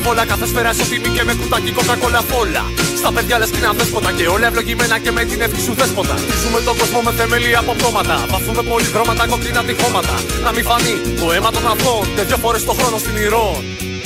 καναρυπά. 0.00 0.16
Απ' 0.16 0.26
τα 0.26 0.26
πολυβόλα 0.26 0.26
κάθε 0.26 0.46
σφαίρα 0.46 0.70
ισοτιμή 0.70 1.08
και 1.08 1.24
με 1.24 1.34
κουτάκι 1.34 1.70
κοκακόλα 1.72 2.22
φόλα. 2.30 2.64
Στα 2.96 3.12
παιδιά 3.12 3.38
λες 3.38 3.50
κοινά 3.50 3.72
δέσποτα 3.72 4.12
και 4.12 4.26
όλα 4.26 4.46
ευλογημένα 4.46 4.98
και 4.98 5.12
με 5.12 5.24
την 5.24 5.40
εύκη 5.40 5.60
σου 5.60 5.74
δέσποτα. 5.74 6.14
Χτίζουμε 6.14 6.60
τον 6.60 6.76
κόσμο 6.78 7.00
με 7.06 7.12
θεμελή 7.18 7.56
από 7.56 7.72
πτώματα. 7.72 8.16
Βαφούμε 8.30 8.62
πολυδρώματα 8.62 9.26
κοκκίνα 9.26 9.62
τυχώματα. 9.64 10.16
Να 10.44 10.50
μην 10.52 10.64
φανεί 10.64 10.94
το 11.20 11.32
αίμα 11.32 11.50
των 11.50 11.66
αθώων 11.72 12.06
και 12.16 12.22
δύο 12.22 12.36
φορές 12.36 12.64
το 12.64 12.72
χρόνο 12.72 12.98
στην 12.98 13.16
ηρών. 13.16 13.58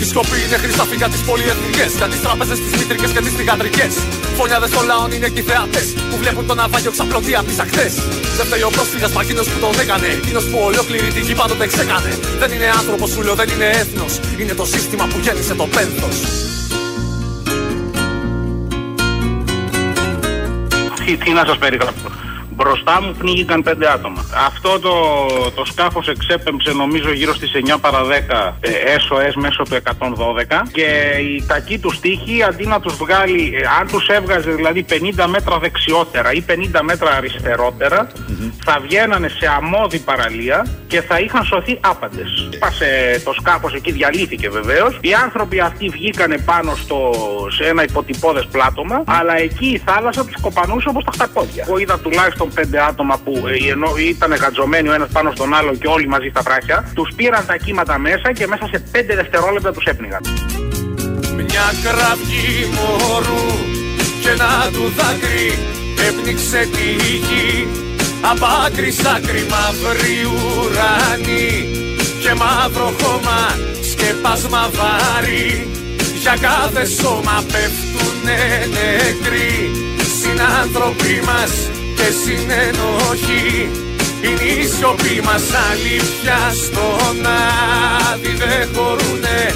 Η 0.02 0.04
σκοπή 0.04 0.38
είναι 0.46 0.56
χρήστα 0.62 0.84
φύγα 0.90 1.08
τις 1.08 1.22
πολυεθνικές. 1.28 1.90
Για 1.96 2.08
τις 2.12 2.20
τράπεζες, 2.24 2.58
τις 2.62 2.72
μήτρικε 2.78 3.06
και 3.14 3.20
τις 3.20 3.34
θηγατρικές. 3.38 3.94
Φωνιάδε 4.40 4.68
των 4.68 4.84
λαών 4.86 5.12
είναι 5.12 5.28
και 5.28 5.40
οι 5.40 5.42
θεατέ 5.42 5.82
που 6.10 6.16
βλέπουν 6.22 6.46
τον 6.46 6.56
ναυάγιο 6.56 6.90
ξαπλωτή 6.90 7.34
από 7.34 7.46
τις 7.46 7.58
ακτές. 7.58 7.94
Δεν 8.36 8.46
φταίει 8.46 8.62
ο 8.62 8.70
πρόσφυγας 8.76 9.10
παγκίνο 9.12 9.42
που 9.42 9.58
τον 9.60 9.80
έκανε. 9.80 10.06
Εκείνος 10.06 10.44
που 10.50 10.58
ολόκληρη 10.68 11.08
την 11.16 11.22
γη 11.22 11.34
πάντοτε 11.34 11.66
ξέκανε. 11.66 12.12
Δεν 12.38 12.52
είναι 12.52 12.68
άνθρωπος 12.78 13.10
σου 13.10 13.22
λέω, 13.22 13.34
δεν 13.34 13.48
είναι 13.48 13.68
έθνος. 13.82 14.20
Είναι 14.38 14.54
το 14.54 14.64
σύστημα 14.64 15.04
που 15.10 15.18
γέννησε 15.24 15.54
το 15.54 15.66
πένθος. 15.76 16.16
Τι, 21.04 21.16
τι 21.16 21.30
να 21.30 21.44
σας 21.46 21.58
περιγράψω. 21.58 22.19
Μπροστά 22.70 23.02
μου 23.02 23.14
πνίγηκαν 23.18 23.62
πέντε 23.62 23.90
άτομα. 23.92 24.24
Αυτό 24.46 24.78
το, 24.78 24.94
το 25.54 25.64
σκάφος 25.64 26.08
εξέπεμψε 26.08 26.72
νομίζω 26.72 27.12
γύρω 27.12 27.34
στις 27.34 27.50
9 27.54 27.76
παρα 27.80 28.00
10 28.02 28.52
ε, 28.60 28.70
SOS 28.96 29.32
μέσω 29.34 29.62
του 29.62 29.76
112 29.84 30.62
και 30.72 30.86
η 31.20 31.44
κακή 31.46 31.78
του 31.78 31.90
στίχη 31.90 32.42
αντί 32.42 32.66
να 32.66 32.80
τους 32.80 32.96
βγάλει, 32.96 33.52
ε, 33.54 33.66
αν 33.80 33.86
τους 33.88 34.06
έβγαζε 34.06 34.50
δηλαδή 34.50 34.84
50 34.88 35.24
μέτρα 35.28 35.58
δεξιότερα 35.58 36.32
ή 36.32 36.44
50 36.48 36.80
μέτρα 36.82 37.10
αριστερότερα 37.10 38.06
θα 38.64 38.80
βγαίνανε 38.82 39.28
σε 39.28 39.46
αμμώδη 39.56 39.98
παραλία 39.98 40.66
και 40.86 41.00
θα 41.02 41.18
είχαν 41.18 41.44
σωθεί 41.44 41.78
άπαντες. 41.80 42.48
Πάσε 42.58 43.20
το 43.24 43.32
σκάφος 43.32 43.74
εκεί, 43.74 43.92
διαλύθηκε 43.92 44.50
βεβαίως. 44.50 44.98
Οι 45.00 45.12
άνθρωποι 45.14 45.60
αυτοί 45.60 45.88
βγήκανε 45.88 46.38
πάνω 46.38 46.74
στο, 46.74 47.12
σε 47.50 47.64
ένα 47.64 47.82
υποτυπώδες 47.82 48.46
πλάτωμα 48.50 49.02
αλλά 49.06 49.36
εκεί 49.36 49.66
η 49.66 49.82
θάλασσα 49.86 50.24
τους 50.24 50.40
κοπανούσε 50.40 50.88
όπως 50.88 51.04
τα 51.04 51.10
χταπόδια. 51.12 51.64
Εγώ 51.68 51.78
είδα 51.78 51.98
τουλάχιστον 51.98 52.48
πέντε 52.54 52.82
άτομα 52.82 53.18
που 53.24 53.42
ε, 53.46 53.70
ενώ 53.70 53.88
ήταν 54.08 54.34
γατζωμένοι 54.34 54.88
ο 54.88 54.92
ένας 54.92 55.08
πάνω 55.12 55.32
στον 55.34 55.54
άλλο 55.54 55.74
και 55.74 55.86
όλοι 55.86 56.08
μαζί 56.08 56.28
στα 56.28 56.40
βράχια, 56.42 56.90
τους 56.94 57.14
πήραν 57.16 57.46
τα 57.46 57.56
κύματα 57.56 57.98
μέσα 57.98 58.32
και 58.32 58.46
μέσα 58.46 58.66
σε 58.72 58.78
πέντε 58.90 59.14
δευτερόλεπτα 59.14 59.72
τους 59.72 59.84
έπνιγαν. 59.84 60.20
Μια 61.36 61.66
κραυγή 61.82 62.68
μωρού 62.74 63.46
και 64.22 64.28
ένα 64.28 64.70
του 64.72 64.92
δάκρυ 64.96 65.52
έπνιξε 66.08 66.58
τη 66.58 66.86
γη 67.26 67.89
Απ' 68.20 68.44
άκρη 68.66 68.90
σ' 68.90 69.06
άκρη 69.16 69.46
μαύρη 69.50 70.18
ουρανή 70.24 71.68
και 72.22 72.34
μαύρο 72.34 72.94
χώμα 73.02 73.58
σκεπάσμα 73.90 74.70
βάρη. 74.76 75.68
Για 76.22 76.36
κάθε 76.40 76.84
σώμα 77.00 77.44
πέφτουνε 77.52 78.38
νεκροί. 78.74 79.70
Συνάνθρωποι 80.20 81.22
μας 81.26 81.52
και 81.96 82.08
συνενοχή 82.22 83.70
είναι 84.22 84.42
η 84.42 84.66
σιωπή 84.66 85.20
μας 85.24 85.42
αλήθεια 85.70 86.38
στον 86.62 87.26
άδει 88.12 88.34
δεν 88.38 88.68
χωρούνε 88.74 89.54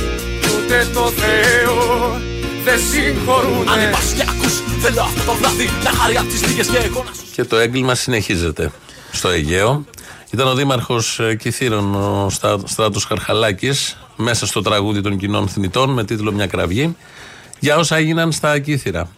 ούτε 0.51 0.89
το 0.95 1.13
Θεό 1.21 2.34
δεν 2.65 2.79
συγχωρούνε 2.79 3.71
Αν 3.71 3.89
είπας 3.89 4.13
και 4.13 4.25
ακούς 4.29 4.55
θέλω 4.83 5.01
αυτό 5.01 5.23
το 5.31 5.35
βράδυ 5.35 5.69
να 5.85 5.91
χαρεί 5.91 6.17
απ' 6.17 6.29
τις 6.29 6.47
λίγες 6.47 6.67
και 6.67 6.77
εικόνας 6.77 7.17
σου 7.17 7.25
Και 7.33 7.45
το 7.45 7.57
έγκλημα 7.57 7.95
συνεχίζεται 7.95 8.71
στο 9.13 9.29
Αιγαίο. 9.29 9.85
Ήταν 10.31 10.47
ο 10.47 10.55
Δήμαρχος 10.55 11.21
Κυθύρων, 11.39 11.95
ο 11.95 12.31
Στράτος 12.65 13.05
Χαρχαλάκη, 13.05 13.71
μέσα 14.17 14.47
στο 14.47 14.63
τραγούδι 14.63 15.01
των 15.01 15.19
κοινών 15.19 15.49
θνητών 15.49 15.91
με 15.91 16.05
τίτλο 16.05 16.33
Μια 16.33 16.47
κραυγή, 16.47 16.97
για 17.59 17.77
όσα 17.77 17.97
έγιναν 17.97 18.33
στα 18.33 18.59
Κύθυρα. 18.59 19.09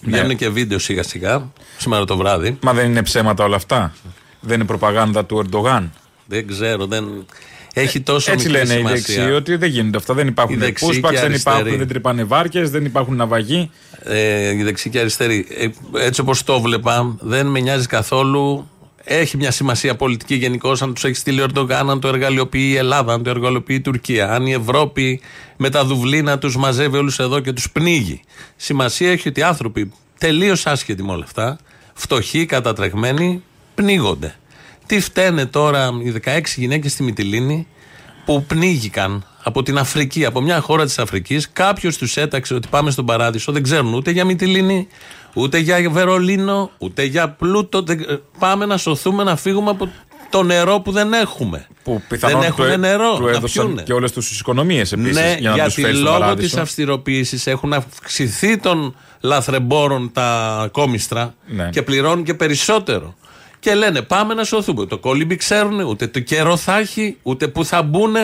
Ναι. 0.00 0.16
Βγαίνουν 0.16 0.36
και 0.36 0.48
βίντεο 0.48 0.78
σιγά 0.78 1.02
σιγά, 1.02 1.50
σήμερα 1.78 2.04
το 2.04 2.16
βράδυ. 2.16 2.58
Μα 2.60 2.72
δεν 2.72 2.90
είναι 2.90 3.02
ψέματα 3.02 3.44
όλα 3.44 3.56
αυτά. 3.56 3.92
Δεν 4.40 4.54
είναι 4.54 4.64
προπαγάνδα 4.64 5.24
του 5.24 5.38
Ερντογάν. 5.38 5.92
Δεν 6.26 6.46
ξέρω, 6.46 6.86
δεν. 6.86 7.26
Έχει 7.74 8.00
τόσο 8.00 8.32
Έτσι 8.32 8.48
μικρή 8.48 8.62
λένε 8.66 8.74
οι 8.74 8.76
σημασία. 8.76 9.14
δεξιοί 9.16 9.34
ότι 9.36 9.56
δεν 9.56 9.70
γίνονται 9.70 9.96
αυτά. 9.96 10.14
Δεν 10.14 10.24
Οι 10.26 10.28
υπάρχουν 10.30 10.58
δεξιοί 10.58 10.88
και 10.88 10.94
πούσπαξ, 10.94 11.20
δεν 11.20 11.24
αριστεροί. 11.30 11.56
υπάρχουν, 11.56 11.78
δεν 11.78 11.88
τρυπάνε 11.88 12.24
βάρκες, 12.24 12.70
δεν 12.70 12.84
υπάρχουν 12.84 13.16
ναυαγοί. 13.16 13.70
ε, 14.04 14.50
η 14.54 14.62
δεξί 14.62 14.90
και 14.90 14.98
η 14.98 15.00
αριστερή. 15.00 15.46
Ε, 15.58 15.68
έτσι 16.04 16.20
όπως 16.20 16.42
το 16.44 16.60
βλέπα, 16.60 17.16
δεν 17.20 17.46
με 17.46 17.60
νοιάζει 17.60 17.86
καθόλου. 17.86 18.66
Έχει 19.04 19.36
μια 19.36 19.50
σημασία 19.50 19.96
πολιτική 19.96 20.34
γενικώ 20.34 20.76
αν 20.80 20.94
τους 20.94 21.04
έχει 21.04 21.14
στείλει 21.14 21.40
ο 21.40 21.44
Ερντογάν, 21.44 21.90
αν 21.90 22.00
το 22.00 22.08
εργαλειοποιεί 22.08 22.68
η 22.72 22.76
Ελλάδα, 22.76 23.12
αν 23.12 23.22
το 23.22 23.30
εργαλειοποιεί 23.30 23.76
η 23.78 23.82
Τουρκία. 23.82 24.32
Αν 24.32 24.46
η 24.46 24.52
Ευρώπη 24.52 25.20
με 25.56 25.70
τα 25.70 25.84
δουβλίνα 25.84 26.38
τους 26.38 26.56
μαζεύει 26.56 26.96
όλους 26.96 27.18
εδώ 27.18 27.40
και 27.40 27.52
τους 27.52 27.70
πνίγει. 27.70 28.20
Σημασία 28.56 29.10
έχει 29.10 29.28
ότι 29.28 29.40
οι 29.40 29.42
άνθρωποι 29.42 29.92
τελείως 30.18 30.66
άσχετοι 30.66 31.02
με 31.02 31.12
όλα 31.12 31.24
αυτά, 31.24 31.58
φτωχοί, 31.94 32.46
κατατρεγμένοι, 32.46 33.42
πνίγονται. 33.74 34.34
Τι 34.92 35.00
φταίνε 35.00 35.46
τώρα 35.46 35.90
οι 36.04 36.12
16 36.24 36.40
γυναίκες 36.56 36.92
στη 36.92 37.02
Μυτιλίνη 37.02 37.66
που 38.24 38.44
πνίγηκαν 38.46 39.24
από 39.42 39.62
την 39.62 39.78
Αφρική, 39.78 40.24
από 40.24 40.40
μια 40.40 40.60
χώρα 40.60 40.84
της 40.84 40.98
Αφρικής. 40.98 41.50
Κάποιος 41.52 41.96
τους 41.96 42.16
έταξε 42.16 42.54
ότι 42.54 42.68
πάμε 42.70 42.90
στον 42.90 43.06
παράδεισο. 43.06 43.52
Δεν 43.52 43.62
ξέρουν 43.62 43.94
ούτε 43.94 44.10
για 44.10 44.24
Μυτιλίνη, 44.24 44.86
ούτε 45.34 45.58
για 45.58 45.90
Βερολίνο, 45.90 46.70
ούτε 46.78 47.02
για 47.04 47.28
Πλούτο. 47.30 47.82
Δεν- 47.82 48.00
ε, 48.00 48.20
Πάμε 48.38 48.66
να 48.66 48.76
σωθούμε, 48.76 49.22
να 49.24 49.36
φύγουμε 49.36 49.70
από 49.70 49.88
το 50.30 50.42
νερό 50.42 50.80
που 50.80 50.92
δεν 50.92 51.12
έχουμε. 51.12 51.66
Που 51.84 52.02
πιθανόν 52.08 52.40
δεν 52.40 52.48
έχουν 52.48 52.64
του, 52.64 52.70
έ- 52.70 52.76
νερό 52.78 53.14
του 53.16 53.24
να 53.24 53.30
έδωσαν 53.30 53.64
πιούνε. 53.66 53.82
και 53.82 53.92
όλες 53.92 54.12
τους 54.12 54.28
τις 54.28 54.40
οικονομίες 54.40 54.92
επίσης. 54.92 55.16
Ναι, 55.16 55.36
για 55.38 55.50
να 55.50 55.64
τους 55.64 55.74
γιατί 55.74 55.80
φέρει 55.80 55.92
στον 55.94 56.04
λόγω 56.04 56.16
της 56.16 56.24
παράδεισο. 56.26 56.60
αυστηροποίησης 56.60 57.46
έχουν 57.46 57.72
αυξηθεί 57.72 58.56
των 58.58 58.94
λαθρεμπόρων 59.20 60.10
τα 60.12 60.68
κόμιστρα 60.72 61.34
Ναι. 61.46 61.68
και 61.72 61.82
πληρώνουν 61.82 62.24
και 62.24 62.34
περισσότερο. 62.34 63.14
Και 63.62 63.74
λένε 63.74 64.02
πάμε 64.02 64.34
να 64.34 64.44
σωθούμε. 64.44 64.86
Το 64.86 64.98
κόλυμπι 64.98 65.36
ξέρουν, 65.36 65.80
ούτε 65.80 66.06
το 66.06 66.20
καιρό 66.20 66.56
θα 66.56 66.78
έχει, 66.78 67.16
ούτε 67.22 67.48
που 67.48 67.64
θα 67.64 67.82
μπουν. 67.82 68.14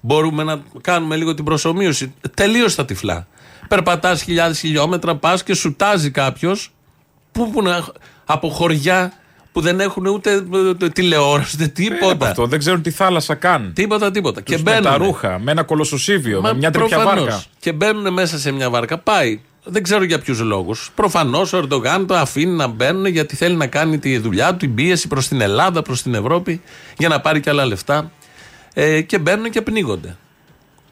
Μπορούμε 0.00 0.42
να 0.44 0.62
κάνουμε 0.80 1.16
λίγο 1.16 1.34
την 1.34 1.44
προσωμείωση. 1.44 2.14
Τελείως 2.34 2.74
τα 2.74 2.84
τυφλά. 2.84 3.26
Περπατάς 3.68 4.22
χιλιάδες 4.22 4.58
χιλιόμετρα, 4.58 5.16
πας 5.16 5.42
και 5.42 5.54
σουτάζει 5.54 6.10
κάποιος 6.10 6.70
που, 7.32 7.50
που 7.50 7.62
να- 7.62 7.84
από 8.24 8.48
χωριά 8.48 9.12
που 9.52 9.60
δεν 9.60 9.80
έχουν 9.80 10.06
ούτε 10.06 10.44
ε, 10.82 10.88
τηλεόραση, 10.88 11.56
ούτε 11.56 11.64
Ε, 11.64 11.68
τίποτα. 11.68 12.28
αυτό 12.28 12.46
δεν 12.46 12.58
ξέρουν 12.58 12.82
τι 12.82 12.90
θάλασσα 12.90 13.34
καν. 13.34 13.72
Τίποτα, 13.74 14.10
τίποτα. 14.10 14.42
Τους 14.42 14.56
και 14.56 14.62
με 14.62 14.70
τα 14.70 14.80
μπαίνουν. 14.90 15.06
ρούχα, 15.06 15.38
με 15.38 15.50
ένα 15.50 15.62
κολοσοσίβιο, 15.62 16.40
Μα 16.40 16.52
με 16.52 16.58
μια 16.58 16.70
τρίπια 16.70 16.96
προφανώς. 16.96 17.24
βάρκα. 17.24 17.42
Και 17.60 17.72
μπαίνουν 17.72 18.12
μέσα 18.12 18.38
σε 18.38 18.50
μια 18.52 18.70
βάρκα. 18.70 18.98
Πάει. 18.98 19.40
Δεν 19.70 19.82
ξέρω 19.82 20.04
για 20.04 20.18
ποιους 20.18 20.40
λόγους. 20.40 20.90
Προφανώς 20.94 21.52
ο 21.52 21.58
Ερντογάν 21.58 22.06
το 22.06 22.14
αφήνει 22.14 22.52
να 22.52 22.66
μπαίνουν 22.66 23.06
γιατί 23.06 23.36
θέλει 23.36 23.56
να 23.56 23.66
κάνει 23.66 23.98
τη 23.98 24.18
δουλειά 24.18 24.50
του, 24.50 24.56
την 24.56 24.74
πίεση 24.74 25.08
προς 25.08 25.28
την 25.28 25.40
Ελλάδα, 25.40 25.82
προς 25.82 26.02
την 26.02 26.14
Ευρώπη, 26.14 26.62
για 26.98 27.08
να 27.08 27.20
πάρει 27.20 27.40
και 27.40 27.50
άλλα 27.50 27.66
λεφτά. 27.66 28.12
Ε, 28.74 29.00
και 29.00 29.18
μπαίνουν 29.18 29.50
και 29.50 29.62
πνίγονται. 29.62 30.16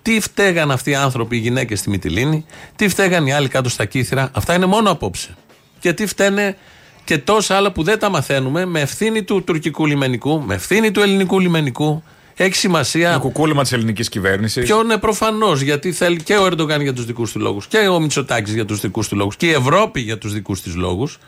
Τι 0.03 0.21
φταίγαν 0.21 0.71
αυτοί 0.71 0.91
οι 0.91 0.95
άνθρωποι, 0.95 1.37
οι 1.37 1.39
γυναίκες 1.39 1.79
στη 1.79 1.91
Μυτιλίνη, 1.91 2.45
τι 2.77 2.89
φταίγαν 2.89 3.27
οι 3.27 3.33
άλλοι 3.33 3.49
κάτω 3.49 3.69
στα 3.69 3.85
κύθρα. 3.85 4.31
Αυτά 4.33 4.55
είναι 4.55 4.67
μόνο 4.67 4.91
απόψε. 4.91 5.35
Και 5.79 5.93
τι 5.93 6.07
φταίνε 6.07 6.57
και 7.05 7.19
τόσα 7.19 7.57
άλλα 7.57 7.73
που 7.73 7.83
δεν 7.83 7.99
τα 7.99 8.09
μαθαίνουμε 8.09 8.65
με 8.65 8.81
ευθύνη 8.81 9.23
του 9.23 9.45
τουρκικού 9.45 9.87
λιμενικού, 9.87 10.43
με 10.43 10.55
ευθύνη 10.55 10.91
του 10.91 11.01
ελληνικού 11.01 11.41
λιμενικού. 11.41 12.03
Έχει 12.39 12.55
σημασία. 12.55 13.13
Το 13.13 13.19
κουκούλημα 13.19 13.63
της 13.63 13.73
ελληνικής 13.73 14.09
κυβέρνησης. 14.09 14.65
Ποιο 14.65 14.81
είναι 14.81 14.97
προφανώς, 14.97 15.61
γιατί 15.61 15.93
θέλει 15.93 16.23
και 16.23 16.37
ο 16.37 16.47
Ερντογάν 16.47 16.81
για 16.81 16.93
τους 16.93 17.05
δικούς 17.05 17.33
του 17.33 17.41
λόγους 17.41 17.67
και 17.67 17.79
ο 17.79 18.01
Μητσοτάκης 18.01 18.55
για 18.55 18.65
τους 18.65 18.81
δικούς 18.81 19.09
του 19.09 19.17
λόγους 19.17 19.37
και 19.37 19.47
η 19.47 19.53
Ευρώπη 19.53 20.01
για 20.01 20.19
τους 20.19 20.33
δικούς 20.33 20.63
της 20.63 20.75
λόγους. 20.75 21.19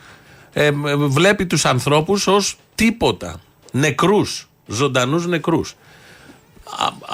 Ε, 0.53 0.65
ε, 0.65 0.71
βλέπει 0.95 1.45
τους 1.45 1.65
ανθρώπους 1.65 2.27
ως 2.27 2.57
τίποτα. 2.75 3.39
Νεκρούς. 3.71 4.49
Ζωντανούς 4.67 5.27
νεκρούς. 5.27 5.75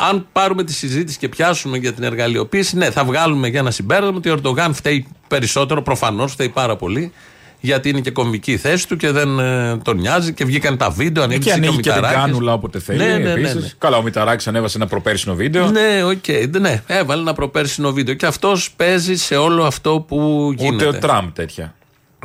Αν 0.10 0.28
πάρουμε 0.32 0.64
τη 0.64 0.74
συζήτηση 0.74 1.18
και 1.18 1.30
πιάσουμε 1.30 1.78
για 1.78 1.94
την 1.94 2.04
εργαλειοποίηση, 2.04 2.78
ναι, 2.78 2.92
θα 2.92 3.04
βγάλουμε 3.04 3.48
για 3.48 3.60
ένα 3.60 3.72
συμπέρασμα 3.72 4.18
ότι 4.18 4.30
ο 4.30 4.34
Ερντογάν 4.34 4.74
φταίει 4.74 5.08
περισσότερο, 5.28 5.82
προφανώς 5.82 6.32
φταίει 6.32 6.50
πάρα 6.50 6.76
πολύ, 6.76 7.12
γιατί 7.60 7.90
είναι 7.90 8.00
και 8.00 8.12
κομβική 8.12 8.52
η 8.52 8.58
θέση 8.58 8.88
του 8.88 8.96
και 8.98 9.12
δεν 9.12 9.40
ε, 9.40 9.78
τον 9.78 9.98
νοιάζει 9.98 10.34
και 10.34 10.46
βγήκαν 10.46 10.78
τα 10.78 10.90
βίντεο, 10.90 11.24
Εκεί 11.24 11.34
ανοίγει 11.34 11.52
ανοίγει 11.52 11.76
και 11.76 11.82
την 11.82 11.94
Μηταράκης. 11.94 12.18
κάνουλα 12.18 12.54
όποτε 12.54 12.80
θέλει. 12.80 12.98
Ναι, 12.98 13.06
ναι, 13.06 13.18
ναι, 13.18 13.32
επίσης. 13.32 13.56
ναι. 13.56 13.68
Καλά, 13.78 13.98
ο 13.98 14.02
Μηταράκης 14.02 14.48
ανέβασε 14.48 14.78
ένα 14.78 14.88
προπέρσινο 14.88 15.36
βίντεο. 15.36 15.72
Ναι, 15.72 16.04
οκ. 16.04 16.60
Ναι, 16.60 16.84
έβαλε 16.88 17.22
ένα 17.22 17.34
προπέρσινο 17.34 17.92
βίντεο. 17.92 18.16
Και 18.16 18.26
αυτός 18.26 18.72
παίζει 18.76 19.16
σε 19.16 19.36
όλο 19.36 19.64
αυτό 19.64 20.06
που 20.08 20.52
γίνεται. 20.58 20.86
Ούτε 20.88 20.98
ο 20.98 21.00
Τραμπ 21.00 21.30
τέτοια. 21.34 21.76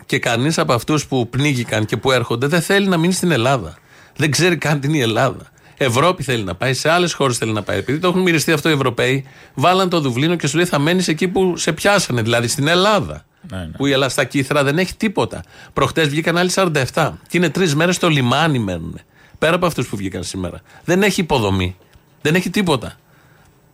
Και 0.07 0.19
κανείς 0.19 0.59
από 0.59 0.73
αυτούς 0.73 1.07
που 1.07 1.29
πνίγηκαν 1.29 1.85
και 1.85 1.97
που 1.97 2.11
έρχονται 2.11 2.47
δεν 2.47 2.61
θέλει 2.61 2.89
να 2.89 2.97
μείνει 2.97 3.13
στην 3.13 3.31
Ελλάδα. 3.31 3.77
Δεν 4.17 4.31
ξέρει 4.31 4.57
καν 4.57 4.81
τι 4.81 4.89
είναι 4.89 4.97
η 4.97 5.01
Ελλάδα. 5.01 5.51
Ευρώπη 5.77 6.23
θέλει 6.23 6.43
να 6.45 6.55
πάει, 6.55 6.75
σε 6.75 6.91
άλλες 6.91 7.13
χώρες 7.13 7.37
θέλει 7.39 7.53
να 7.53 7.63
πάει. 7.63 7.79
Επειδή 7.79 7.99
το 7.99 8.09
έχουν 8.09 8.21
μοιριστεί 8.23 8.53
αυτό 8.53 8.69
οι 8.69 8.73
Ευρωπαίοι, 8.73 9.25
βάλαν 9.55 9.89
το 9.89 10.01
Δουβλίνο 10.01 10.37
και 10.37 10.47
σου 10.47 10.57
λέει 10.57 10.67
θα 10.67 10.79
μένεις 10.79 11.09
εκεί 11.09 11.29
που 11.29 11.57
σε 11.57 11.73
πιάσανε, 11.73 12.23
δηλαδή 12.23 12.49
στην 12.49 12.69
Ελλάδα. 12.69 13.25
Ναι, 13.51 13.59
ναι. 13.59 13.67
Που 13.67 13.87
η 13.87 13.93
Ελλάδα 13.93 14.11
στα 14.11 14.25
κύθρα 14.25 14.65
δεν 14.65 14.79
έχει 14.79 14.97
τίποτα. 14.97 15.43
Προχτές 15.73 16.09
βγήκαν 16.09 16.37
άλλοι 16.37 16.51
47. 16.55 17.11
Και 17.29 17.37
είναι 17.37 17.51
τρεις 17.51 17.75
μέρες 17.75 17.95
στο 17.95 18.09
λιμάνι 18.09 18.59
μένουν. 18.59 19.01
Πέρα 19.39 19.55
από 19.55 19.67
αυτούς 19.67 19.89
που 19.89 19.97
βγήκαν 19.97 20.25
σήμερα. 20.25 20.61
Δεν 20.85 21.03
έχει 21.03 21.21
υποδομή. 21.21 21.77
Δεν 22.23 22.35
έχει 22.35 22.51
τίποτα. 22.51 22.93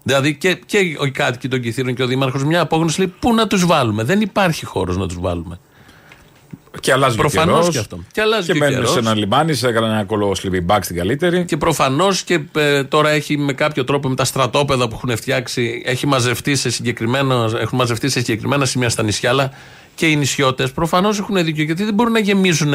Δηλαδή 0.03 0.37
και, 0.37 0.55
και 0.55 0.79
οι 0.79 1.11
κάτοικοι 1.13 1.49
των 1.49 1.61
Κιθήρων 1.61 1.95
και 1.95 2.03
ο 2.03 2.07
Δήμαρχος 2.07 2.45
μια 2.45 2.61
απόγνωση 2.61 2.99
λέει 2.99 3.15
πού 3.21 3.35
να 3.35 3.47
τους 3.47 3.67
βάλουμε; 3.67 4.03
Δεν 4.03 4.21
υπάρχει 4.21 4.65
χώρος 4.65 4.97
να 4.97 5.07
τους 5.07 5.21
βάλουμε. 5.21 5.59
Και 6.81 6.93
αλλάζει 6.93 7.17
Προφανώς 7.17 7.55
ο 7.55 7.59
καιρός, 7.59 7.71
και 7.75 7.79
αυτό. 7.79 7.99
Και 8.13 8.21
αλλάζει 8.21 8.47
Και 8.47 8.53
και 8.53 8.59
ο 8.59 8.61
μένουν 8.61 8.75
καιρός. 8.77 8.93
σε 8.93 8.99
ένα 8.99 9.15
λιμάνι, 9.15 9.55
σε 9.55 9.69
έκανα 9.69 9.87
ένα 9.87 10.05
κολό 10.05 10.37
back 10.67 10.79
στην 10.81 10.97
καλύτερη. 10.97 11.45
Και 11.45 11.57
προφανώς 11.57 12.23
και 12.23 12.41
ε, 12.57 12.85
τώρα 12.85 13.11
έχει 13.11 13.39
με 13.39 13.53
κάποιο 13.53 13.85
τρόπο 13.85 14.09
με 14.09 14.15
τα 14.15 14.25
στρατόπεδα 14.25 14.89
που 14.89 14.95
έχουν 15.03 15.17
φτιάξει, 15.17 15.83
έχει 15.85 16.07
μαζευτεί 16.07 16.57
σε 16.57 16.71
συγκεκριμένα, 16.71 17.51
έχουν 17.61 17.79
μαζευτεί 17.79 18.09
σε 18.09 18.19
συγκεκριμένα 18.21 18.65
σημεία 18.65 18.89
στα 18.89 19.03
νησιά, 19.03 19.31
αλλά 19.31 19.51
και 19.95 20.07
οι 20.07 20.17
νησιώτες 20.17 20.73
προφανώς 20.73 21.19
έχουν 21.19 21.45
δίκιο 21.45 21.65
γιατί 21.65 21.85
δεν 21.85 21.95
μπορούν 21.95 22.13
να 22.13 22.19
γεμίζουν 22.19 22.75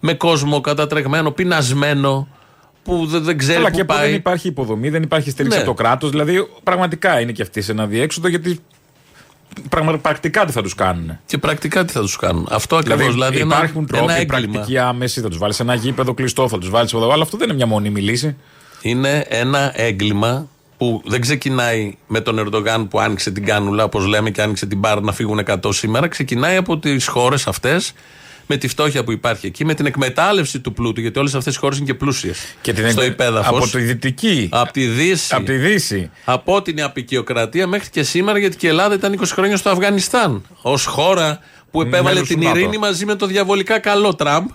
με 0.00 0.14
κόσμο 0.14 0.60
κατατρεγμένο, 0.60 1.30
πεινασμένο, 1.30 2.28
που 2.82 3.06
δεν, 3.06 3.22
δεν 3.22 3.38
ξέρει 3.38 3.58
Αλλά 3.58 3.70
πού 3.70 3.76
και 3.76 3.84
που 3.84 3.94
πάει. 3.94 4.06
δεν 4.06 4.14
υπάρχει 4.14 4.48
υποδομή, 4.48 4.88
δεν 4.90 5.02
υπάρχει 5.02 5.30
στήριξη 5.30 5.56
Ναι. 5.58 5.62
από 5.64 5.72
το 5.76 5.82
κράτος. 5.82 6.10
Δηλαδή, 6.10 6.46
πραγματικά 6.62 7.20
είναι 7.20 7.32
και 7.32 7.42
αυτοί 7.42 7.62
σε 7.62 7.72
ένα 7.72 7.86
διέξοδο 7.86 8.28
γιατί 8.28 8.48
πραγμα- 8.50 8.69
πρακτικά 10.02 10.44
τι 10.44 10.52
θα 10.52 10.62
τους 10.62 10.74
κάνουν. 10.74 11.18
Και 11.26 11.38
πρακτικά 11.38 11.84
τι 11.84 11.92
θα 11.92 12.00
τους 12.00 12.16
κάνουν. 12.16 12.46
Αυτό 12.50 12.76
ακριβώς. 12.76 12.98
Δηλαδή, 12.98 13.12
Δηλαδή, 13.12 13.38
ένα, 13.38 13.56
υπάρχουν 13.56 13.86
τρόποι 13.86 14.04
ένα 14.04 14.16
έγκλημα. 14.16 14.52
πρακτικοί 14.52 14.78
άμεση, 14.78 15.20
θα 15.20 15.28
τους 15.28 15.38
βάλεις 15.38 15.56
σε 15.56 15.62
ένα 15.62 15.74
γήπεδο 15.74 16.14
κλειστό, 16.14 16.48
θα 16.48 16.58
τους 16.58 16.70
βάλεις 16.70 16.92
εδώ. 16.92 17.12
Αλλά 17.12 17.22
αυτό 17.22 17.36
δεν 17.36 17.46
είναι 17.48 17.56
μια 17.56 17.66
μόνιμη 17.66 18.00
λύση. 18.00 18.36
Είναι 18.82 19.24
ένα 19.28 19.72
έγκλημα 19.74 20.48
που 20.76 21.02
δεν 21.04 21.20
ξεκινάει 21.20 21.94
με 22.06 22.20
τον 22.20 22.38
Ερντογάν 22.38 22.88
που 22.88 23.00
άνοιξε 23.00 23.30
την 23.30 23.44
κάνουλα, 23.44 23.84
όπως 23.84 24.06
λέμε, 24.06 24.30
και 24.30 24.42
άνοιξε 24.42 24.66
την 24.66 24.78
μπάρα 24.78 25.00
να 25.00 25.12
φύγουν 25.12 25.40
100 25.46 25.72
σήμερα. 25.72 26.08
Ξεκινάει 26.08 26.56
από 26.56 26.78
τις 26.78 27.06
χώρες 27.06 27.46
αυτές, 27.46 27.92
με 28.52 28.56
τη 28.56 28.68
φτώχεια 28.68 29.04
που 29.04 29.12
υπάρχει 29.12 29.46
εκεί, 29.46 29.64
με 29.64 29.74
την 29.74 29.86
εκμετάλλευση 29.86 30.60
του 30.60 30.72
πλούτου, 30.72 31.00
γιατί 31.00 31.18
όλες 31.18 31.34
αυτές 31.34 31.54
οι 31.54 31.58
χώρες 31.58 31.76
είναι 31.76 31.86
και 31.86 31.94
πλούσιες. 31.94 32.38
Και 32.60 32.72
την 32.72 32.90
στο 32.90 33.00
εκμε- 33.00 33.20
υπέδαφος. 33.20 33.62
Από 33.62 33.70
τη 33.76 33.78
δυτική. 33.78 34.48
Από 34.52 34.72
τη 34.72 34.86
Δύση. 34.86 35.34
Από 35.34 35.44
τη 35.44 35.52
Δύση. 35.56 36.10
Από 36.24 36.62
την 36.62 36.82
απεικιοκρατία 36.82 37.66
μέχρι 37.66 37.90
και 37.90 38.02
σήμερα, 38.02 38.38
γιατί 38.38 38.56
και 38.56 38.66
η 38.66 38.68
Ελλάδα 38.70 38.94
ήταν 38.94 39.12
20 39.12 39.32
χρόνια 39.34 39.56
στο 39.56 39.70
Αφγανιστάν. 39.70 40.42
Ω 40.62 40.76
χώρα 40.76 41.38
που 41.70 41.80
επέβαλε 41.80 42.14
Μέλος 42.14 42.28
του 42.28 42.34
την 42.34 42.42
ΝΑΤΟ. 42.42 42.58
ειρήνη 42.58 42.78
μαζί 42.78 43.04
με 43.04 43.14
το 43.14 43.26
διαβολικά 43.26 43.78
καλό 43.78 44.14
Τραμπ, 44.14 44.46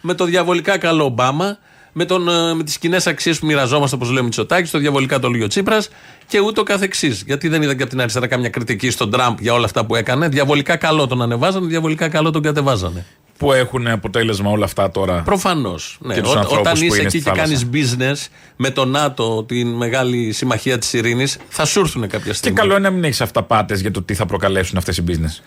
με 0.00 0.14
το 0.14 0.24
διαβολικά 0.24 0.78
καλό 0.78 1.04
Ομπάμα, 1.04 1.58
με, 1.92 2.04
τον, 2.04 2.28
ε, 2.28 2.54
με 2.54 2.62
τις 2.64 2.78
κοινές 2.78 3.06
αξίες 3.06 3.38
που 3.38 3.46
μοιραζόμαστε, 3.46 3.96
όπως 3.96 4.08
λέει 4.10 4.20
ο 4.20 4.24
Μητσοτάκη, 4.24 4.70
το 4.70 4.78
διαβολικά 4.78 5.18
το 5.18 5.28
Λίγιο 5.28 5.46
Τσίπρας 5.46 5.88
και 6.26 6.40
ούτω 6.40 6.62
καθεξής. 6.62 7.22
Γιατί 7.26 7.48
δεν 7.48 7.62
είδαν 7.62 7.76
και 7.76 7.82
από 7.82 7.90
την 7.90 8.00
αριστερά 8.00 8.26
κάμια 8.26 8.48
κριτική 8.48 8.90
στον 8.90 9.10
Τραμπ 9.10 9.36
για 9.40 9.52
όλα 9.54 9.64
αυτά 9.64 9.84
που 9.86 9.94
έκανε. 9.96 10.28
Διαβολικά 10.28 10.76
καλό 10.76 11.06
τον 11.06 11.22
ανεβάζανε, 11.22 11.66
διαβολικά 11.66 12.08
καλό 12.08 12.30
τον 12.30 12.42
κατεβάζανε. 12.42 13.04
Που 13.38 13.52
έχουν 13.52 13.86
αποτέλεσμα 13.86 14.50
όλα 14.50 14.64
αυτά 14.64 14.90
τώρα. 14.90 15.22
Προφανώς. 15.22 15.98
Ναι. 16.00 16.14
Και 16.14 16.20
τους 16.20 16.34
Ό- 16.34 16.38
ανθρώπους 16.38 16.58
όταν 16.58 16.72
που 16.78 16.84
είσαι 16.84 16.94
είναι 16.96 17.04
εκεί 17.06 17.18
στη 17.20 17.30
και 17.30 17.36
κάνεις 17.36 17.60
θάλασσα. 17.96 18.24
business 18.26 18.28
με 18.56 18.70
το 18.70 18.84
ΝΑΤΟ, 18.84 19.44
την 19.44 19.68
μεγάλη 19.68 20.32
συμμαχία 20.32 20.78
της 20.78 20.92
ειρήνης, 20.92 21.38
θα 21.48 21.64
σου 21.64 21.80
έρθουν 21.80 22.02
κάποια 22.08 22.18
Και 22.30 22.32
στιγμή. 22.36 22.56
καλό 22.58 22.70
είναι 22.72 22.80
να 22.88 22.90
μην 22.90 23.04
έχεις 23.04 23.20
αυταπάτες 23.20 23.80
για 23.80 23.90
το 23.90 24.02
τι 24.02 24.14
θα 24.14 24.26
προκαλέσουν 24.26 24.76
αυτές 24.76 24.96
οι 24.96 25.04
business. 25.08 25.42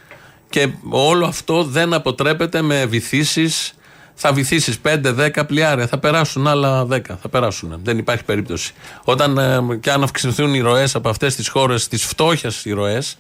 Και 0.50 0.68
όλο 0.90 1.26
αυτό 1.26 1.64
δεν 1.64 1.94
αποτρέπεται 1.94 2.62
με 2.62 2.86
βυθίσεις. 2.86 3.72
Θα 4.20 4.34
βυθίσεις 4.34 4.80
5-10 4.80 5.46
πλοιάρια, 5.46 5.88
θα 5.88 5.98
περάσουν 5.98 6.48
άλλα 6.48 6.86
10. 6.86 7.18
Θα 7.22 7.30
περάσουν. 7.30 7.80
Δεν 7.84 7.98
υπάρχει 7.98 8.24
περίπτωση. 8.24 8.74
Όταν 9.04 9.38
ε, 9.38 9.60
και 9.80 9.92
αν 9.92 10.04
αυξηθούν 10.04 10.54
οι 10.54 10.60
ροές 10.60 10.96
από 10.96 11.10
αυτές 11.10 11.36
τις 11.36 11.48
χώρες, 11.48 11.88
τις 11.88 12.04
φτώχειας 12.06 12.66
οι 12.66 12.72
ροές, 12.72 13.18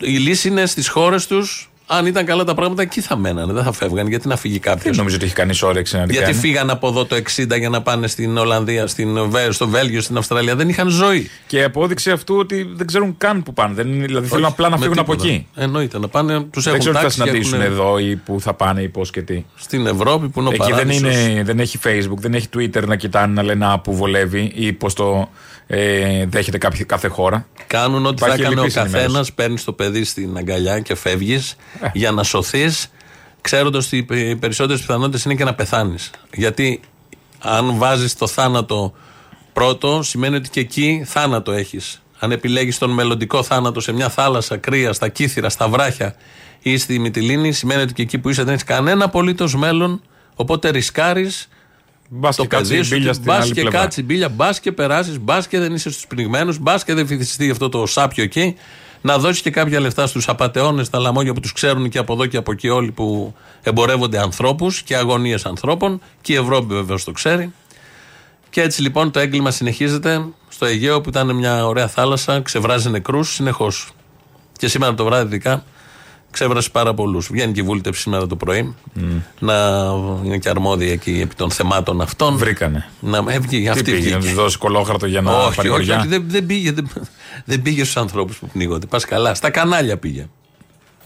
η 0.00 0.16
λύση 0.16 0.48
είναι 0.48 0.66
στις 0.66 0.88
χώρες 0.88 1.26
τους. 1.26 1.70
Αν 1.90 2.06
ήταν 2.06 2.24
καλά 2.24 2.44
τα 2.44 2.54
πράγματα, 2.54 2.82
εκεί 2.82 3.00
θα 3.00 3.16
μένανε. 3.16 3.52
Δεν 3.52 3.62
θα 3.62 3.72
φεύγαν. 3.72 4.08
Γιατί 4.08 4.28
να 4.28 4.36
φύγει 4.36 4.58
κάποιος; 4.58 4.84
Δεν 4.84 4.94
νομίζω 4.96 5.16
ότι 5.16 5.24
έχει 5.24 5.34
κανείς 5.34 5.62
όρεξη 5.62 5.96
να 5.96 6.02
την 6.02 6.10
Γιατί 6.10 6.24
κάνει. 6.30 6.38
φύγαν 6.42 6.70
από 6.70 6.88
εδώ 6.88 7.04
το 7.04 7.16
60 7.16 7.58
για 7.58 7.68
να 7.68 7.82
πάνε 7.82 8.06
στην 8.06 8.36
Ολλανδία, 8.36 8.86
στην, 8.86 9.30
Βέ- 9.30 9.52
στο 9.52 9.68
Βέλγιο, 9.68 10.00
στην 10.00 10.16
Αυστραλία. 10.16 10.56
Δεν 10.56 10.68
είχαν 10.68 10.88
ζωή. 10.88 11.30
Και 11.46 11.62
απόδειξη 11.62 12.10
αυτού 12.10 12.36
ότι 12.36 12.68
δεν 12.74 12.86
ξέρουν 12.86 13.14
καν 13.18 13.42
που 13.42 13.52
πάνε. 13.52 13.74
Δεν, 13.74 13.92
είναι- 13.92 14.06
δηλαδή 14.06 14.26
θέλουν 14.28 14.44
απλά 14.44 14.68
να 14.68 14.76
Με 14.76 14.82
φύγουν 14.82 14.98
από 14.98 15.10
τίποτα. 15.16 15.28
εκεί. 15.34 15.46
Εννοείται. 15.54 15.98
Να 15.98 16.08
πάνε, 16.08 16.40
τους 16.50 16.64
Δεν 16.64 16.74
έχουν 16.74 16.78
ξέρω 16.78 16.92
τι 16.94 16.98
θα 16.98 17.02
τάξει 17.02 17.18
και 17.22 17.24
συναντήσουν 17.28 17.60
έχουν- 17.60 17.72
εδώ 17.72 17.98
ή 17.98 18.16
που 18.16 18.40
θα 18.40 18.54
πάνε 18.54 18.82
ή 18.82 18.88
πώς 18.88 19.10
και 19.10 19.22
τι. 19.22 19.44
Στην 19.56 19.86
Ευρώπη 19.86 20.28
που 20.28 20.40
είναι 20.40 20.48
ο 20.48 20.52
Εκεί 20.52 20.62
δεν, 20.62 20.70
παράδεισος. 20.72 21.26
είναι, 21.28 21.42
δεν 21.42 21.60
έχει 21.60 21.78
Facebook, 21.84 22.16
δεν 22.18 22.34
έχει 22.34 22.46
Twitter 22.56 22.84
να 22.86 22.96
κοιτάνε 22.96 23.32
να 23.32 23.42
λένε 23.42 23.66
Α, 23.66 23.78
που 23.78 23.94
βολεύει 23.96 24.52
ή 24.54 24.72
πώς 24.72 24.94
το 24.94 25.28
ε, 25.70 26.26
δέχεται 26.26 26.58
κάποια, 26.58 26.84
κάθε 26.84 27.08
χώρα. 27.08 27.46
Κάνουν 27.66 28.06
ό,τι 28.06 28.18
θα 28.20 28.26
Υπάρχει 28.26 28.42
έκανε 28.42 28.54
ο 28.54 28.58
ελλειπής 28.62 28.74
καθένας. 28.82 29.02
ενημέρωση. 29.04 29.34
Παίρνεις 29.34 29.64
το 29.64 29.72
παιδί 29.72 30.04
στην 30.04 30.36
αγκαλιά 30.36 30.80
και 30.80 30.94
φεύγεις 30.94 31.56
Ε. 31.80 31.88
για 31.92 32.10
να 32.10 32.22
σωθείς, 32.22 32.90
ξέροντας 33.40 33.86
ότι 33.86 34.06
οι 34.08 34.36
περισσότερες 34.36 34.80
πιθανότητες 34.80 35.24
είναι 35.24 35.34
και 35.34 35.44
να 35.44 35.54
πεθάνεις. 35.54 36.10
Γιατί 36.34 36.80
αν 37.38 37.76
βάζεις 37.76 38.14
το 38.16 38.26
θάνατο 38.26 38.94
πρώτο, 39.52 40.02
σημαίνει 40.02 40.36
ότι 40.36 40.48
και 40.50 40.60
εκεί 40.60 41.02
θάνατο 41.06 41.52
έχεις. 41.52 42.02
Αν 42.18 42.32
επιλέγεις 42.32 42.78
τον 42.78 42.90
μελλοντικό 42.90 43.42
θάνατο 43.42 43.80
σε 43.80 43.92
μια 43.92 44.08
θάλασσα 44.08 44.56
κρύα, 44.56 44.92
στα 44.92 45.08
κύθυρα, 45.08 45.48
στα 45.48 45.68
βράχια 45.68 46.14
ή 46.62 46.76
στη 46.78 46.98
Μυτιλίνη, 46.98 47.52
σημαίνει 47.52 47.82
ότι 47.82 47.92
και 47.92 48.02
εκεί 48.02 48.18
που 48.18 48.28
είσαι 48.28 48.42
δεν 48.42 48.52
έχεις 48.52 48.64
κανένα 48.64 49.04
απολύτως 49.04 49.56
μέλλον. 49.56 50.02
Οπότε 50.34 50.68
ρισκάρεις 50.70 51.48
Μπας 52.08 52.36
το 52.36 52.42
και 52.42 52.48
κάτσει 52.48 52.70
παιδί 52.70 52.80
η 52.80 52.84
σου, 52.84 52.94
μπίλια 52.94 53.12
στην 53.12 53.24
μπας 53.24 53.42
άλλη 53.42 53.52
και 53.52 53.60
πλευρά. 53.60 53.80
κάτσει 53.80 54.02
μπίλια, 54.02 54.28
μπας 54.28 54.60
και 54.60 54.72
περάσεις, 54.72 55.20
μπας 55.20 55.48
και 55.48 55.58
δεν 55.58 55.74
είσαι 55.74 55.90
στους 55.90 56.06
πνιγμένους, 56.06 56.58
μπας 56.58 56.84
και 56.84 56.94
δεν 56.94 57.06
φυθιστεί 57.06 57.50
αυτό 57.50 57.68
το 57.68 57.86
σάπιο 57.86 58.24
εκεί. 58.24 58.56
Να 59.00 59.18
δώσεις 59.18 59.42
και 59.42 59.50
κάποια 59.50 59.80
λεφτά 59.80 60.06
στους 60.06 60.28
απαταιώνες, 60.28 60.90
τα 60.90 60.98
λαμόγια 60.98 61.32
που 61.32 61.40
τους 61.40 61.52
ξέρουν 61.52 61.88
και 61.88 61.98
από 61.98 62.12
εδώ 62.12 62.26
και 62.26 62.36
από 62.36 62.52
εκεί 62.52 62.68
όλοι 62.68 62.90
που 62.90 63.34
εμπορεύονται 63.62 64.18
ανθρώπους 64.18 64.82
και 64.82 64.96
αγωνίες 64.96 65.46
ανθρώπων. 65.46 66.00
Και 66.20 66.32
η 66.32 66.36
Ευρώπη 66.36 66.74
βεβαίως 66.74 67.04
το 67.04 67.12
ξέρει. 67.12 67.52
Και 68.50 68.62
έτσι 68.62 68.82
λοιπόν 68.82 69.10
το 69.10 69.18
έγκλημα 69.18 69.50
συνεχίζεται 69.50 70.24
στο 70.48 70.66
Αιγαίο 70.66 71.00
που 71.00 71.08
ήταν 71.08 71.34
μια 71.34 71.66
ωραία 71.66 71.88
θάλασσα, 71.88 72.40
ξεβράζει 72.40 72.90
νεκρούς 72.90 73.34
συνεχώς. 73.34 73.90
Και 74.56 74.68
σήμερα 74.68 74.94
το 74.94 75.04
βράδυ 75.04 75.26
ειδικά 75.26 75.64
ξέβρασε 76.38 76.70
πάρα 76.70 76.94
πολλούς. 76.94 77.28
Βγαίνει 77.30 77.52
και 77.52 77.60
η 77.60 77.62
βούλτεψη 77.62 78.00
σήμερα 78.00 78.26
το 78.26 78.36
πρωί. 78.36 78.74
Να 79.38 79.54
είναι 80.24 80.38
και 80.38 80.48
αρμόδια 80.48 80.92
εκεί 80.92 81.20
επί 81.22 81.34
των 81.34 81.50
θεμάτων 81.50 82.00
αυτών. 82.00 82.36
Βρήκανε. 82.36 82.88
Να 83.00 83.24
έβγει 83.28 83.60
Τι 83.62 83.68
αυτή 83.68 83.82
πήγε, 83.82 83.96
να 83.96 84.02
βγήκε. 84.18 84.18
τους 84.18 84.34
δώσει 84.34 84.58
κολόχαρτο 84.58 85.06
για 85.06 85.20
να 85.20 85.32
Όχι, 85.32 85.46
όχι, 85.46 85.56
παρηγοριά. 85.56 85.98
όχι, 85.98 86.06
δεν, 86.06 86.24
δεν 86.28 86.46
πήγε, 86.46 86.72
δεν, 86.72 86.90
δεν 87.44 87.62
πήγε 87.62 87.82
στους 87.82 87.96
ανθρώπους 87.96 88.36
που 88.36 88.46
πνίγονται. 88.48 88.86
Πας 88.86 89.04
καλά. 89.04 89.34
Στα 89.34 89.50
κανάλια 89.50 89.96
πήγε. 89.96 90.26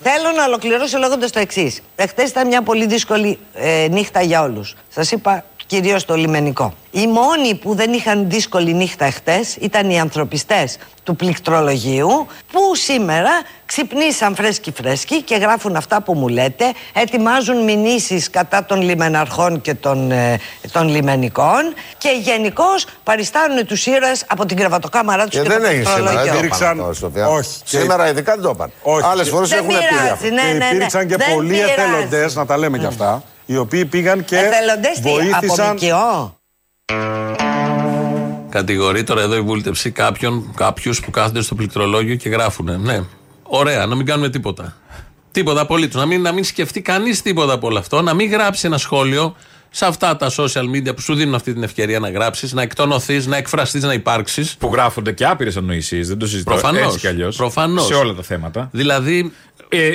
Θέλω 0.04 0.36
να 0.36 0.44
ολοκληρώσω 0.44 0.98
λέγοντας 0.98 1.30
το 1.30 1.38
εξής. 1.38 1.80
Εχθές 1.96 2.30
ήταν 2.30 2.46
μια 2.46 2.62
πολύ 2.62 2.86
δύσκολη 2.86 3.38
ε, 3.54 3.88
νύχτα 3.90 4.22
για 4.22 4.42
όλους. 4.42 4.74
Σας 4.88 5.10
είπα 5.10 5.44
κυρίως 5.66 6.04
το 6.04 6.14
λιμενικό. 6.14 6.74
Οι 6.90 7.06
μόνοι 7.06 7.54
που 7.54 7.74
δεν 7.74 7.92
είχαν 7.92 8.30
δύσκολη 8.30 8.74
νύχτα 8.74 9.04
εχθέ 9.04 9.40
ήταν 9.60 9.90
οι 9.90 10.00
ανθρωπιστές 10.00 10.76
του 11.02 11.16
πληκτρολογίου 11.16 12.26
που 12.52 12.74
σήμερα 12.74 13.30
ξυπνήσαν 13.66 14.34
φρέσκοι 14.34 14.72
φρέσκοι 14.76 15.22
και 15.22 15.36
γράφουν 15.36 15.76
αυτά 15.76 16.02
που 16.02 16.14
μου 16.14 16.28
λέτε. 16.28 16.64
Ετοιμάζουν 16.92 17.64
μηνύσεις 17.64 18.30
κατά 18.30 18.64
των 18.64 18.80
λιμεναρχών 18.82 19.60
και 19.60 19.74
των, 19.74 20.10
ε, 20.10 20.38
των 20.72 20.88
λιμενικών 20.88 21.74
και 21.98 22.08
γενικώς 22.22 22.86
παριστάνουν 23.04 23.66
τους 23.66 23.86
ήρωες 23.86 24.24
από 24.28 24.46
την 24.46 24.56
κρεβατοκάμαρά 24.56 25.22
τους 25.26 25.34
Και 25.34 25.40
και, 25.42 25.48
δεν 25.48 25.60
το 25.60 25.66
έγινε 25.66 25.84
σήμερα. 25.84 25.96
πληκτρολόγιο. 26.02 26.32
Δεν 26.32 26.38
Υπήρξαν- 26.44 26.68
το 26.68 26.74
είπαν 26.76 26.90
αυτό, 26.90 26.94
Σοφία. 27.06 27.28
όχι. 27.28 27.50
Και- 27.64 27.78
Σήμερα 27.78 28.08
ειδικά 28.08 28.32
δεν 28.34 28.42
το 28.42 28.50
είπαν. 28.54 28.72
Όχι. 28.82 29.06
Άλλες 29.06 29.28
φορές 29.28 29.48
Δεν 29.48 29.58
έχουν 29.58 29.70
πει 29.70 29.74
πειράζει, 29.88 30.08
αυτό. 30.10 30.24
ναι, 30.28 30.40
και 30.42 30.46
ναι, 30.46 30.64
ναι. 30.64 30.74
υπήρξαν 30.74 31.06
και 31.08 31.16
Δεν 31.16 31.34
πολλοί 31.34 31.52
πειράζει. 31.52 31.72
εθελοντές, 31.72 32.34
να 32.34 32.46
τα 32.46 32.56
λέμε 32.58 32.78
κι 32.78 32.86
αυτά, 32.86 33.22
οι 33.52 33.56
οποίοι 33.56 33.84
πήγαν 33.84 34.24
και 34.24 34.36
Εθελοντές 34.36 35.00
τι, 35.00 35.08
από 35.08 35.46
βοήθησαν. 35.46 35.74
ΜΚΟ. 35.76 36.36
Κατηγορεί 38.48 39.02
τώρα 39.04 39.20
εδώ 39.22 39.34
η 39.36 39.40
βούλτεψη 39.40 39.90
κάποιον, 39.90 40.52
κάποιους 40.56 41.00
που 41.00 41.10
κάθονται 41.10 41.42
στο 41.42 41.54
πληκτρολόγιο 41.54 42.14
και 42.14 42.28
γράφουν. 42.28 42.80
Ναι, 42.80 43.00
ωραία, 43.42 43.86
να 43.86 43.94
μην 43.94 44.06
κάνουμε 44.06 44.28
τίποτα. 44.30 44.76
Τίποτα 45.30 45.60
απολύτως. 45.60 46.00
Να 46.00 46.06
μην, 46.06 46.22
να 46.22 46.32
μην 46.32 46.44
σκεφτεί 46.44 46.80
κανείς 46.82 47.22
τίποτα 47.22 47.52
από 47.52 47.66
όλο 47.66 47.78
αυτό. 47.78 48.02
Να 48.02 48.14
μην 48.14 48.30
γράψει 48.30 48.66
ένα 48.66 48.78
σχόλιο 48.78 49.36
σε 49.70 49.86
αυτά 49.86 50.16
τα 50.16 50.30
social 50.36 50.64
media 50.74 50.94
που 50.94 51.00
σου 51.00 51.14
δίνουν 51.14 51.34
αυτή 51.34 51.52
την 51.52 51.62
ευκαιρία 51.62 51.98
να 51.98 52.10
γράψεις, 52.10 52.52
να 52.52 52.62
εκτονωθείς, 52.62 53.26
να 53.26 53.36
εκφραστείς, 53.36 53.82
να 53.82 53.92
υπάρξεις. 53.92 54.56
Που 54.58 54.70
γράφονται 54.72 55.12
και 55.12 55.26
άπειρες 55.26 55.56
ανοησίε, 55.56 56.02
δεν 56.04 56.18
το 56.18 56.26
συζητώ 56.26 56.50
Προφανώς, 56.50 56.82
έτσι 56.84 56.98
κι 56.98 57.06
αλλιώς. 57.06 57.36
προφανώς. 57.36 57.86
Σε 57.86 57.94
όλα 57.94 58.14
τα 58.14 58.22
θέματα. 58.22 58.68
Δηλαδή, 58.72 59.32
Ε, 59.68 59.90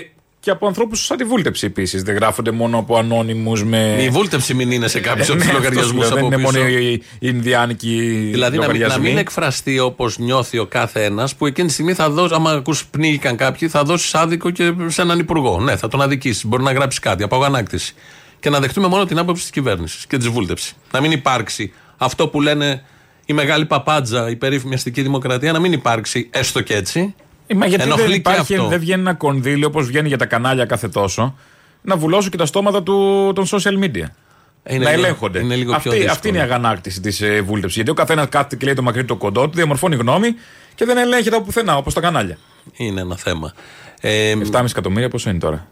και 0.47 0.53
από 0.53 0.67
ανθρώπους 0.67 1.05
σαν 1.05 1.17
τη 1.17 1.23
βούλτεψη 1.23 1.65
επίσης. 1.65 2.03
Δεν 2.03 2.15
γράφονται 2.15 2.51
μόνο 2.51 2.77
από 2.77 2.97
ανώνυμους 2.97 3.63
με. 3.63 3.97
η 4.01 4.09
βούλτεψη 4.09 4.53
μην 4.53 4.71
είναι 4.71 4.87
σε 4.87 4.99
κάποιους 4.99 5.29
από 5.29 5.37
Ναι, 5.37 5.43
του 5.43 5.47
αυτό 5.49 5.59
λογαριασμούς 5.61 6.05
σου 6.07 6.13
λέω, 6.13 6.19
από 6.19 6.29
Δεν 6.29 6.39
είναι 6.39 6.47
πίσω. 6.49 6.59
μόνο 6.59 6.79
οι, 6.79 6.91
οι 6.93 7.01
Ινδιάνικοι 7.19 7.97
Δηλαδή 8.31 8.57
να, 8.57 8.61
μην- 8.67 8.71
να 8.71 8.73
λογαριασμοί. 8.73 9.07
μην 9.09 9.17
εκφραστεί 9.17 9.79
όπως 9.79 10.17
νιώθει 10.17 10.57
ο 10.57 10.65
κάθε 10.65 11.03
ένα, 11.03 11.29
που 11.37 11.45
εκείνη 11.45 11.67
τη 11.67 11.73
στιγμή 11.73 11.93
θα 11.93 12.09
δώσει, 12.09 12.33
άμα 12.33 12.51
ακούς 12.51 12.85
πνίγηκαν 12.85 13.35
κάποιοι, 13.35 13.67
θα 13.67 13.83
δώσεις 13.83 14.15
άδικο 14.15 14.49
και 14.49 14.73
σε 14.87 15.01
έναν 15.01 15.19
υπουργό. 15.19 15.59
Ναι, 15.59 15.75
θα 15.75 15.87
τον 15.87 16.01
αδικήσεις. 16.01 16.45
Μπορεί 16.45 16.63
να 16.63 16.71
γράψεις 16.71 16.99
κάτι 16.99 17.23
από 17.23 17.35
αγανάκτηση. 17.35 17.93
Και 18.39 18.49
να 18.49 18.59
δεχτούμε 18.59 18.87
μόνο 18.87 19.05
την 19.05 19.17
άποψη 19.17 19.41
της 19.41 19.51
κυβέρνησης 19.51 20.07
και 20.07 20.17
της 20.17 20.27
βούλτεψης. 20.27 20.73
Να 20.91 21.01
μην 21.01 21.11
υπάρξει 21.11 21.73
αυτό 21.97 22.27
που 22.27 22.41
λένε 22.41 22.83
η 23.25 23.33
μεγάλη 23.33 23.65
παπάντζα, 23.65 24.29
η 24.29 24.35
περίφημη 24.35 24.73
αστική 24.73 25.01
δημοκρατία, 25.01 25.51
να 25.51 25.59
μην 25.59 25.71
υπάρξει 25.71 26.27
έστω 26.31 26.61
και 26.61 26.75
έτσι. 26.75 27.15
Ε, 27.47 27.53
Μα 27.55 27.65
γιατί 27.65 27.83
Ενοχλεί 27.83 28.01
δεν 28.03 28.11
και 28.11 28.17
υπάρχει, 28.17 28.55
αυτό. 28.55 28.67
δεν 28.67 28.79
βγαίνει 28.79 29.01
ένα 29.01 29.13
κονδύλι 29.13 29.65
όπως 29.65 29.85
βγαίνει 29.87 30.07
για 30.07 30.17
τα 30.17 30.25
κανάλια 30.25 30.65
κάθε 30.65 30.87
τόσο, 30.87 31.37
να 31.81 31.95
βουλώσουν 31.97 32.31
και 32.31 32.37
τα 32.37 32.45
στόματα 32.45 32.83
του, 32.83 33.31
των 33.35 33.45
social 33.45 33.83
media. 33.83 34.05
Είναι 34.69 34.83
να 34.83 34.89
λίγο- 34.89 34.89
ελέγχονται. 34.89 35.39
είναι 35.39 35.55
λίγο 35.55 35.67
πιο 35.69 35.75
αυτή, 35.77 35.89
δύσκολο. 35.89 36.11
αυτή 36.11 36.27
είναι 36.27 36.37
η 36.37 36.41
αγανάκτηση 36.41 37.01
της 37.01 37.21
ε, 37.21 37.41
βούλτεψη. 37.41 37.75
Γιατί 37.75 37.89
ο 37.91 37.93
καθένας 37.93 38.27
κάθεται 38.29 38.55
και 38.55 38.65
λέει 38.65 38.73
το 38.73 38.81
μακρύ 38.81 39.05
το 39.05 39.15
κοντό 39.15 39.49
του, 39.49 39.55
διαμορφώνει 39.55 39.95
γνώμη 39.95 40.27
Και 40.75 40.85
δεν 40.85 40.97
ελέγχεται 40.97 41.35
από 41.35 41.45
πουθενά, 41.45 41.77
όπως 41.77 41.93
τα 41.93 42.01
κανάλια. 42.01 42.37
Είναι 42.77 43.01
ένα 43.01 43.15
θέμα. 43.17 43.53
Ε, 44.01 44.35
7,5 44.51 44.65
εκατομμύρια 44.69 45.09
πόσο 45.09 45.29
είναι 45.29 45.39
τώρα; 45.39 45.67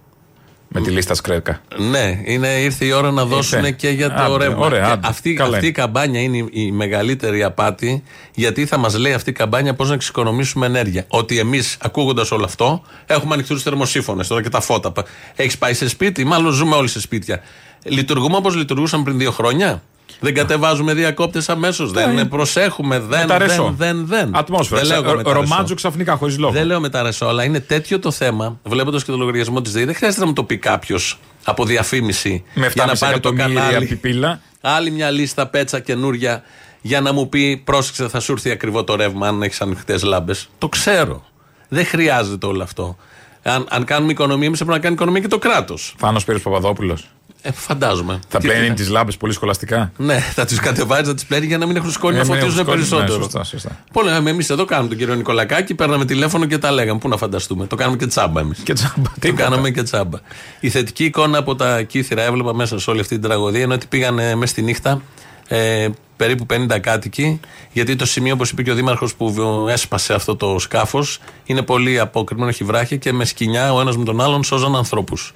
Με 0.67 0.81
τη 0.81 0.89
λίστα 0.89 1.13
Σκρέκα. 1.13 1.61
Ναι, 1.77 2.19
είναι, 2.23 2.47
ήρθε 2.47 2.85
η 2.85 2.91
ώρα 2.91 3.11
να 3.11 3.25
δώσουν 3.25 3.75
και 3.75 3.89
για 3.89 4.13
το 4.13 4.21
Άντε, 4.21 4.45
ρεύμα. 4.45 4.65
ωραία, 4.65 4.85
Και 4.85 4.91
άντε. 4.91 5.07
αυτή, 5.07 5.33
Καλά 5.33 5.53
αυτή 5.55 5.65
η 5.65 5.71
είναι. 5.75 5.81
καμπάνια 5.83 6.21
είναι 6.21 6.37
η, 6.37 6.47
η 6.51 6.71
μεγαλύτερη 6.71 7.43
απάτη, 7.43 8.03
γιατί 8.33 8.65
θα 8.65 8.77
μας 8.77 8.97
λέει 8.97 9.13
αυτή 9.13 9.29
η 9.29 9.33
καμπάνια 9.33 9.73
πώς 9.73 9.87
να 9.87 9.93
εξοικονομήσουμε 9.93 10.65
ενέργεια. 10.65 11.05
Ότι 11.07 11.39
εμείς, 11.39 11.77
ακούγοντας 11.81 12.31
όλο 12.31 12.45
αυτό, 12.45 12.81
έχουμε 13.05 13.33
ανοιχτούς 13.33 13.63
θερμοσύφωνες 13.63 14.27
τώρα 14.27 14.41
και 14.41 14.49
τα 14.49 14.59
φώτα. 14.61 14.91
Έχεις 15.35 15.57
πάει 15.57 15.73
σε 15.73 15.89
σπίτι, 15.89 16.23
μάλλον 16.25 16.51
ζούμε 16.51 16.75
όλοι 16.75 16.87
σε 16.87 16.99
σπίτια. 17.01 17.41
Λειτουργούμε 17.83 18.35
όπως 18.35 18.55
λειτουργούσαν 18.55 19.03
πριν 19.03 19.17
δύο 19.17 19.31
χρόνια; 19.31 19.83
Δεν 20.19 20.33
κατεβάζουμε 20.33 20.93
διακόπτες 20.93 21.49
αμέσως. 21.49 21.91
Δεν 21.91 22.27
προσέχουμε. 22.27 22.99
Δεν, 22.99 23.19
Ναι. 23.19 23.25
τα 23.25 23.37
ρεσό. 23.37 23.73
δεν, 23.77 23.95
δεν, 23.97 24.05
δεν. 24.07 24.29
Ατμόσφαιρα. 24.35 24.81
Δεν 24.81 24.89
λέω 24.89 25.03
εγώ 25.03 25.15
με 25.15 25.23
τα 25.23 25.33
Ρομάτζο 25.33 25.61
ρεσό. 25.61 25.73
ξαφνικά 25.75 26.15
χωρίς 26.15 26.37
λόγο. 26.37 26.53
Δεν 26.53 26.65
λέω 26.65 26.79
με 26.79 26.89
τα 26.89 27.01
ρεσό, 27.03 27.25
αλλά 27.25 27.43
είναι 27.43 27.59
τέτοιο 27.59 27.99
το 27.99 28.11
θέμα, 28.11 28.59
βλέποντας 28.63 29.03
και 29.03 29.11
το 29.11 29.17
λογαριασμό 29.17 29.61
της 29.61 29.71
ΔΕΗ, 29.71 29.83
δεν 29.85 29.95
χρειάζεται 29.95 30.21
να 30.21 30.27
μου 30.27 30.33
το 30.33 30.43
πει 30.43 30.57
κάποιος 30.57 31.19
από 31.43 31.65
διαφήμιση 31.65 32.43
Με 32.53 32.71
για 32.73 32.83
7,5 32.85 32.87
να 32.87 32.95
πάρει 32.97 33.19
το 33.19 33.29
εκατομμύρια 33.29 33.61
κανάλι. 33.63 33.85
πιπίλα. 33.85 34.41
Άλλη 34.61 34.91
μια 34.91 35.09
λίστα 35.09 35.47
πέτσα 35.47 35.79
καινούρια 35.79 36.43
για 36.81 37.01
να 37.01 37.13
μου 37.13 37.29
πει 37.29 37.57
πρόσεξε, 37.65 38.07
θα 38.07 38.19
σου 38.19 38.31
έρθει 38.31 38.49
ακριβό 38.51 38.83
το 38.83 38.95
ρεύμα 38.95 39.27
αν 39.27 39.41
έχεις 39.41 39.61
ανοιχτές 39.61 40.03
λάμπες. 40.03 40.49
Το 40.57 40.69
ξέρω. 40.69 41.23
Δεν 41.69 41.85
χρειάζεται 41.85 42.45
όλο 42.45 42.63
αυτό. 42.63 42.97
Αν, 43.43 43.65
αν 43.69 43.83
κάνουμε 43.85 44.11
οικονομία, 44.11 44.47
εμείς 44.47 44.57
πρέπει 44.59 44.73
να 44.73 44.79
κάνει 44.79 44.93
οικονομία 44.93 45.21
και 45.21 45.27
το 45.27 45.37
κράτος. 45.37 45.95
Θάνος 45.97 46.23
Πύρος 46.23 46.41
Παπαδόπουλος. 46.41 47.07
Ε, 47.47 47.51
φαντάζομαι. 47.51 48.19
Θα 48.27 48.39
Τι- 48.39 48.47
πλένει 48.47 48.73
τις 48.73 48.89
λάμπες 48.89 49.17
πολύ 49.17 49.33
σχολαστικά; 49.33 49.91
Ναι, 49.97 50.19
θα 50.19 50.45
του 50.45 50.55
κατεβάζει, 50.61 51.03
θα 51.03 51.13
τις 51.13 51.25
πλένει 51.25 51.45
για 51.45 51.57
να 51.57 51.65
μην 51.65 51.75
έχουν 51.75 51.91
σκόνη 51.91 52.15
Ε, 52.15 52.17
να 52.17 52.25
μην 52.25 52.33
φωτίζουν 52.33 52.59
έχουν 52.59 52.63
σκόνη, 52.63 52.77
περισσότερο. 52.79 53.17
ναι, 53.17 53.23
σωστά, 53.23 53.43
σωστά. 53.43 53.79
Πολύ, 53.93 54.09
εμείς 54.29 54.49
εδώ 54.49 54.65
κάνουμε 54.65 54.89
τον 54.89 54.97
κύριο 54.97 55.15
Νικολακάκη, 55.15 55.75
παίρναμε 55.75 56.05
τηλέφωνο 56.05 56.45
και 56.45 56.57
τα 56.57 56.71
λέγαμε. 56.71 56.99
Πού 56.99 57.07
να 57.09 57.17
φανταστούμε. 57.17 57.65
Το 57.67 57.75
κάνουμε 57.75 57.97
και 57.97 58.05
τσάμπα 58.07 58.39
εμείς. 58.41 58.59
Και 58.63 58.73
τσάμπα. 58.73 58.93
Το 59.01 59.11
τίποτα. 59.19 59.43
κάναμε 59.43 59.69
και 59.69 59.83
τσάμπα. 59.83 60.19
Η 60.59 60.69
θετική 60.69 61.03
εικόνα 61.05 61.37
από 61.37 61.55
τα 61.55 61.81
κύθυρα 61.81 62.21
έβλεπα 62.23 62.53
μέσα 62.55 62.79
σε 62.79 62.89
όλη 62.89 62.99
αυτή 62.99 63.13
την 63.19 63.23
τραγωδία 63.23 63.61
είναι 63.61 63.73
ότι 63.73 63.85
πήγαν 63.87 64.13
μέσα 64.13 64.45
στη 64.45 64.61
νύχτα 64.61 65.01
ε, 65.47 65.87
περίπου 66.17 66.45
50 66.69 66.79
κάτοικοι. 66.79 67.39
Γιατί 67.71 67.95
το 67.95 68.05
σημείο, 68.05 68.33
όπως 68.33 68.49
είπε 68.51 68.63
και 68.63 68.71
ο 68.71 68.75
Δήμαρχος 68.75 69.15
που 69.15 69.33
έσπασε 69.69 70.13
αυτό 70.13 70.35
το 70.35 70.59
σκάφος, 70.59 71.19
είναι 71.45 71.61
πολύ 71.61 71.99
απόκριμο, 71.99 72.45
έχει 72.47 72.63
βράχη 72.63 72.97
και 72.97 73.13
με 73.13 73.25
σκοινιά 73.25 73.73
ο 73.73 73.79
ένας 73.81 73.97
με 73.97 74.03
τον 74.03 74.21
άλλον 74.21 74.43
σώζαν 74.43 74.75
ανθρώπους. 74.75 75.33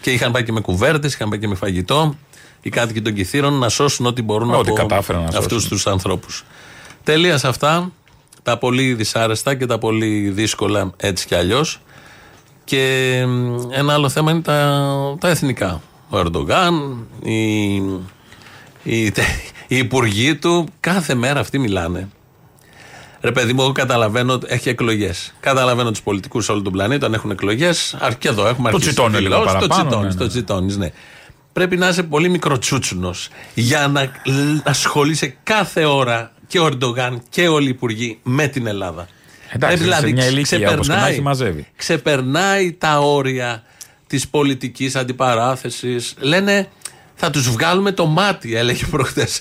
Και 0.00 0.10
είχαν 0.12 0.32
πάει 0.32 0.42
και 0.42 0.52
με 0.52 0.60
κουβέρτες, 0.60 1.14
είχαν 1.14 1.28
πάει 1.28 1.38
και 1.38 1.48
με 1.48 1.54
φαγητό. 1.54 2.14
Οι 2.62 2.70
κάτοικοι 2.70 3.02
των 3.02 3.14
κυθύρων 3.14 3.52
να 3.54 3.68
σώσουν 3.68 4.06
ό,τι 4.06 4.22
μπορούν 4.22 4.50
Ό,τι 4.54 4.70
από 4.70 4.72
κατάφεραν 4.72 5.22
να 5.22 5.26
αυτούς 5.28 5.52
σώσουν. 5.52 5.68
τους 5.68 5.86
ανθρώπους. 5.86 6.44
Τέλειας 7.02 7.40
σε 7.40 7.48
αυτά. 7.48 7.90
Τα 8.42 8.58
πολύ 8.58 8.94
δυσάρεστα 8.94 9.54
και 9.54 9.66
τα 9.66 9.78
πολύ 9.78 10.28
δύσκολα 10.30 10.92
έτσι 10.96 11.26
κι 11.26 11.34
αλλιώς. 11.34 11.80
Και 12.64 13.24
μ, 13.26 13.56
ένα 13.70 13.92
άλλο 13.92 14.08
θέμα 14.08 14.30
είναι 14.30 14.40
τα, 14.40 15.16
τα 15.20 15.28
εθνικά. 15.28 15.80
Ο 16.08 16.18
Ερντογάν, 16.18 17.06
οι, 17.22 17.74
οι, 18.82 19.04
οι 19.68 19.76
υπουργοί 19.76 20.36
του, 20.36 20.66
κάθε 20.80 21.14
μέρα 21.14 21.40
αυτοί 21.40 21.58
μιλάνε. 21.58 22.08
Ρε 23.20 23.32
παιδί 23.32 23.52
μου, 23.52 23.62
εγώ 23.62 23.72
καταλαβαίνω, 23.72 24.38
έχει 24.46 24.68
εκλογές. 24.68 25.34
Καταλαβαίνω 25.40 25.90
τους 25.90 26.02
πολιτικούς 26.02 26.44
σε 26.44 26.52
όλο 26.52 26.62
τον 26.62 26.72
πλανήτη, 26.72 27.04
αν 27.04 27.14
έχουν 27.14 27.30
εκλογές. 27.30 27.96
Και 28.18 28.28
εδώ 28.28 28.46
έχουμε 28.46 28.70
Το 28.70 28.76
αρχίσει 28.76 28.94
τσιτώνει 28.94 29.18
λίγο 29.20 29.34
δηλώσεις, 29.34 29.52
Το 29.52 29.58
παραπάνω, 29.58 29.82
τσιτώνεις, 29.88 30.14
ναι, 30.14 30.20
ναι. 30.20 30.26
το 30.26 30.28
τσιτώνεις, 30.34 30.76
ναι. 30.76 30.90
Πρέπει 31.52 31.76
να 31.76 31.88
είσαι 31.88 32.02
πολύ 32.02 32.28
μικροτσούτσουνος 32.28 33.28
για 33.54 33.88
να 33.88 34.02
λ- 34.02 34.68
ασχολείσαι 34.68 35.36
κάθε 35.42 35.84
ώρα 35.84 36.32
και 36.46 36.58
ο 36.60 36.66
Ερντογάν 36.66 37.22
και 37.30 37.48
όλοι 37.48 37.66
οι 37.66 37.70
υπουργοί 37.70 38.18
με 38.22 38.46
την 38.46 38.66
Ελλάδα. 38.66 39.06
Εντάξει, 39.50 39.88
Ε, 39.88 39.92
σε 39.94 40.10
μια 40.12 40.26
ηλικία, 40.26 40.70
όπως 40.72 40.86
και 40.86 40.92
να 40.92 41.06
έχει, 41.08 41.20
μαζεύει. 41.22 41.66
ξεπερνάει 41.76 42.72
τα 42.72 42.98
όρια 43.00 43.62
της 44.06 44.28
πολιτικής 44.28 44.96
αντιπαράθεσης. 44.96 46.14
Λένε 46.18 46.68
θα 47.20 47.30
τους 47.30 47.50
βγάλουμε 47.50 47.92
το 47.92 48.06
μάτι, 48.06 48.56
έλεγε 48.56 48.86
προχτές 48.90 49.40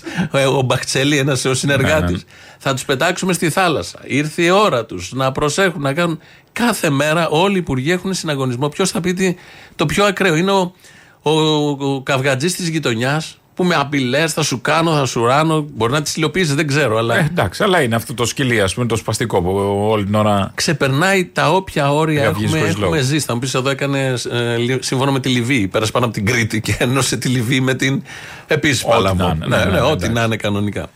ο 0.57 0.61
Μπαχτσέλη, 0.61 1.17
ένας 1.17 1.45
ο 1.45 1.53
συνεργάτης. 1.53 2.11
Ναι, 2.11 2.17
ναι. 2.17 2.57
Θα 2.57 2.73
τους 2.73 2.85
πετάξουμε 2.85 3.33
στη 3.33 3.49
θάλασσα. 3.49 3.99
Ήρθε 4.03 4.41
η 4.41 4.49
ώρα 4.49 4.85
τους 4.85 5.11
να 5.13 5.31
προσέχουν, 5.31 5.81
να 5.81 5.93
κάνουν. 5.93 6.19
Κάθε 6.51 6.89
μέρα 6.89 7.27
όλοι 7.27 7.55
οι 7.55 7.59
υπουργοί 7.59 7.91
έχουν 7.91 8.13
συναγωνισμό. 8.13 8.69
Ποιος 8.69 8.91
θα 8.91 9.01
πει 9.01 9.13
τι, 9.13 9.35
το 9.75 9.85
πιο 9.85 10.05
ακραίο. 10.05 10.35
Είναι 10.35 10.51
ο, 10.51 10.73
ο, 11.21 11.31
ο 11.69 12.01
καυγατζής 12.01 12.55
της 12.55 12.67
γειτονιάς 12.67 13.37
που 13.57 13.63
με 13.63 13.75
απειλές 13.75 14.33
θα 14.33 14.43
σου 14.43 14.61
κάνω, 14.61 14.91
θα 14.95 15.05
σου 15.05 15.25
ράνω. 15.25 15.65
Μπορεί 15.73 15.91
να 15.91 16.01
τις 16.01 16.15
υλοποιήσεις, 16.15 16.55
δεν 16.55 16.67
ξέρω. 16.67 16.97
Αλλά 16.97 17.17
Ε, 17.17 17.27
εντάξει, 17.31 17.63
αλλά 17.63 17.81
είναι 17.81 17.95
αυτό 17.95 18.13
το 18.13 18.25
σκυλί, 18.25 18.61
ας 18.61 18.73
πούμε, 18.73 18.85
το 18.85 18.95
σπαστικό 18.95 19.41
που 19.41 19.77
όλη 19.89 20.05
την 20.05 20.15
ώρα. 20.15 20.51
ξεπερνάει 20.55 21.25
τα 21.25 21.51
όποια 21.51 21.93
όρια 21.93 22.21
Για 22.21 22.31
βγεις 22.31 22.43
έχουμε, 22.45 22.59
χωρίς 22.59 22.73
έχουμε 22.73 22.89
λόγο. 22.95 23.01
ζήσει. 23.01 23.25
Θα 23.25 23.33
μου 23.33 23.39
πεις 23.39 23.53
εδώ 23.53 23.69
έκανε 23.69 24.13
ε, 24.31 24.55
λι- 24.57 24.83
σύμφωνο 24.83 25.11
με 25.11 25.19
τη 25.19 25.29
Λιβύη. 25.29 25.67
Πέρασε 25.67 25.91
πάνω 25.91 26.05
από 26.05 26.13
την 26.13 26.25
Κρήτη 26.25 26.61
και 26.61 26.75
ένωσε 26.79 27.17
τη 27.17 27.27
Λιβύη 27.27 27.59
με 27.63 27.73
την 27.73 28.03
επίσης 28.47 28.83
Ό,τι 28.83 28.91
Παλαβό. 28.91 29.23
να 29.23 29.33
είναι, 29.35 29.45
Ναι, 29.47 29.57
ναι, 29.57 29.63
ναι, 29.65 29.71
ναι, 29.71 29.79
ό,τι 29.81 29.91
εντάξει. 29.91 30.11
να 30.11 30.23
είναι 30.23 30.35
κανονικά. 30.35 30.87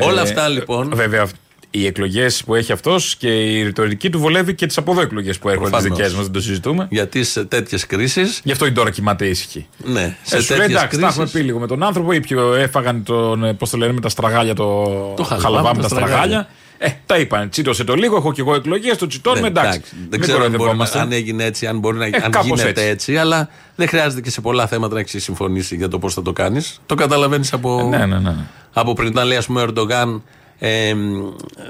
Όλα 0.00 0.20
Ε, 0.20 0.22
αυτά 0.22 0.48
λοιπόν. 0.48 0.90
Βέβαια, 0.94 1.22
αυ- 1.22 1.34
οι 1.78 1.86
εκλογές 1.86 2.42
που 2.44 2.54
έχει 2.54 2.72
αυτός 2.72 3.16
και 3.16 3.28
η 3.28 3.62
ρητορική 3.62 4.10
του 4.10 4.18
βολεύει 4.18 4.54
και 4.54 4.66
τις 4.66 4.76
από 4.78 4.92
εδώ 4.92 5.00
εκλογέ 5.00 5.32
που 5.40 5.48
έρχονται 5.48 5.64
τι 5.70 5.72
Προφανώς. 5.76 5.96
δικές 5.98 6.14
μας, 6.14 6.22
δεν 6.24 6.32
το 6.32 6.40
συζητούμε. 6.40 6.86
Γιατί 6.90 7.24
σε 7.24 7.44
τέτοιες 7.44 7.86
κρίσει. 7.86 8.22
Γι' 8.42 8.52
αυτό 8.52 8.66
η 8.66 8.72
τώρα 8.72 8.90
κοιμάται 8.90 9.26
ήσυχη. 9.26 9.66
Ναι, 9.84 10.16
σε 10.22 10.36
Ε, 10.36 10.40
σου 10.40 10.50
λέει 10.50 10.60
τέτοιες 10.60 10.78
εντάξει, 10.78 10.98
τα 11.00 11.06
έχουμε 11.06 11.22
κρίσει. 11.24 11.38
πει 11.38 11.44
λίγο 11.44 11.58
με 11.58 11.66
τον 11.66 11.82
άνθρωπο. 11.82 12.12
Ή 12.12 12.20
πιο 12.20 12.54
έφαγαν 12.54 13.02
τον, 13.02 13.56
πώς 13.58 13.70
το 13.70 13.76
λένε, 13.76 13.92
με 13.92 14.00
τα 14.00 14.08
στραγάλια 14.08 14.54
το, 14.54 14.84
Το 15.16 15.22
χαλβά 15.22 15.42
χαλαβά 15.44 15.68
με 15.68 15.76
με 15.76 15.82
τα 15.82 15.88
τα 15.88 15.94
στραγάλια. 15.94 16.48
Ε, 16.78 16.88
τα 17.06 17.18
είπαν. 17.18 17.48
Τσίτωσε 17.50 17.84
το 17.84 17.94
λίγο, 17.94 18.16
έχω 18.16 18.32
και 18.32 18.40
εγώ 18.40 18.54
εκλογές, 18.54 18.96
το 18.98 19.06
τσιτώνουμε. 19.06 19.46
εντάξει. 19.46 19.80
Δεν 19.92 20.06
Μην 20.10 20.20
ξέρω 20.20 20.36
αν, 20.36 20.50
μπορεί 20.50 20.50
να- 20.52 20.56
κοροϊδευόμαστε. 20.58 20.98
αν 21.00 21.12
έγινε 21.12 21.44
έτσι, 21.44 21.66
αν, 21.66 21.78
μπορεί 21.78 21.96
να, 21.98 22.04
αν 22.04 22.30
κάπως 22.30 22.44
γίνεται 22.46 22.68
έτσι. 22.68 22.84
έτσι. 22.90 23.16
αλλά 23.16 23.48
δεν 23.76 23.88
χρειάζεται 23.88 24.20
και 24.20 24.30
σε 24.30 24.40
πολλά 24.40 24.66
θέματα 24.66 24.94
να 24.94 25.00
έχεις 25.00 25.22
συμφωνήσει 25.22 25.76
για 25.76 25.88
το 25.88 25.98
πώς 25.98 26.14
θα 26.14 26.22
το 26.22 26.32
κάνεις. 26.32 26.80
Το 26.86 26.94
καταλαβαίνεις 26.94 27.52
από, 27.52 27.88
Ναι, 27.90 28.06
ναι, 28.06 28.18
ναι. 28.18 28.34
από 28.72 28.92
πριν. 28.92 29.08
Όταν 29.08 29.26
λέει, 29.26 29.36
ας 29.36 29.46
πούμε, 29.46 29.60
ο 29.60 29.62
Ερντογάν, 29.62 30.22
ε, 30.58 30.94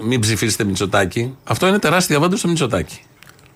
μην 0.02 0.21
ψηφίσετε 0.21 0.64
Μητσοτάκη. 0.64 1.37
Αυτό 1.45 1.66
είναι 1.66 1.78
τεράστια 1.78 2.21
βάντα 2.21 2.37
στο 2.37 2.49
Μητσοτάκη. 2.49 2.99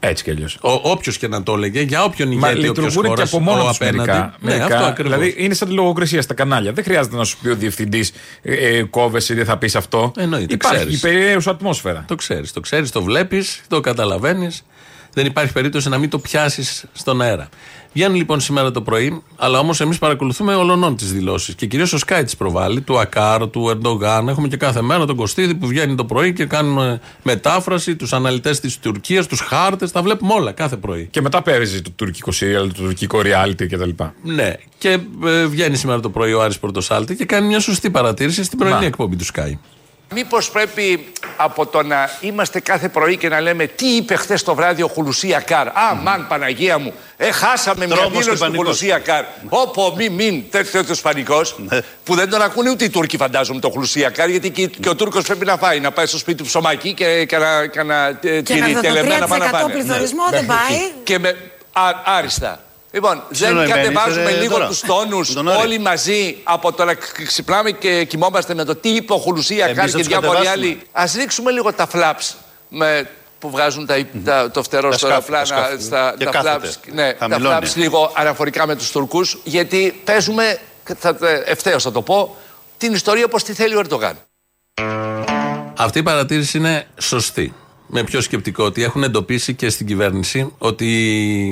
Έτσι 0.02 0.25
κι 0.25 0.30
αλλιώς. 0.30 0.58
Όποιος 0.60 1.18
και 1.18 1.28
να 1.28 1.42
το 1.42 1.52
έλεγε, 1.54 1.80
για 1.80 2.04
όποιον 2.04 2.28
Μα 2.38 2.50
ηγέτη 2.50 2.68
όποιος 2.68 2.84
λειτουργούν 2.84 3.02
και 3.02 3.08
χώρας, 3.08 3.32
από 3.32 3.42
μόνος 3.42 3.64
ο 3.64 3.68
τους 3.68 3.76
απέναντι. 3.76 3.96
μερικά. 4.10 4.34
Ναι, 4.40 4.50
μερικά. 4.54 4.75
αυτό 4.76 4.87
ακριβώς. 4.88 5.12
Δηλαδή 5.18 5.34
είναι 5.44 5.54
σαν 5.54 5.68
τη 5.68 5.75
λογοκρισία 5.75 6.22
στα 6.22 6.34
κανάλια. 6.34 6.72
Δεν 6.72 6.84
χρειάζεται 6.84 7.16
να 7.16 7.25
σου 7.25 7.37
πει 7.42 7.49
ο 7.49 7.54
διευθυντής 7.56 8.12
ε, 8.42 8.54
ε, 8.54 8.82
κόβεσαι, 8.82 9.34
δεν 9.34 9.44
θα 9.44 9.58
πεις 9.58 9.76
αυτό. 9.76 10.12
Εννοείται, 10.16 10.54
Υπάρχει 10.54 10.76
ξέρεις. 10.76 10.96
η 10.99 11.00
περιέργεια 11.00 11.52
ατμόσφαιρα. 11.52 12.04
Το 12.08 12.14
ξέρεις, 12.14 12.52
το 12.52 12.60
ξέρεις, 12.60 12.90
το 12.90 13.02
βλέπεις, 13.02 13.60
το 13.68 13.80
καταλαβαίνεις. 13.80 14.64
Δεν 15.12 15.26
υπάρχει 15.26 15.52
περίπτωση 15.52 15.88
να 15.88 15.99
μην 15.99 16.10
το 16.10 16.18
πιάσεις 16.18 16.84
στον 16.92 17.20
αέρα. 17.22 17.49
Βγαίνει 17.92 18.16
λοιπόν 18.16 18.40
σήμερα 18.40 18.70
το 18.70 18.82
πρωί, 18.82 19.23
αλλά 19.37 19.59
όμως 19.59 19.80
εμείς 19.80 19.99
παρακολουθούμε 19.99 20.54
ολονών 20.54 20.97
τις 20.97 21.12
δηλώσεις. 21.12 21.54
Και 21.54 21.66
κυρίως 21.66 21.92
ο 21.92 21.99
Σκάι 21.99 22.25
τις 22.25 22.37
προβάλλει, 22.37 22.80
του 22.80 22.99
Ακάρ, 22.99 23.49
του 23.49 23.68
Ερντογάν. 23.68 24.28
Έχουμε 24.28 24.49
και 24.49 24.56
κάθε 24.56 24.82
μέρα 24.82 25.04
τον 25.06 25.16
Κωστίδη 25.16 25.54
που 25.54 25.66
βγαίνει 25.66 25.94
το 25.94 26.04
πρωί 26.04 26.32
και 26.32 26.44
κάνουμε 26.44 27.00
μετάφραση, 27.23 27.97
τους 27.97 28.12
αναλυτές 28.12 28.61
της 28.61 28.78
Τουρκίας, 28.78 29.26
τους 29.26 29.40
χάρτες. 29.40 29.92
Τα 29.92 30.02
βλέπουμε 30.02 30.32
όλα 30.32 30.52
κάθε 30.52 30.76
πρωί. 30.76 31.09
Και 31.11 31.20
μετά 31.20 31.42
παίζει 31.42 31.82
το 31.82 31.90
τουρκικό 31.97 32.32
σύριαλ, 32.32 32.73
το 32.73 32.82
τουρκικό 32.82 33.20
reality 33.25 33.66
κτλ. 33.70 33.90
Ναι. 34.23 34.54
Και 34.78 34.99
ε, 35.25 35.47
βγαίνει 35.47 35.76
σήμερα 35.76 36.00
το 36.00 36.11
πρωί 36.11 36.32
ο 36.32 36.42
Άρης 36.42 36.59
Πορτοσάλτη 36.59 37.16
και 37.16 37.25
κάνει 37.25 37.47
μια 37.47 37.61
σωστή 37.61 37.90
παρατήρηση 37.90 38.44
στην 38.44 38.59
πρωινή 38.59 38.78
Να. 38.80 38.85
εκπομπή 38.85 39.16
του 39.16 39.26
Sky. 39.35 39.52
Μήπως 40.14 40.50
πρέπει 40.50 41.12
από 41.37 41.67
το 41.67 41.83
να 41.83 42.11
είμαστε 42.21 42.61
κάθε 42.61 42.88
πρωί 42.88 43.17
και 43.17 43.29
να 43.29 43.40
λέμε 43.40 43.67
τι 43.67 43.87
είπε 43.87 44.14
χθες 44.17 44.43
το 44.43 44.55
βράδυ 44.55 44.83
ο 44.83 44.88
Χουλουσί 44.88 45.40
Ακάρ. 45.40 45.66
Αμάν 45.68 46.26
Παναγία 46.29 46.79
μου. 46.79 46.93
Ε, 47.17 47.31
χάσαμε 47.31 47.87
μια 47.87 47.97
Τρόμος 47.97 48.12
και 48.12 48.19
δήλωση 48.19 48.35
του 48.35 48.38
πανικός. 48.38 48.64
Χουλουσί 48.64 48.99
Ακάρ.Όπο, 48.99 49.94
μη, 49.97 50.09
μην, 50.09 50.50
τέτοιος 50.50 51.00
πανικός. 51.00 51.57
Που 52.05 52.14
δεν 52.14 52.31
τον 52.31 52.43
ακούνε 52.43 52.71
ούτε 52.71 52.85
οι 52.85 52.90
Τούρκοι, 52.90 53.17
φαντάζομαι, 53.17 53.61
το 53.61 53.71
Χουλουσί 53.70 54.11
Ακάρ. 54.11 54.28
Γιατί 54.29 54.50
και, 54.50 54.67
και 54.67 54.88
ο 54.88 54.95
Τούρκος 54.95 55.25
πρέπει 55.25 55.45
να 55.45 55.57
φάει, 55.57 55.81
να 55.81 55.90
πάει 55.90 56.07
στο 56.07 56.19
σπίτι 56.19 56.38
του 56.38 56.45
ψωμάκι 56.45 56.95
και 56.95 57.26
κανένα 57.26 57.67
κανένα, 57.67 58.19
ε, 58.23 58.40
Και 58.40 58.55
να 58.55 58.61
τυρί 58.61 58.75
το 58.75 58.81
τελεμένα 58.81 59.26
πάνε 59.26 59.45
να 59.45 59.50
3% 59.50 59.52
πάνε. 59.52 59.73
πληθωρισμό 59.73 60.23
δεν 60.31 60.47
πάει. 60.47 60.90
Και 61.05 61.19
με 61.19 61.37
α, 61.73 61.83
άριστα. 62.05 62.61
Λοιπόν, 62.92 63.23
δεν 63.28 63.37
Συνεννοημένοι 63.49 63.70
κατεβάζουμε 63.73 64.30
είστε, 64.30 64.40
λίγο 64.40 64.54
τώρα. 64.54 64.66
τους 64.66 64.80
τόνους 64.80 65.28
Με 65.28 65.35
τον 65.35 65.49
Άρη. 65.49 65.61
όλοι 65.61 65.78
μαζί 65.78 66.37
από 66.42 66.73
το 66.73 66.85
να 66.85 66.94
ξ- 66.94 67.23
ξυπνάμε 67.26 67.70
και 67.70 68.04
κοιμόμαστε 68.04 68.54
με 68.54 68.64
το 68.64 68.75
τι 68.76 68.88
είπε 68.88 69.12
ο 69.12 69.16
Χουλουσί 69.16 69.64
Εμείς 69.64 69.76
Ακάρ 69.76 69.85
θα 69.90 69.97
και 69.97 69.99
τους 69.99 70.06
διάφοροι 70.06 70.37
κατεβάσουμε. 70.37 70.66
άλλοι. 70.66 70.80
Α 70.92 71.04
ρίξουμε 71.16 71.50
λίγο 71.50 71.73
τα 71.73 71.87
flaps 71.87 72.37
με, 72.68 73.11
που 73.38 73.50
βγάζουν 73.50 73.87
τα, 73.87 73.94
τα- 74.25 74.50
το 74.50 74.62
φτερό 74.62 74.90
Τα 74.90 74.97
στο 74.99 75.06
σκάφη, 75.06 75.30
τα 75.30 75.37
αεροπλάνα. 75.37 75.64
σκάφη. 75.66 75.82
Στα, 75.82 76.14
Και 76.18 76.25
τα 76.25 76.30
κάθεται. 76.30 76.68
flaps, 76.68 76.92
ναι, 76.92 77.12
τα 77.12 77.26
Χαμηλώνει. 77.30 77.66
flaps 77.66 77.75
λίγο 77.76 78.12
αναφορικά 78.14 78.66
με 78.66 78.76
τους 78.76 78.90
Τουρκούς. 78.90 79.38
Γιατί 79.44 80.00
παίζουμε, 80.04 80.59
θα, 80.99 81.16
ευθέως 81.44 81.82
θα 81.82 81.92
το 81.92 82.02
πω, 82.02 82.37
την 82.78 82.92
ιστορία 82.92 83.25
όπως 83.25 83.42
τη 83.42 83.52
θέλει 83.52 83.75
ο 83.75 83.78
Ερντογάν. 83.78 84.18
Αυτή 85.76 85.99
η 85.99 86.02
παρατήρηση 86.02 86.59
είναι 86.59 86.87
σωστή. 87.00 87.54
Με 87.92 88.02
πιο 88.02 88.20
σκεπτικό 88.20 88.64
ότι 88.64 88.82
έχουν 88.82 89.02
εντοπίσει 89.02 89.54
και 89.54 89.68
στην 89.68 89.87
κυβέρνηση 89.87 90.52
ότι 90.59 90.87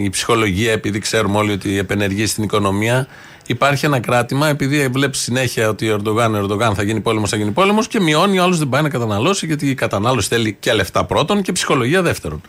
η 0.04 0.10
ψυχολογία, 0.10 0.72
επειδή 0.72 0.98
ξέρουμε 0.98 1.38
όλοι 1.38 1.52
ότι 1.52 1.78
επενεργεί 1.78 2.26
στην 2.26 2.44
οικονομία, 2.44 3.08
Υπάρχει 3.48 3.86
ένα 3.86 4.00
κράτημα, 4.00 4.48
επειδή 4.48 4.88
βλέπεις 4.88 5.20
συνέχεια 5.20 5.68
ότι 5.68 5.90
ο 5.90 5.94
Ερντογάν, 5.94 6.34
ο 6.34 6.38
Ερντογάν 6.38 6.74
θα 6.74 6.82
γίνει 6.82 7.00
πόλεμος, 7.00 7.30
θα 7.30 7.36
γίνει 7.36 7.50
πόλεμος 7.50 7.88
και 7.88 8.00
μειώνει, 8.00 8.38
ο 8.38 8.42
άλλος 8.42 8.58
δεν 8.58 8.68
πάει 8.68 8.82
να 8.82 8.88
καταναλώσει, 8.88 9.46
γιατί 9.46 9.70
η 9.70 9.74
κατανάλωση 9.74 10.28
θέλει 10.28 10.56
και 10.60 10.72
λεφτά 10.72 11.04
πρώτον 11.04 11.42
και 11.42 11.52
ψυχολογία 11.52 12.02
δεύτερον. 12.02 12.40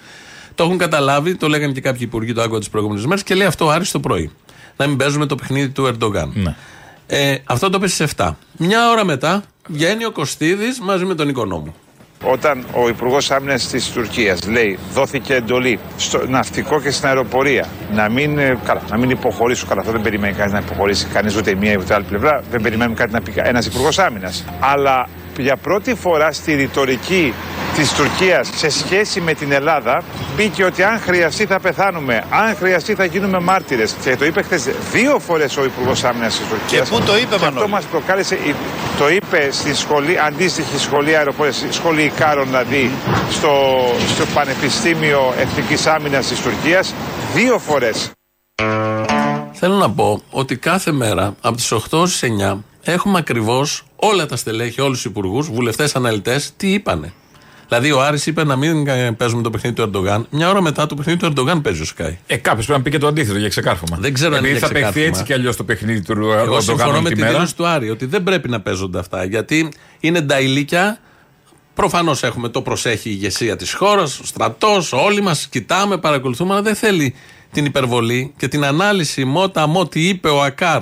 Το 0.55 0.63
έχουν 0.63 0.77
καταλάβει, 0.77 1.36
το 1.36 1.48
λέγανε 1.48 1.74
και 1.74 1.81
κάποιοι 1.81 2.01
υπουργοί, 2.03 2.34
το 2.34 2.41
άκουγα 2.41 2.60
τις 2.60 2.69
προηγούμενες 2.69 3.05
μέρες 3.05 3.24
και 3.24 3.36
λέει 3.36 3.48
αυτό 3.48 3.65
ο 3.65 3.69
Άρης 3.69 3.91
το 3.91 4.00
πρωί. 4.00 4.31
Να 4.77 4.88
μην 4.88 4.98
παίζουμε 4.98 5.25
το 5.25 5.36
παιχνίδι 5.36 5.69
του 5.69 5.86
Ερντογάν. 5.86 6.31
Ναι. 6.36 6.55
Ε, 7.08 7.38
αυτό 7.43 7.69
το 7.69 7.77
είπε 7.77 7.88
στι 7.88 8.08
7. 8.15 8.29
Μια 8.58 8.89
ώρα 8.89 9.05
μετά 9.05 9.43
βγαίνει 9.67 10.05
ο 10.05 10.12
Κωστίδης 10.12 10.79
μαζί 10.79 11.05
με 11.05 11.15
τον 11.15 11.29
οικονόμο. 11.29 11.75
Όταν 12.23 12.65
ο 12.73 12.88
Υπουργός 12.88 13.31
Άμυνας 13.31 13.67
της 13.67 13.91
Τουρκίας 13.91 14.47
λέει 14.47 14.79
δόθηκε 14.93 15.33
εντολή 15.33 15.79
στο 15.97 16.27
ναυτικό 16.27 16.81
και 16.81 16.91
στην 16.91 17.07
αεροπορία 17.07 17.67
να 17.93 18.09
μην, 18.09 18.38
ε, 18.38 18.57
καλά, 18.65 18.81
να 18.89 18.97
μην 18.97 19.09
υποχωρήσουν, 19.09 19.67
καλά, 19.67 19.79
αυτό 19.79 19.91
δεν 19.91 20.01
περιμένει 20.01 20.33
κανείς 20.33 20.53
να 20.53 20.59
υποχωρήσει 20.59 21.05
κανείς 21.05 21.35
ούτε 21.35 21.49
η 21.49 21.55
μία 21.55 21.77
ούτε 21.77 21.93
άλλη 21.93 22.03
πλευρά, 22.03 22.43
δεν 22.51 22.61
περιμένουμε 22.61 22.95
κάτι 22.95 23.11
να 23.11 23.21
πει 23.21 23.33
ένας 23.35 23.65
Υπουργός 23.65 23.99
Άμυνας. 23.99 24.45
Αλλά 24.59 25.07
για 25.38 25.55
πρώτη 25.55 25.95
φορά 25.95 26.31
στη 26.31 26.55
ρητορική 26.55 27.33
της 27.75 27.93
Τουρκίας 27.93 28.49
σε 28.55 28.69
σχέση 28.69 29.21
με 29.21 29.33
την 29.33 29.51
Ελλάδα 29.51 30.03
μπήκε 30.35 30.63
ότι 30.63 30.83
αν 30.83 30.99
χρειαστεί 30.99 31.45
θα 31.45 31.59
πεθάνουμε, 31.59 32.23
αν 32.29 32.55
χρειαστεί 32.55 32.95
θα 32.95 33.05
γίνουμε 33.05 33.39
μάρτυρες 33.39 33.95
και 34.03 34.15
το 34.15 34.25
είπε 34.25 34.41
χθες 34.41 34.67
δύο 34.91 35.19
φορές 35.19 35.57
ο 35.57 35.63
Υπουργός 35.63 36.03
Άμυνας 36.03 36.38
της 36.38 36.47
Τουρκίας 36.47 36.89
Και 36.89 36.95
πού 36.95 37.01
το 37.05 37.17
είπε, 37.17 37.27
και 37.27 37.35
αυτό 37.35 37.45
Μανώλη; 37.45 37.69
μας 37.69 37.83
προκάλεσε, 37.83 38.38
το 38.97 39.09
είπε 39.09 39.49
στη 39.51 39.75
σχολή, 39.75 40.19
αντίστοιχη 40.19 40.77
σχολή 40.77 41.15
αεροπορίας, 41.15 41.65
σχολή 41.69 42.01
Ικάρων 42.03 42.45
δηλαδή 42.45 42.91
στο, 43.31 43.51
στο 44.07 44.25
Πανεπιστήμιο 44.33 45.33
Εθνικής 45.39 45.85
Άμυνας 45.85 46.27
της 46.27 46.41
Τουρκίας 46.41 46.93
δύο 47.35 47.59
φορές. 47.59 48.11
Θέλω 49.51 49.75
να 49.75 49.91
πω 49.91 50.21
ότι 50.29 50.57
κάθε 50.57 50.91
μέρα 50.91 51.35
από 51.41 51.55
τις 51.55 51.71
8 51.71 52.07
στις 52.07 52.29
9 52.53 52.57
έχουμε 52.83 53.17
ακριβώς 53.17 53.83
όλα 53.95 54.25
τα 54.25 54.35
στελέχη, 54.35 54.81
όλους 54.81 55.01
τους 55.01 55.11
υπουργούς, 55.11 55.49
βουλευτές, 55.49 55.95
αναλυτές, 55.95 56.53
τι 56.57 56.73
είπανε. 56.73 57.13
Δηλαδή, 57.69 57.91
ο 57.91 58.01
Άρης 58.01 58.25
είπε 58.25 58.43
να 58.43 58.55
μην 58.55 58.88
ε, 58.88 59.11
παίζουμε 59.11 59.41
το 59.41 59.49
παιχνίδι 59.49 59.75
του 59.75 59.81
Ερντογάν. 59.81 60.27
Μια 60.29 60.49
ώρα 60.49 60.61
μετά 60.61 60.85
το 60.85 60.95
παιχνίδι 60.95 61.19
του 61.19 61.25
Ερντογάν 61.25 61.61
παίζει 61.61 61.81
ο 61.81 61.85
Sky. 61.97 62.13
Ε, 62.27 62.35
κάποιος 62.38 62.65
πρέπει 62.65 62.79
να 62.79 62.85
πει 62.85 62.91
και 62.91 62.97
το 62.97 63.07
αντίθετο 63.07 63.38
για 63.38 63.49
ξεκάρφωμα. 63.49 63.97
Δεν 63.99 64.13
ξέρω 64.13 64.31
αν 64.35 64.38
Επειδή 64.38 64.49
είναι 64.51 64.59
θα 64.59 64.67
παιχθεί 64.67 64.81
ξεκάρφωμα. 64.83 65.07
έτσι 65.07 65.23
κι 65.23 65.33
αλλιώς 65.33 65.55
το 65.55 65.63
παιχνίδι 65.63 66.01
του 66.01 66.11
Εγώ 66.11 66.31
Ερντογάν 66.31 66.61
συμφωνώ 66.61 66.91
όλη 66.91 67.01
με 67.01 67.09
τη 67.09 67.15
τη 67.15 67.21
μέρα. 67.21 67.33
δήλωση 67.33 67.55
του 67.55 67.67
Άρη 67.67 67.89
ότι 67.89 68.05
δεν 68.05 68.23
πρέπει 68.23 68.49
να 68.49 68.61
παίζονται 68.61 68.99
αυτά. 68.99 69.23
Γιατί 69.23 69.71
είναι 69.99 70.21
νταϊλίκια. 70.21 70.99
Προφανώς 71.73 72.23
έχουμε 72.23 72.49
το 72.49 72.61
προσέχει 72.61 73.09
η 73.09 73.11
ηγεσία 73.15 73.55
της 73.55 73.73
χώρας, 73.73 74.19
ο 74.19 74.25
στρατός, 74.25 74.93
όλοι 74.93 75.21
μας 75.21 75.47
κοιτάμε, 75.47 75.97
παρακολουθούμε, 75.97 76.51
αλλά 76.53 76.61
δεν 76.61 76.75
θέλει 76.75 77.15
την 77.51 77.65
υπερβολή 77.65 78.33
και 78.38 78.47
την 78.47 78.65
ανάλυση 78.65 79.25
μότα 79.25 79.67
μό 79.67 79.88
τι 79.88 80.07
είπε 80.07 80.29
ο 80.29 80.41
Ακάρ 80.43 80.81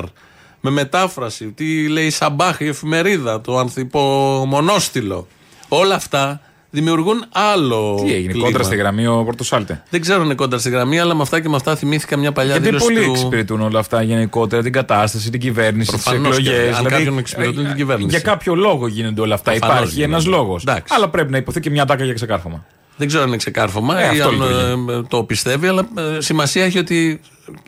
με 0.62 0.70
μετάφραση, 0.70 1.46
τι 1.46 1.88
λέει 1.88 2.06
η 2.06 2.10
Σαμπάχ, 2.10 2.60
η 2.60 2.67
εφημερίδα, 2.67 3.41
το 3.41 3.58
ανθυπομονόστιλο. 3.58 5.27
Όλα 5.67 5.95
αυτά 5.95 6.41
δημιουργούν 6.80 7.26
άλλο. 7.32 8.02
Τι 8.06 8.13
έγινε, 8.13 8.32
κλίμα. 8.32 8.46
κόντρα 8.46 8.63
στη 8.63 8.76
γραμμή 8.76 9.08
ο 9.08 9.24
Πορτοσάλτε; 9.24 9.84
Δεν 9.90 10.02
ξέρω 10.02 10.20
αν 10.20 10.26
είναι 10.26 10.34
κόντρα 10.36 10.60
στη 10.60 10.70
γραμμή, 10.70 11.00
αλλά 11.00 11.16
με 11.16 11.22
αυτά 11.22 11.40
και 11.42 11.50
με 11.50 11.56
αυτά 11.56 11.76
θυμήθηκα 11.76 12.18
μια 12.18 12.32
παλιά 12.32 12.52
Γιατί 12.52 12.66
δήλωση 12.68 12.86
πολλοί 12.86 13.06
του. 13.06 13.12
εξυπηρετούν 13.12 13.62
όλα 13.62 13.80
αυτά 13.80 14.02
γενικότερα, 14.02 14.62
την 14.63 14.72
κατάσταση, 14.72 15.30
την 15.30 15.40
κυβέρνηση, 15.40 15.92
τις 15.94 16.04
Προφανώς 16.04 16.36
και 16.42 16.50
εκλογές. 16.50 16.76
αν 16.78 16.84
κάποιον 16.86 17.18
εξυπηρετούν 17.18 17.66
την 17.66 17.76
κυβέρνηση. 17.76 18.10
Για 18.10 18.20
κάποιο 18.20 18.56
λόγο 18.56 18.88
γίνονται 18.88 19.22
όλα 19.22 19.34
αυτά. 19.34 19.52
Προφανώς 19.52 19.78
Υπάρχει 19.78 20.02
ένας 20.02 20.24
γίνονται. 20.24 20.42
λόγος. 20.44 20.62
Εντάξει. 20.63 20.94
Αλλά 20.96 21.10
πρέπει 21.10 21.32
να 21.32 21.38
υποθεί 21.38 21.60
και 21.60 21.70
μια 21.70 21.86
τάκα 21.86 22.04
για 22.04 22.13
ξεκάρφωμα. 22.13 22.66
Δεν 22.98 23.08
ξέρω 23.08 23.22
αν 23.24 23.28
είναι 23.28 23.38
ξεκάρφωμα 23.38 24.00
Ε, 24.02 24.04
ή 24.06 24.08
αυτό 24.20 24.28
αν 24.28 24.34
λειτουργεί. 24.34 24.92
ε, 25.00 25.02
το 25.08 25.24
πιστεύει, 25.24 25.68
αλλά 25.68 25.88
ε, 25.98 26.22
σημασία 26.22 26.63
έχει 26.66 26.78
ότι 26.78 27.20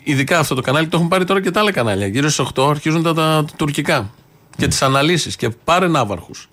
ειδικά 0.02 0.38
αυτό 0.38 0.54
το 0.54 0.60
κανάλι 0.60 0.86
το 0.86 0.96
έχουν 0.96 1.08
πάρει 1.08 1.24
τώρα 1.24 1.40
και 1.40 1.50
τα 1.50 1.60
άλλα 1.60 1.72
κανάλια. 1.72 2.06
Γύρω 2.06 2.28
στις 2.28 2.46
8 2.54 2.66
αρχίζουν 2.70 3.02
τα, 3.02 3.14
τα 3.14 3.44
τουρκικά 3.56 4.10
και 4.56 4.66
τις 4.66 4.82
αναλύσεις. 4.82 5.36
Και 5.36 5.48
πάρε 5.64 5.88
ναύαρχους. 5.88 6.48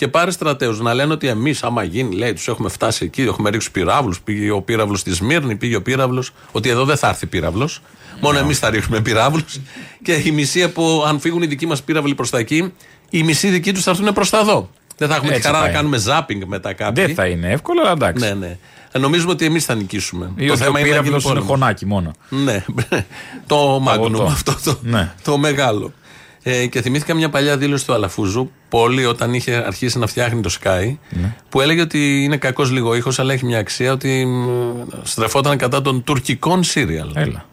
Και 0.00 0.08
πάρε 0.08 0.30
στρατέους 0.30 0.80
να 0.80 0.94
λένε 0.94 1.12
ότι 1.12 1.28
εμείς, 1.28 1.62
άμα 1.62 1.82
γίνει, 1.82 2.14
λέει, 2.16 2.32
τους 2.32 2.48
έχουμε 2.48 2.68
φτάσει 2.68 3.04
εκεί, 3.04 3.22
έχουμε 3.22 3.50
ρίξει 3.50 3.70
πυράβλους. 3.70 4.20
Πήγε 4.20 4.50
ο 4.50 4.60
πύραυλος 4.62 5.00
στη 5.00 5.14
Σμύρνη, 5.14 5.56
πήγε 5.56 5.76
ο 5.76 5.82
πύραυλος. 5.82 6.30
Ότι 6.52 6.68
εδώ 6.68 6.84
δεν 6.84 6.96
θα 6.96 7.08
έρθει 7.08 7.26
πύραυλος. 7.26 7.80
Μόνο 8.20 8.38
εμείς 8.38 8.58
θα 8.58 8.70
ρίχνουμε 8.70 9.00
πυράβλους. 9.00 9.60
και 10.02 10.12
η 10.24 10.30
μισή 10.30 10.62
από, 10.62 11.04
αν 11.06 11.20
φύγουν 11.20 11.42
οι 11.42 11.46
δικοί 11.46 11.66
μας 11.66 11.82
πύραυλοι 11.82 12.14
προς 12.14 12.30
τα 12.30 12.38
εκεί, 12.38 12.72
οι 13.10 13.22
μισοί 13.22 13.48
δικοί 13.48 13.72
τους 13.72 13.82
θα 13.82 13.90
έρθουν 13.90 14.12
προς 14.12 14.30
τα 14.30 14.38
εδώ. 14.38 14.70
Δεν 14.96 15.08
θα 15.08 15.14
έχουμε 15.14 15.30
τη 15.30 15.36
Έτσι 15.36 15.46
χαρά 15.46 15.58
θα 15.58 15.64
να 15.64 15.70
είναι. 15.70 15.78
κάνουμε 15.78 15.98
ζάπινγκ 15.98 16.42
μετά 16.46 16.72
κάποιοι. 16.72 17.04
Δεν 17.04 17.14
θα 17.14 17.26
είναι 17.26 17.50
εύκολο, 17.50 17.80
αλλά 17.80 17.90
εντάξει. 17.90 18.24
Ναι, 18.24 18.34
ναι. 18.34 18.58
Ε, 18.92 18.98
Νομίζουμε 18.98 19.32
ότι 19.32 19.44
εμείς 19.44 19.64
θα 19.64 19.74
νικήσουμε. 19.74 20.30
Ή 20.36 20.50
ότι 20.50 20.62
ο 20.66 20.70
να 20.72 20.78
γίνει 20.78 20.90
πύραυλος 20.90 21.12
είναι 21.24 21.32
πόλεμος. 21.32 21.48
χωνάκι 21.48 21.86
μόνο. 21.86 22.10
Ναι, 22.28 22.64
το 23.46 23.76
Magnum 23.76 23.84
Παγωτό. 23.84 24.22
αυτό 24.22 24.56
το, 24.64 24.78
Ναι. 24.82 25.12
το 25.22 25.38
μεγάλο. 25.38 25.92
Ε, 26.42 26.66
και 26.66 26.82
θυμήθηκα 26.82 27.14
μια 27.14 27.28
παλιά 27.28 27.56
δήλωση 27.56 27.86
του 27.86 27.92
Αλαφούζου, 27.92 28.50
πολύ 28.68 29.04
όταν 29.04 29.34
είχε 29.34 29.54
αρχίσει 29.66 29.98
να 29.98 30.06
φτιάχνει 30.06 30.40
το 30.40 30.50
Sky, 30.62 30.96
Ναι. 31.10 31.34
που 31.48 31.60
έλεγε 31.60 31.80
ότι 31.80 32.22
είναι 32.24 32.36
κακός 32.36 32.70
λίγο 32.70 32.94
ήχος, 32.94 33.18
αλλά 33.18 33.32
έχει 33.32 33.44
μια 33.44 33.58
αξία 33.58 33.92
ότι 33.92 34.24
μ, 34.26 34.48
στρεφόταν 35.02 35.56
κατά 35.58 35.82
των 35.82 36.04
τουρκικών 36.04 36.64
σύριαλ. 36.64 37.10
Έλα. 37.14 37.44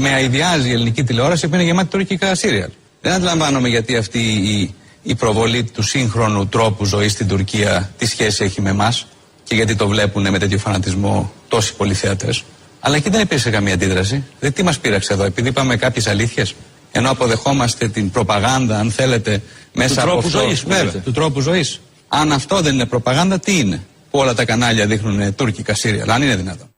με 0.00 0.12
αειδιάζει 0.12 0.68
η 0.68 0.72
ελληνική 0.72 1.04
τηλεόραση 1.04 1.48
που 1.48 1.54
είναι 1.54 1.64
γεμάτη 1.64 1.88
τουρκικά 1.88 2.34
σύριαλ. 2.34 2.68
Δεν 3.00 3.12
αντιλαμβάνομαι 3.12 3.68
γιατί 3.68 3.96
αυτή 3.96 4.18
η, 4.32 4.74
η 5.02 5.14
προβολή 5.14 5.62
του 5.64 5.82
σύγχρονου 5.82 6.46
τρόπου 6.46 6.84
ζωής 6.84 7.12
στην 7.12 7.28
Τουρκία 7.28 7.90
τι 7.98 8.06
σχέση 8.06 8.44
έχει 8.44 8.60
με 8.60 8.70
εμάς 8.70 9.06
και 9.44 9.54
γιατί 9.54 9.74
το 9.76 9.88
βλέπουν 9.88 10.30
με 10.30 10.38
τέτοιο 10.38 10.58
φανατισμό 10.58 11.32
τόσοι 11.48 11.74
πολλοί 11.74 11.94
θεατέ. 11.94 12.34
Αλλά 12.80 12.96
εκεί 12.96 13.10
δεν 13.10 13.20
υπήρξε 13.20 13.50
καμία 13.50 13.74
αντίδραση. 13.74 14.24
Δεν 14.40 14.52
τι 14.52 14.62
μας 14.62 14.78
πείραξε 14.78 15.12
εδώ, 15.12 15.24
επειδή 15.24 15.48
είπαμε 15.48 15.76
κάποιες 15.76 16.06
αλήθειες; 16.06 16.54
Ενώ 16.92 17.10
αποδεχόμαστε 17.10 17.88
την 17.88 18.10
προπαγάνδα, 18.10 18.78
αν 18.78 18.90
θέλετε, 18.90 19.42
μέσα 19.74 19.94
Του 19.94 20.00
από 20.00 20.10
τρόπου 20.10 20.26
αυτό. 20.26 20.38
ζωής, 20.38 20.62
που 20.62 20.68
Βέβαια, 20.68 20.84
λέτε. 20.84 20.98
του 20.98 21.12
τρόπου 21.12 21.40
ζωής. 21.40 21.80
Αν 22.08 22.32
αυτό 22.32 22.60
δεν 22.60 22.74
είναι 22.74 22.86
προπαγάνδα, 22.86 23.38
τι 23.38 23.58
είναι. 23.58 23.86
Που 24.10 24.18
όλα 24.18 24.34
τα 24.34 24.44
κανάλια 24.44 24.86
δείχνουν 24.86 25.34
τουρκικά 25.34 25.74
σύριαλ, 25.74 26.10
αν 26.10 26.22
είναι 26.22 26.36
δυνατόν. 26.36 26.68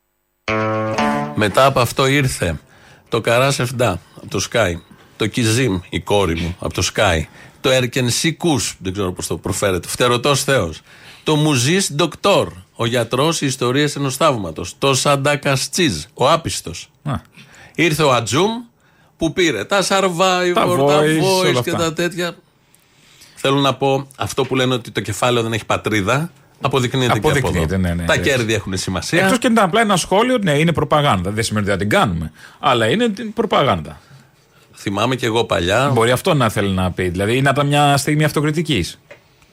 Μετά 1.35 1.65
από 1.65 1.81
αυτό 1.81 2.07
ήρθε 2.07 2.59
το 3.09 3.21
Καρά 3.21 3.47
Εφντά 3.59 4.01
από 4.17 4.27
το 4.29 4.41
Sky, 4.53 4.73
το 5.17 5.27
Κιζίμ, 5.27 5.81
η 5.89 6.01
κόρη 6.01 6.35
μου, 6.41 6.57
από 6.59 6.75
το 6.75 6.83
Sky, 6.95 7.23
το 7.61 7.71
Ερκενσί 7.71 8.33
Κούς, 8.33 8.77
δεν 8.79 8.93
ξέρω 8.93 9.13
πώς 9.13 9.27
το 9.27 9.37
προφέρεται, 9.37 9.89
Φτερωτός 9.89 10.45
Θεός, 10.45 10.81
το 11.25 11.37
Μουζή 11.37 11.79
Ντοκτόρ, 11.95 12.53
ο 12.75 12.87
γιατρός 12.87 13.41
Ιστορίε 13.41 13.89
ενός 13.97 14.17
Θαύματος, 14.17 14.75
το 14.79 14.95
Σαντακαστσίζ, 14.95 16.03
ο 16.15 16.31
άπιστος. 16.31 16.91
Α. 17.03 17.13
Ήρθε 17.75 18.03
ο 18.03 18.13
Ατζούμ 18.15 18.51
που 19.21 19.33
πήρε 19.33 19.65
τα 19.65 19.83
Survivor, 19.83 20.53
τα 20.55 20.61
Τα 20.61 20.67
Voice, 20.67 21.23
Voice, 21.23 21.49
όλα 21.49 21.61
και 21.63 21.71
αυτά. 21.71 21.77
τα 21.77 21.93
τέτοια. 21.93 22.33
Θέλω 23.35 23.57
να 23.57 23.75
πω, 23.75 24.07
αυτό 24.17 24.45
που 24.45 24.55
λένε 24.57 24.75
ότι 24.75 24.91
το 24.91 25.01
κεφάλαιο 25.01 25.43
δεν 25.43 25.53
έχει 25.53 25.65
πατρίδα, 25.67 26.31
αποδεικνύεται, 26.61 27.13
και 27.13 27.19
από 27.19 27.29
Αποδεικνύεται, 27.29 27.75
εδώ. 27.75 27.77
ναι, 27.89 27.95
ναι, 27.95 28.05
τα 28.05 28.13
έτσι. 28.15 28.31
κέρδη 28.31 28.55
έχουν 28.55 28.77
σημασία. 28.77 29.23
Εκτός 29.25 29.39
και 29.39 29.47
ήταν 29.47 29.65
απλά 29.65 29.81
ένα 29.81 29.97
σχόλιο, 29.97 30.39
ναι, 30.39 30.53
είναι 30.59 30.73
προπαγάνδα. 30.73 31.31
Δεν 31.31 31.45
σημαίνει 31.45 31.65
ότι 31.65 31.75
θα 31.75 31.81
την 31.81 31.89
κάνουμε. 31.91 32.33
Αλλά 32.59 32.87
είναι 32.89 33.09
την 33.09 33.33
προπαγάνδα. 33.33 34.01
Θυμάμαι 34.75 35.17
και 35.17 35.27
εγώ 35.27 35.45
παλιά. 35.45 35.91
Μπορεί 35.95 36.11
αυτό 36.11 36.35
να 36.35 36.49
θέλει 36.49 36.71
να 36.71 36.91
πει. 36.91 37.09
Δηλαδή 37.09 37.37
είναι 37.37 37.51
ήταν 37.51 37.67
μια 37.67 37.97
στιγμή 37.97 38.25
αυτοκριτικής. 38.25 38.99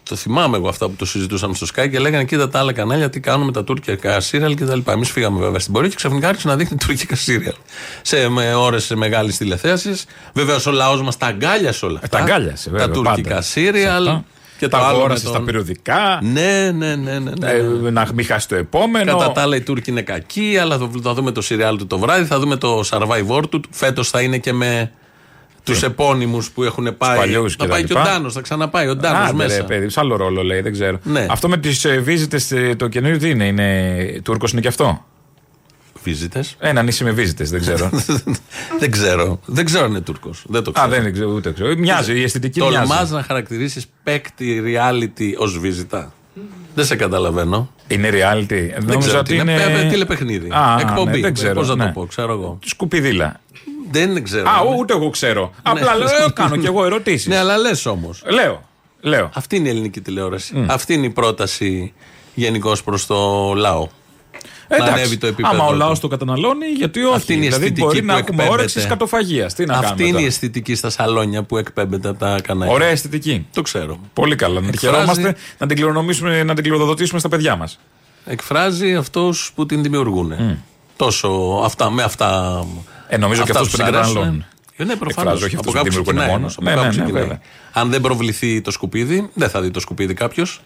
Το 0.08 0.16
θυμάμαι 0.16 0.58
εγώ 0.58 0.68
αυτά 0.70 0.86
που 0.88 0.96
το 0.98 1.06
συζητούσαμε 1.06 1.54
στο 1.54 1.66
Sky 1.76 1.90
και 1.92 2.00
λέγανε 2.00 2.24
κοίτα 2.26 2.50
τα 2.50 2.60
άλλα 2.60 2.74
κανάλια 2.74 3.10
τι 3.10 3.20
κάνουν 3.20 3.46
με 3.46 3.52
τα 3.52 3.64
τουρκικά 3.64 4.20
σύριαλ 4.20 4.56
και 4.56 4.66
τα 4.66 4.76
λοιπά. 4.76 4.92
Εμείς 4.92 5.12
φύγαμε 5.12 5.40
βέβαια 5.40 5.60
στην 5.60 5.74
πορεία 5.74 5.90
και 5.90 5.96
ξαφνικά 5.96 6.28
άρχισε 6.28 6.48
να 6.48 6.56
δείχνει 6.56 6.78
τουρκικά 6.86 7.16
σύριαλ. 7.16 7.54
Σε 8.02 8.30
με 8.30 8.54
ώρες 8.54 8.92
μεγάλης 8.96 9.38
τηλεθέασης. 9.38 10.06
Βέβαια 10.34 10.56
ο 10.68 10.72
λαός 10.72 11.02
μας 11.02 11.18
τα 11.18 11.26
αγκάλιασε 11.26 11.86
όλα 11.86 12.00
αυτά. 12.04 12.18
τα 12.18 12.24
αγκάλιασε, 12.24 12.70
βέβαια, 12.70 12.86
Τα 12.88 12.94
τουρκικά 12.94 13.30
πάντα. 13.30 13.42
σύριαλ. 13.42 14.04
Σωστά. 14.04 14.24
Και 14.60 14.68
τα 14.68 14.78
το 14.78 14.84
άλλο 14.84 14.94
με 14.96 15.00
αγόρασε 15.00 15.24
τον- 15.24 15.34
στα 15.34 15.42
περιοδικά. 15.44 16.20
Ναι, 16.24 16.72
ναι, 16.76 16.96
ναι. 16.96 17.20
ναι, 17.20 17.32
ναι. 17.40 17.50
ε, 17.52 17.62
να 17.92 18.08
μην 18.14 18.26
χάσει 18.26 18.48
το 18.48 18.56
επόμενο. 18.56 19.18
Κατά 19.18 19.32
τα 19.32 19.42
άλλα, 19.42 19.56
οι 19.56 19.62
Τούρκοι 19.62 19.90
είναι 19.90 20.02
κακοί, 20.02 20.58
αλλά 20.62 20.78
θα, 20.78 20.90
θα 21.04 21.14
δούμε 21.14 21.32
το 21.32 21.42
σιριάλ 21.42 21.78
του 21.78 21.88
το 21.88 22.00
βράδυ, 22.00 22.26
θα 22.26 22.40
δούμε 22.40 22.56
το 22.56 22.80
survivor 22.90 23.42
του. 23.50 23.62
Φέτος 23.72 24.10
θα 24.10 24.22
είναι 24.22 24.38
και 24.38 24.54
με 24.54 24.92
τους 25.72 25.84
επώνυμους 25.84 26.52
που 26.52 26.64
έχουν 26.64 26.98
πάει. 26.98 27.18
παλιούς 27.18 27.56
θα 27.56 27.58
και 27.64 27.70
τα 27.70 27.74
πάει 27.74 27.84
και 27.84 27.94
ο 27.94 27.98
λοιπά. 27.98 28.10
Ντάνος, 28.12 28.34
θα 28.34 28.42
ξαναπάει 28.42 28.88
ο 28.88 28.96
Ντάνος 28.96 29.28
Άντε, 29.30 29.34
μέσα. 29.36 29.58
ρε, 29.58 29.64
παιδί, 29.64 29.90
σε 29.90 30.00
άλλο 30.00 30.16
ρόλο 30.16 30.44
λέει, 30.44 30.62
δεν 30.62 30.72
ξέρω. 30.72 31.00
Ναι. 31.04 31.26
Αυτό 31.30 31.50
με 31.50 31.58
τις 31.58 31.86
βίζετε 32.02 32.40
το 32.76 32.88
καινούριο 32.88 33.18
τι 33.18 33.30
είναι, 33.30 33.46
είναι 33.46 34.20
Τούρκος 34.24 34.52
είναι 34.52 34.62
και 34.62 34.68
αυτό; 34.68 35.06
Βίζητες. 36.04 36.56
Ένα 36.60 36.84
νησί 36.84 37.04
με 37.04 37.12
βίζετε, 37.12 37.44
δεν 37.44 37.60
ξέρω. 37.60 37.90
δεν 38.80 38.92
ξέρω. 38.92 39.40
Δεν 39.46 39.66
ξέρω 39.66 39.84
αν 39.84 39.90
είναι 39.90 40.02
Τούρκος. 40.02 40.44
Δεν 40.48 40.64
το 40.64 40.72
ξέρω. 40.72 40.88
Α, 40.88 40.90
δεν 41.02 41.14
ξέρω, 41.14 41.32
ούτε 41.32 41.52
ξέρω. 41.54 41.76
Μοιάζει, 41.78 42.20
η 42.20 42.24
αισθητική 42.24 42.60
Τολμάς 42.60 42.88
μοιάζει. 42.88 43.14
να 43.14 43.24
χαρακτηρίσεις 43.24 43.86
παίκτη 44.04 44.64
reality 44.66 45.34
ως 45.38 45.60
βίζητα. 45.60 46.12
Δεν 46.76 46.86
σε 46.86 46.96
καταλαβαίνω. 46.96 47.72
Είναι 47.88 48.10
reality. 48.10 48.48
Δεν 48.48 48.84
Νόμιζα 48.86 48.98
ξέρω 48.98 49.20
ότι 49.20 49.34
τι 49.36 49.40
είναι. 49.42 49.52
είναι. 49.52 49.64
πέ- 49.64 49.90
Τηλεπαιχνίδι. 49.90 50.50
Α, 50.52 50.78
Εκπομπή. 50.80 51.12
ναι, 51.12 51.18
δεν 51.20 51.34
ξέρω. 51.34 51.54
Πώς 51.54 51.68
να 51.68 51.76
ναι. 51.76 51.86
το 51.86 51.92
πω, 52.00 52.06
ξέρω 52.06 52.32
εγώ. 52.34 52.60
Σκουπιδίλα. 52.66 53.40
Δεν 53.92 54.24
ξέρω. 54.24 54.50
Α, 54.50 54.54
ούτε 54.78 54.94
εγώ 54.94 55.10
ξέρω. 55.10 55.52
Απλά 55.64 55.96
λέω, 55.96 56.32
κάνω 56.34 56.56
κι 56.56 56.66
εγώ 56.66 56.86
ερωτήσεις. 56.86 57.28
Ναι, 57.28 57.38
αλλά 57.38 57.58
λες 57.58 57.86
όμως. 57.86 58.24
Λέω. 58.26 58.64
Λέω. 59.02 59.30
Αυτή 59.34 59.56
είναι 59.56 59.68
η 59.68 59.72
ελληνική 59.72 60.02
τηλεόραση. 60.02 60.66
Αυτή 60.70 60.94
είναι 60.94 61.06
η 61.06 61.10
πρόταση 61.10 61.94
γενικώς 62.34 62.84
προς 62.84 63.06
το 63.06 63.54
λαό. 63.56 63.88
να 64.70 64.76
Εντάξει, 64.76 64.94
ανέβει 64.94 65.18
το 65.18 65.28
επίπεδο. 65.28 65.54
Άμα 65.56 65.66
ο 65.66 65.70
του. 65.72 65.76
λαός 65.78 66.00
το 66.00 66.08
καταναλώνει, 66.08 66.66
γιατί 66.68 67.04
όχι. 67.04 67.16
Αυτή 67.16 67.34
είναι 67.34 67.44
η 67.46 67.48
δηλαδή 67.48 67.64
αισθητική 67.64 67.86
μπορεί 67.88 68.00
που 68.00 68.06
να 68.06 68.12
έχουμε 68.14 68.30
εκπέμπεται. 68.30 68.54
όρεξη 68.54 68.82
σκατοφαγίας. 68.82 69.54
Τι 69.54 69.66
να 69.66 69.74
Αυτή 69.74 69.86
κάνουμε. 69.86 70.04
είναι 70.04 70.12
τώρα. 70.12 70.24
η 70.24 70.28
αισθητική 70.28 70.76
στα 70.76 70.90
σαλόνια 70.90 71.44
που 71.44 71.58
εκπέμπεται 71.58 72.10
από 72.10 72.20
τα 72.20 72.40
κανάλια. 72.44 72.74
Ωραία 72.74 72.88
αισθητική. 72.88 73.48
Το 73.54 73.62
ξέρω. 73.62 74.00
Πολύ 74.14 74.36
καλά. 74.36 74.54
Να 74.60 74.62
τη 74.62 74.68
Εκφράζει- 74.74 74.96
χαιρόμαστε, 74.96 75.36
να 75.58 75.68
την 75.68 75.76
κληρονομήσουμε, 75.76 76.44
να 76.44 76.54
την 76.54 76.64
κληροδοτήσουμε 76.64 77.20
στα 77.20 77.30
παιδιά 77.30 77.56
μας. 77.56 77.80
Εκφράζει 78.26 78.96
αυτούς 78.96 79.52
που 79.56 79.66
την 79.66 79.84
δημιουργούν. 79.84 80.34
Τόσο 80.96 81.62
αυτά, 81.64 81.90
με 81.90 82.04
αυτά. 82.04 82.64
Ε, 83.08 83.18
νομίζω 83.18 83.44
και 83.44 83.52
αυτά 83.52 83.62
αυτούς 83.64 83.76
που 83.76 83.78
την 83.84 83.86
τους 83.88 83.96
αρέσουν. 83.96 84.14
καταναλώνουν. 84.16 84.46
Ε, 84.76 84.84
ναι, 84.84 84.96
προφανώς. 84.96 85.34
Εκφράζω, 85.34 85.46
όχι 85.46 85.56
αυτούς 85.56 85.74
που 85.74 85.82
την 85.82 85.92
δημιουργούν 85.92 86.32
μόνο. 86.32 86.54
Ναι, 86.62 86.76
ναι, 86.76 87.04
ναι, 87.06 87.12
βέβαια. 87.12 87.40
Αν 87.72 87.90
δεν 87.90 88.02
προβληθεί 88.02 88.62
το 88.62 88.72
σκουπίδι, 88.72 89.30
δεν 89.34 89.50
θα 89.50 89.62
δει 89.62 89.72
το 89.72 89.80
σκουπίδι 89.80 90.14
κάποιος. 90.14 90.62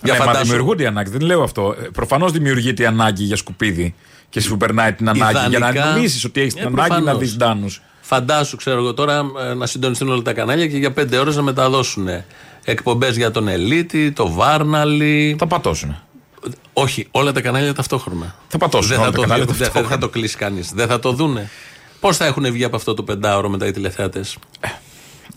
Ναι, 0.00 0.18
μα 0.26 0.32
δημιουργούνται 0.32 0.82
οι 0.82 0.86
ανάγκες. 0.86 1.12
Δεν 1.12 1.20
λέω 1.20 1.42
αυτό. 1.42 1.74
Προφανώς 1.92 2.32
δημιουργείται 2.32 2.82
η 2.82 2.86
ανάγκη 2.86 3.24
για 3.24 3.36
σκουπίδι 3.36 3.94
και 4.28 4.40
σου 4.40 4.56
περνάει 4.56 4.92
την 4.92 5.08
ανάγκη 5.08 5.48
για 5.48 5.58
να 5.58 5.68
Ιδανικά- 5.68 5.92
νομίσεις 5.94 6.24
ότι 6.24 6.40
έχεις 6.40 6.54
την 6.54 6.62
Ε, 6.62 6.66
ανάγκη 6.66 6.88
να 6.90 6.96
προφανώς. 6.96 7.18
δεις 7.20 7.36
ντάνους. 7.36 7.82
Φαντάσου, 8.00 8.56
ξέρω 8.56 8.78
εγώ 8.78 8.94
τώρα, 8.94 9.24
ε, 9.50 9.54
να 9.54 9.66
συντονιστούν 9.66 10.08
όλα 10.08 10.22
τα 10.22 10.32
κανάλια 10.32 10.66
και 10.66 10.76
για 10.76 10.92
πέντε 10.92 11.18
ώρες 11.18 11.36
να 11.36 11.42
μεταδώσουν 11.42 12.08
εκπομπές 12.64 13.16
για 13.16 13.30
τον 13.30 13.48
Ελίτη, 13.48 14.12
το 14.12 14.32
Βάρναλι. 14.32 15.36
Θα 15.38 15.46
πατώσουν. 15.46 15.96
Όχι, 16.72 17.08
όλα 17.10 17.32
τα 17.32 17.40
κανάλια 17.40 17.74
ταυτόχρονα. 17.74 18.34
Θα 18.48 18.58
πατώσουν 18.58 18.88
Δεν 18.88 18.98
όλα 18.98 19.06
θα, 19.06 19.12
τα 19.12 19.16
το, 19.16 19.22
κανάλια 19.22 19.44
δει- 19.44 19.54
δεν 19.56 19.66
θα, 19.66 19.72
ταυτόχρονα. 19.72 19.94
θα 20.00 20.06
το 20.06 20.12
κλείσει 20.12 20.36
κανείς. 20.36 20.72
Δεν 20.74 20.86
θα 20.88 20.98
το 21.00 21.12
δούνε. 21.12 21.50
Πώς 22.00 22.16
θα 22.16 22.24
έχουν 22.26 22.52
βγει 22.52 22.64
από 22.64 22.76
αυτό 22.76 22.94
το 22.94 23.02
πεντάωρο 23.02 23.48
μετά 23.48 23.66
οι 23.66 23.70
τηλεθεάτε. 23.70 24.20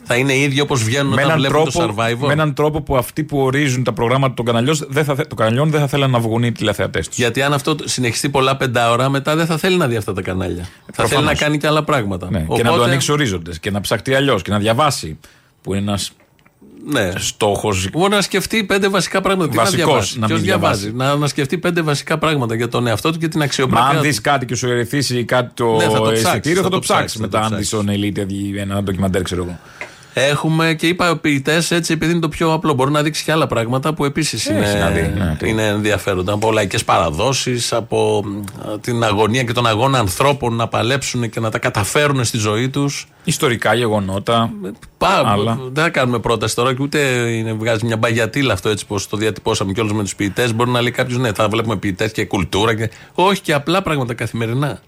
Θα 0.07 0.15
είναι 0.15 0.35
ίδιο 0.37 0.63
όπως 0.63 0.83
βγαίνουν 0.83 1.07
Με 1.13 1.13
όταν 1.13 1.25
έναν, 1.25 1.37
βλέπουν 1.39 1.71
τρόπο, 1.71 1.87
το 1.87 1.93
survivor; 2.01 2.27
με 2.27 2.33
έναν 2.33 2.53
τρόπο 2.53 2.81
που 2.81 2.97
αυτοί 2.97 3.23
που 3.23 3.37
ορίζουν 3.39 3.83
τα 3.83 3.93
προγράμματα 3.93 4.33
των 4.33 4.45
καναλιών 4.45 4.77
δεν 4.87 5.03
θα, 5.05 5.15
θε- 5.15 5.27
των 5.27 5.37
καναλιών 5.37 5.69
δεν 5.69 5.79
θα 5.79 5.87
θέλουν 5.87 6.09
να 6.11 6.19
βγουν 6.19 6.43
οι 6.43 6.51
τηλεθεατές 6.51 7.07
τους. 7.07 7.17
Γιατί 7.17 7.41
αν 7.41 7.53
αυτό 7.53 7.75
συνεχιστεί 7.83 8.29
πολλά 8.29 8.57
πεντάωρα, 8.57 9.09
μετά 9.09 9.35
δεν 9.35 9.45
θα 9.45 9.57
θέλει 9.57 9.77
να 9.77 9.87
δει 9.87 9.95
αυτά 9.95 10.13
τα 10.13 10.21
κανάλια. 10.21 10.63
Θα 10.63 10.69
προφανώς. 10.85 11.11
θέλει 11.11 11.25
να 11.25 11.33
κάνει 11.35 11.57
και 11.57 11.67
άλλα 11.67 11.83
πράγματα. 11.83 12.27
Ναι, 12.31 12.45
Και 12.55 12.63
να 12.63 12.71
το 12.73 12.83
ανοίξει 12.83 13.11
ορίζοντες 13.11 13.59
και 13.59 13.71
να 13.71 13.81
ψαχτεί 13.81 14.13
αλλιώς 14.15 14.41
και 14.41 14.51
να 14.51 14.59
διαβάσει. 14.59 15.19
Που 15.61 15.73
είναι 15.73 15.81
ένας 15.89 16.11
ναι. 16.85 17.11
στόχος. 17.17 17.89
Μπορεί 17.91 18.13
να 18.15 18.21
σκεφτεί 18.21 18.63
πέντε 18.63 18.87
βασικά 18.89 19.21
πράγματα. 19.21 19.49
Τι 19.49 19.57
Βασικός, 19.57 19.85
να 19.85 19.85
διαβάσει; 19.87 20.19
να 20.19 20.25
Ποιος 20.27 20.39
μην 20.39 20.47
διαβάζει; 20.47 20.81
διαβάσει. 20.89 21.11
Να, 21.13 21.15
να 21.17 21.27
σκεφτεί 21.27 21.57
πέντε 21.57 21.81
βασικά 21.81 22.17
πράγματα 22.17 22.55
για 22.55 22.67
τον 22.67 22.87
εαυτό 22.87 23.11
του 23.11 23.17
και 23.19 23.27
την 23.27 23.39
Μα 23.39 23.45
αξιοπρέπεια 23.45 23.85
αν 23.87 23.95
του. 23.95 24.01
δεις 24.01 24.21
κάτι 24.21 24.45
και 24.45 24.55
σου 24.55 24.67
ερεθίσει 24.67 25.23
κάτι 25.23 25.51
το 25.53 25.75
Ναι, 25.75 25.83
θα 25.83 25.89
το 25.97 26.01
ψάξεις, 26.01 26.29
εισιτήριο, 26.29 26.61
θα 26.61 26.69
το 26.69 26.79
ψάξεις 26.79 27.13
θα 27.19 27.19
μετά. 27.25 27.39
το 27.39 27.43
Αν 27.45 27.49
δεις 27.55 27.67
ψάξεις. 27.67 27.85
τον 27.85 27.89
Ελίτη 27.89 28.25
ένα 28.57 28.83
ντοκιμαντέρ, 28.83 29.21
ξέρω 29.21 29.43
εγώ. 29.43 29.59
Έχουμε 30.17 30.73
και 30.73 30.87
είπα 30.87 31.17
ποιητές 31.17 31.71
έτσι, 31.71 31.93
επειδή 31.93 32.11
είναι 32.11 32.19
το 32.21 32.29
πιο 32.29 32.53
απλό. 32.53 32.73
Μπορεί 32.73 32.91
να 32.91 33.03
δείξει 33.03 33.23
και 33.23 33.31
άλλα 33.31 33.47
πράγματα 33.47 33.93
που 33.93 34.05
επίσης 34.05 34.47
Έχει 34.47 34.57
είναι, 34.57 34.79
να 34.79 34.89
δει, 34.89 35.13
ναι, 35.17 35.35
τι. 35.39 35.49
είναι 35.49 35.67
ενδιαφέροντα. 35.67 36.33
Από 36.33 36.51
λαϊκές 36.51 36.83
παραδόσεις, 36.83 37.73
από 37.73 38.23
μ, 38.25 38.41
την 38.81 39.03
αγωνία 39.03 39.43
και 39.43 39.53
τον 39.53 39.67
αγώνα 39.67 39.99
ανθρώπων 39.99 40.53
να 40.53 40.67
παλέψουν 40.67 41.29
και 41.29 41.39
να 41.39 41.51
τα 41.51 41.59
καταφέρουν 41.59 42.23
στη 42.23 42.37
ζωή 42.37 42.69
τους. 42.69 43.07
Ιστορικά 43.23 43.73
γεγονότα. 43.73 44.51
άλλα. 44.97 45.59
Δεν 45.71 45.83
θα 45.83 45.89
κάνουμε 45.89 46.19
πρόταση 46.19 46.55
τώρα 46.55 46.75
και 46.75 46.81
ούτε 46.81 46.99
είναι, 47.31 47.53
βγάζει 47.53 47.85
μια 47.85 47.97
μπαγιατήλα 47.97 48.53
αυτό 48.53 48.69
έτσι 48.69 48.85
πώ 48.85 49.07
το 49.09 49.17
διατυπώσαμε 49.17 49.73
κιόλας 49.73 49.93
με 49.93 50.03
τους 50.03 50.15
ποιητές. 50.15 50.53
Μπορεί 50.53 50.69
να 50.69 50.81
λέει 50.81 50.91
κάποιος, 50.91 51.17
ναι, 51.17 51.33
θα 51.33 51.47
βλέπουμε 51.47 51.75
ποιητές 51.75 52.11
και 52.11 52.25
κουλτούρα. 52.25 52.75
Και... 52.75 52.89
Όχι 53.13 53.41
και 53.41 53.53
απλά 53.53 53.81
πράγματα 53.81 54.13
καθημερινά. 54.13 54.79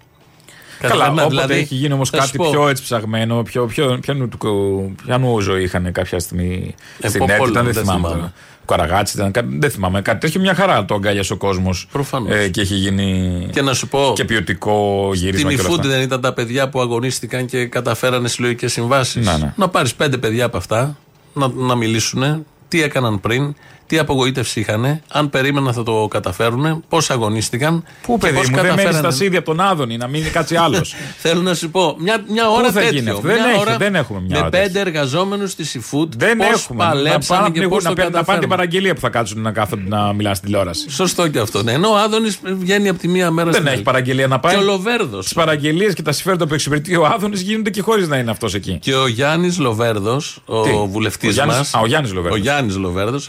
Καλά, 0.79 0.93
Καθημερινά, 0.93 1.21
όποτε 1.25 1.27
δηλαδή, 1.41 1.53
έχει 1.53 1.75
γίνει 1.75 1.93
όμως 1.93 2.09
θα 2.09 2.15
σου 2.21 2.25
κάτι 2.25 2.37
πω, 2.37 2.49
πιο 2.49 2.67
έτσι 2.69 2.83
ψαγμένο, 2.83 3.43
πιο, 3.43 3.65
πιο, 3.65 3.97
ποιανού, 4.01 4.27
του- 4.27 4.95
ποιανού 5.05 5.39
ζωή 5.39 5.63
είχαν 5.63 5.91
κάποια 5.91 6.19
στιγμή 6.19 6.75
Ε, 7.01 7.07
στην 7.09 7.21
από 7.21 7.31
ΕΡΤ, 7.31 7.41
όλα, 7.41 7.49
ήταν, 7.51 7.63
δεν 7.65 7.73
δεν 7.73 7.83
θυμάμαι. 7.83 7.99
θυμάμαι. 7.99 8.15
τώρα. 8.19 8.33
Ο 8.61 8.65
Καραγάτσι 8.73 9.17
ήταν, 9.17 9.31
κάτι- 9.31 9.57
δεν 9.59 9.71
θυμάμαι. 9.71 10.01
Κάτι 10.01 10.19
τέτοιο 10.19 10.41
μια 10.41 10.53
χαρά 10.55 10.85
το 10.85 10.93
αγκάλιασε 10.95 11.33
ο 11.33 11.37
κόσμος. 11.37 11.87
Προφανώς. 11.91 12.47
και 12.51 12.61
έχει 12.61 12.73
γίνει 12.75 13.47
Και 13.51 13.61
να 13.61 13.73
σου 13.73 13.87
πω, 13.87 14.11
και 14.15 14.25
ποιοτικό 14.25 15.09
Στην 15.13 15.25
γύρισμα 15.27 15.49
και 15.49 15.55
όλα 15.55 15.63
Ιφούντι 15.67 15.79
αυτά. 15.87 15.91
δεν 15.93 16.01
ήταν 16.01 16.21
τα 16.21 16.33
παιδιά 16.33 16.69
που 16.69 16.81
αγωνίστηκαν 16.81 17.45
και 17.45 17.65
καταφέρανε 17.65 18.27
συλλογικές 18.27 18.71
συμβάσεις. 18.71 19.25
Ναι, 19.25 19.37
ναι. 19.37 19.53
Να 19.55 19.67
πάρεις 19.69 19.93
πέντε 19.95 20.17
παιδιά 20.17 20.45
από 20.45 20.57
αυτά, 20.57 20.97
να, 21.33 21.47
να 21.47 21.75
μιλήσουν, 21.75 22.45
τι 22.67 22.81
έκαναν 22.83 23.19
πριν, 23.19 23.55
τι 23.87 23.97
απογοήτευση 23.99 24.59
είχαν, 24.59 25.01
αν 25.07 25.29
περίμεναν 25.29 25.73
θα 25.73 25.83
το 25.83 26.07
καταφέρουν, 26.09 26.83
πώς 26.89 27.09
αγωνίστηκαν. 27.09 27.83
Πού 28.01 28.13
και 28.17 28.25
παιδί 28.25 28.37
πώς 28.37 28.49
μου, 28.49 28.55
δεν 28.55 28.65
μένεις 28.65 28.75
καταφέρανε. 28.83 29.11
στα 29.11 29.23
σίδια 29.23 29.39
από 29.39 29.47
τον 29.47 29.59
Άδωνη, 29.61 29.97
να 29.97 30.07
μείνει 30.07 30.29
κάτι 30.29 30.55
άλλος. 30.57 30.95
Θέλω 31.23 31.41
να 31.41 31.53
σου 31.53 31.69
πω, 31.69 31.95
μια, 31.99 32.23
μια 32.29 32.49
ώρα 32.49 32.71
θα 32.71 32.79
τέτοιο. 32.79 32.97
γίνει 32.97 33.09
αυτό; 33.09 33.21
μια 33.27 33.35
Δεν 33.35 33.45
έχει, 33.49 33.59
ώρα 33.59 33.77
δεν 33.77 33.95
έχουμε 33.95 34.19
μια 34.19 34.29
με 34.35 34.37
ώρα 34.37 34.49
πέντε 34.49 34.79
εργαζόμενους 34.79 35.51
στη 35.51 35.63
Seafood. 35.73 36.07
δεν 36.17 36.37
πώς 36.37 36.47
έχουμε. 36.47 36.83
Να 36.83 36.89
Παλέψανε 36.89 37.39
πάνε 37.39 37.41
να 37.41 37.47
και 37.47 37.59
πνιγούν, 37.59 37.69
πώς 37.69 37.83
το 37.83 37.89
να, 37.89 37.95
πάνε- 37.95 38.09
να 38.15 38.23
πάνε 38.23 38.39
την 38.39 38.49
καταφέρουν. 38.49 38.49
παραγγελία 38.49 38.93
που 38.93 38.99
θα 38.99 39.09
κάτσουν 39.09 39.41
να 39.41 39.51
κάθονται 39.51 39.83
να 39.87 40.13
μιλάνε 40.13 40.35
στην 40.35 40.47
τηλεόραση. 40.47 40.89
Σωστό 40.89 41.27
και 41.27 41.39
αυτό. 41.39 41.63
Ναι. 41.63 41.71
Ενώ 41.71 41.89
ο 41.89 41.95
Άδωνης 41.95 42.39
βγαίνει 42.43 42.89
από 42.89 42.99
τη 42.99 43.07
μία 43.07 43.31
μέρα 43.31 43.45
Δεν 43.45 43.53
στην 43.55 43.65
έχει 43.67 43.75
άλλη. 43.75 43.83
παραγγελία 43.83 44.27
να 44.27 44.39
πάει. 44.39 44.53
Και 44.55 44.59
ο 44.61 44.63
Λοβέρδος. 44.63 45.23
Τις 45.23 45.33
παραγγελίες 45.33 45.93
και 45.93 46.01
τα 46.01 46.11
συμφέροντα 46.11 46.47
που 46.47 46.53
εξυπηρετεί 46.53 46.95
ο 46.95 47.05
Άδωνης 47.05 47.41
γίνονται 47.41 47.69
και 47.69 47.81
χωρίς 47.81 48.07
να 48.07 48.17
είναι 48.17 48.31
αυτός 48.31 48.53
εκεί. 48.53 48.77
Και 48.81 48.95
ο 48.95 49.07
Γιάννης 49.07 49.57
Λοβέρδος, 49.59 50.37
Τι; 50.45 50.51
ο 50.69 50.87
βουλευτής 50.91 51.29
Ο 51.29 51.31
Γιάννης- 51.31 51.57
μας. 51.57 51.73
α, 51.73 51.79
ο 51.79 51.85
Γιάννης 51.85 52.13
Λοβέρδος. 52.13 52.39
Ο 52.39 52.43
Γιάννης 52.43 52.75
Λοβέρδος 52.75 53.27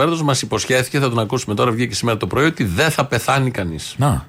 ο 0.00 0.02
Γιάννης 0.02 0.20
Λοβέρδος 0.20 0.22
μας 0.22 0.42
υποσχέθηκε, 0.42 0.98
θα 0.98 1.08
τον 1.08 1.18
ακούσουμε 1.18 1.54
τώρα, 1.54 1.70
βγήκε 1.70 1.94
σήμερα 1.94 2.16
το 2.18 2.26
πρωί, 2.26 2.44
ότι 2.44 2.64
δεν 2.64 2.90
θα 2.90 3.04
πεθάνει 3.04 3.50
κανείς. 3.50 3.94
Να. 3.98 4.26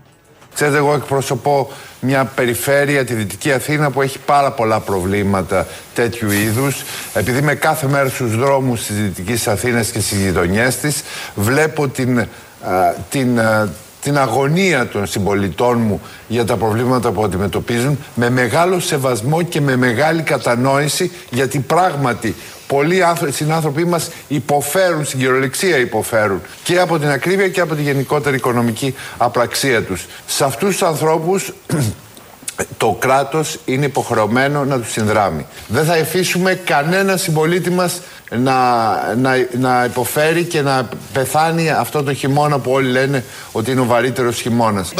Ξέρετε, 0.53 0.77
εγώ 0.77 0.93
εκπροσωπώ 0.93 1.71
μια 1.99 2.25
περιφέρεια, 2.25 3.05
τη 3.05 3.13
Δυτική 3.13 3.51
Αθήνα, 3.51 3.91
που 3.91 4.01
έχει 4.01 4.19
πάρα 4.19 4.51
πολλά 4.51 4.79
προβλήματα 4.79 5.67
τέτοιου 5.93 6.31
είδους. 6.31 6.83
Επειδή 7.13 7.41
με 7.41 7.55
κάθε 7.55 7.87
μέρα 7.87 8.09
στους 8.09 8.35
δρόμους 8.35 8.83
της 8.85 8.95
Δυτικής 8.95 9.47
Αθήνας 9.47 9.91
και 9.91 9.99
στις 9.99 10.17
γειτονιές 10.17 10.77
της, 10.77 11.03
βλέπω 11.35 11.87
την, 11.87 12.19
α, 12.19 12.27
την, 13.09 13.39
α, 13.39 13.69
την 14.01 14.17
αγωνία 14.17 14.87
των 14.87 15.07
συμπολιτών 15.07 15.77
μου 15.79 16.01
για 16.27 16.45
τα 16.45 16.55
προβλήματα 16.55 17.11
που 17.11 17.23
αντιμετωπίζουν 17.23 17.97
με 18.15 18.29
μεγάλο 18.29 18.79
σεβασμό 18.79 19.41
και 19.41 19.61
με 19.61 19.75
μεγάλη 19.75 20.21
κατανόηση 20.21 21.11
γιατί 21.29 21.59
πράγματι 21.59 22.35
πολλοί 22.71 23.03
άνθρω- 23.03 23.33
συνάνθρωποι 23.33 23.85
μας 23.85 24.09
υποφέρουν, 24.27 25.05
στην 25.05 25.19
κυριολεξία 25.19 25.77
υποφέρουν 25.77 26.41
και 26.63 26.79
από 26.79 26.99
την 26.99 27.09
ακρίβεια 27.09 27.49
και 27.49 27.61
από 27.61 27.75
τη 27.75 27.81
γενικότερη 27.81 28.35
οικονομική 28.35 28.95
απραξία 29.17 29.83
τους. 29.83 30.05
Σε 30.25 30.43
αυτούς 30.43 30.69
τους 30.69 30.81
ανθρώπους 30.81 31.53
το 32.77 32.95
κράτος 32.99 33.59
είναι 33.65 33.85
υποχρεωμένο 33.85 34.65
να 34.65 34.79
τους 34.79 34.91
συνδράμει. 34.91 35.45
Δεν 35.67 35.85
θα 35.85 35.95
εφήσουμε 35.95 36.53
κανένα 36.53 37.17
συμπολίτη 37.17 37.69
μας 37.69 38.01
να, 38.29 38.55
να, 39.15 39.31
να 39.59 39.83
υποφέρει 39.85 40.43
και 40.43 40.61
να 40.61 40.89
πεθάνει 41.13 41.69
αυτό 41.69 42.03
το 42.03 42.13
χειμώνα 42.13 42.59
που 42.59 42.71
όλοι 42.71 42.89
λένε 42.89 43.23
ότι 43.51 43.71
είναι 43.71 43.81
ο 43.81 43.85
βαρύτερος 43.85 44.41
χειμώνας. 44.41 44.93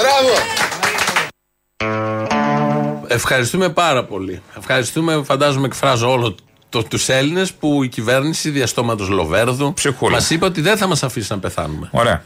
Ευχαριστούμε 3.08 3.70
πάρα 3.70 4.06
πολύ. 4.06 4.42
Ευχαριστούμε, 4.58 5.22
φαντάζομαι, 5.26 5.66
εκφράζω 5.66 6.12
όλο 6.12 6.36
το, 6.72 6.84
τους 6.84 7.10
Έλληνες 7.10 7.54
που 7.54 7.84
η 7.84 7.88
κυβέρνηση 7.88 8.50
διαστόματος 8.50 9.10
Λοβέρδου 9.10 9.74
Ψυχούλα. 9.74 10.12
μας 10.12 10.30
είπε 10.30 10.46
ότι 10.46 10.62
δεν 10.62 10.78
θα 10.78 10.88
μας 10.88 11.04
αφήσει 11.04 11.32
να 11.32 11.40
πεθάνουμε. 11.40 11.90
Ωραία. 11.92 12.24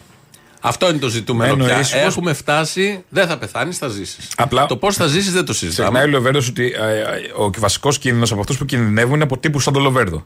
Αυτό 0.61 0.89
είναι 0.89 0.97
το 0.97 1.07
ζητούμενο 1.07 1.55
Μένω 1.55 1.65
πια. 1.69 1.79
ήσυχος. 1.79 2.01
Έχουμε 2.03 2.33
φτάσει, 2.33 3.03
δεν 3.09 3.27
θα 3.27 3.37
πεθάνεις, 3.37 3.77
θα 3.77 3.87
ζήσεις. 3.87 4.27
Απλά- 4.37 4.65
Το 4.65 4.77
πώς 4.77 4.95
θα 4.95 5.07
ζήσεις 5.07 5.31
δεν 5.33 5.45
το 5.45 5.51
Ξεχνάει 5.51 5.71
συζητάμε. 5.73 6.01
ο 6.03 6.07
Λοβέρδος 6.07 6.47
ότι 6.47 6.63
ε, 6.75 6.99
ε, 6.99 7.05
ο 7.37 7.49
βασικός 7.57 7.97
κίνδυνος 7.97 8.31
από 8.31 8.39
αυτούς 8.41 8.57
που 8.57 8.65
κινδυνεύουν 8.65 9.13
είναι 9.13 9.23
από 9.23 9.37
τύπου 9.37 9.59
σαν 9.59 9.73
τον 9.73 9.81
Λοβέρδο. 9.81 10.25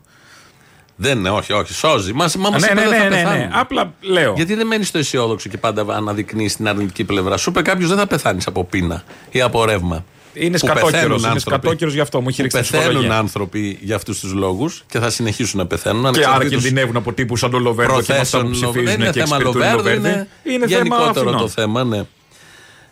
Δεν 0.95 1.17
είναι, 1.17 1.29
όχι, 1.29 1.53
όχι. 1.53 1.73
Σώζει. 1.73 2.13
Μας, 2.13 2.35
μα 2.35 2.47
Α, 2.47 2.51
μας 2.51 2.61
ναι, 2.61 2.67
είπε 2.71 2.81
ναι, 2.81 2.87
δεν 2.87 2.97
θα 2.99 3.03
ναι, 3.03 3.09
ναι, 3.09 3.15
ναι. 3.15 3.23
πεθάνουμε. 3.23 3.49
Απλά 3.53 3.93
λέω. 4.01 4.33
Γιατί 4.35 4.55
δεν 4.55 4.67
μένεις 4.67 4.87
στο 4.87 4.97
αισιόδοξο 4.97 5.49
και 5.49 5.57
πάντα 5.57 5.85
αναδεικνύεις 5.95 6.55
την 6.55 6.67
αρνητική 6.67 7.03
πλευρά. 7.03 7.37
Σου 7.37 7.49
είπε 7.49 7.61
κάποιος 7.61 7.89
δεν 7.89 7.97
θα 7.97 8.07
πεθάνεις 8.07 8.47
από 8.47 8.63
πείνα 8.63 9.03
ή 9.31 9.41
από 9.41 9.65
ρεύμα. 9.65 10.05
Είναι 10.39 10.51
Που 10.51 10.57
σκατόκερος, 10.65 10.91
πεθαίνουν 10.91 11.17
είναι 11.17 11.27
άνθρωποι. 11.27 11.39
σκατόκερος 11.59 11.93
γι' 11.93 11.99
αυτό, 11.99 12.21
μου 12.21 12.27
έχει 12.29 12.37
Που 12.37 12.43
ρίξει 12.43 12.57
τη 12.61 12.63
Πεθαίνουν 12.63 12.87
ψυχολογία. 12.89 13.17
άνθρωποι 13.17 13.77
για 13.81 13.95
αυτούς 13.95 14.19
τους 14.19 14.33
λόγους 14.33 14.83
και 14.89 14.99
θα 14.99 15.09
συνεχίσουν 15.09 15.59
να 15.59 15.65
πεθαίνουν. 15.65 16.01
Και 16.01 16.07
άρα 16.07 16.17
ανεξαρτήτως 16.17 16.61
κινδυνεύουν 16.63 16.95
από 16.95 17.13
τύπους 17.13 17.39
σαν 17.39 17.51
τον 17.51 17.61
Λοβέρδο 17.61 18.01
και 18.01 18.13
με 18.13 18.19
αυτά 18.19 18.37
που 18.39 18.43
προθέσεων. 18.43 18.73
Δεν 18.73 18.81
ψηφίζουν 18.83 19.01
είναι 19.01 19.11
και 19.11 19.19
θέμα 19.23 19.35
εξυπηρετούν 19.37 19.61
οι 19.61 19.63
Λοβέρδου, 19.65 19.77
Λοβέρδοι. 19.77 20.07
είναι, 20.09 20.27
Είναι 20.55 20.67
θέμα 20.67 20.77
γενικότερο 20.81 21.09
Αθηνών. 21.29 21.37
το 21.37 21.47
θέμα, 21.47 21.83
ναι. 21.83 22.01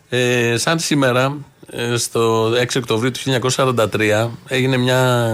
Ε, 0.08 0.56
σαν 0.56 0.78
σήμερα, 0.78 1.36
ε, 1.70 1.96
στο 1.96 2.52
6 2.60 2.78
Οκτωβρίου 2.78 3.10
του 3.10 3.18
1943, 3.18 4.30
έγινε 4.46 4.76
μια 4.76 5.30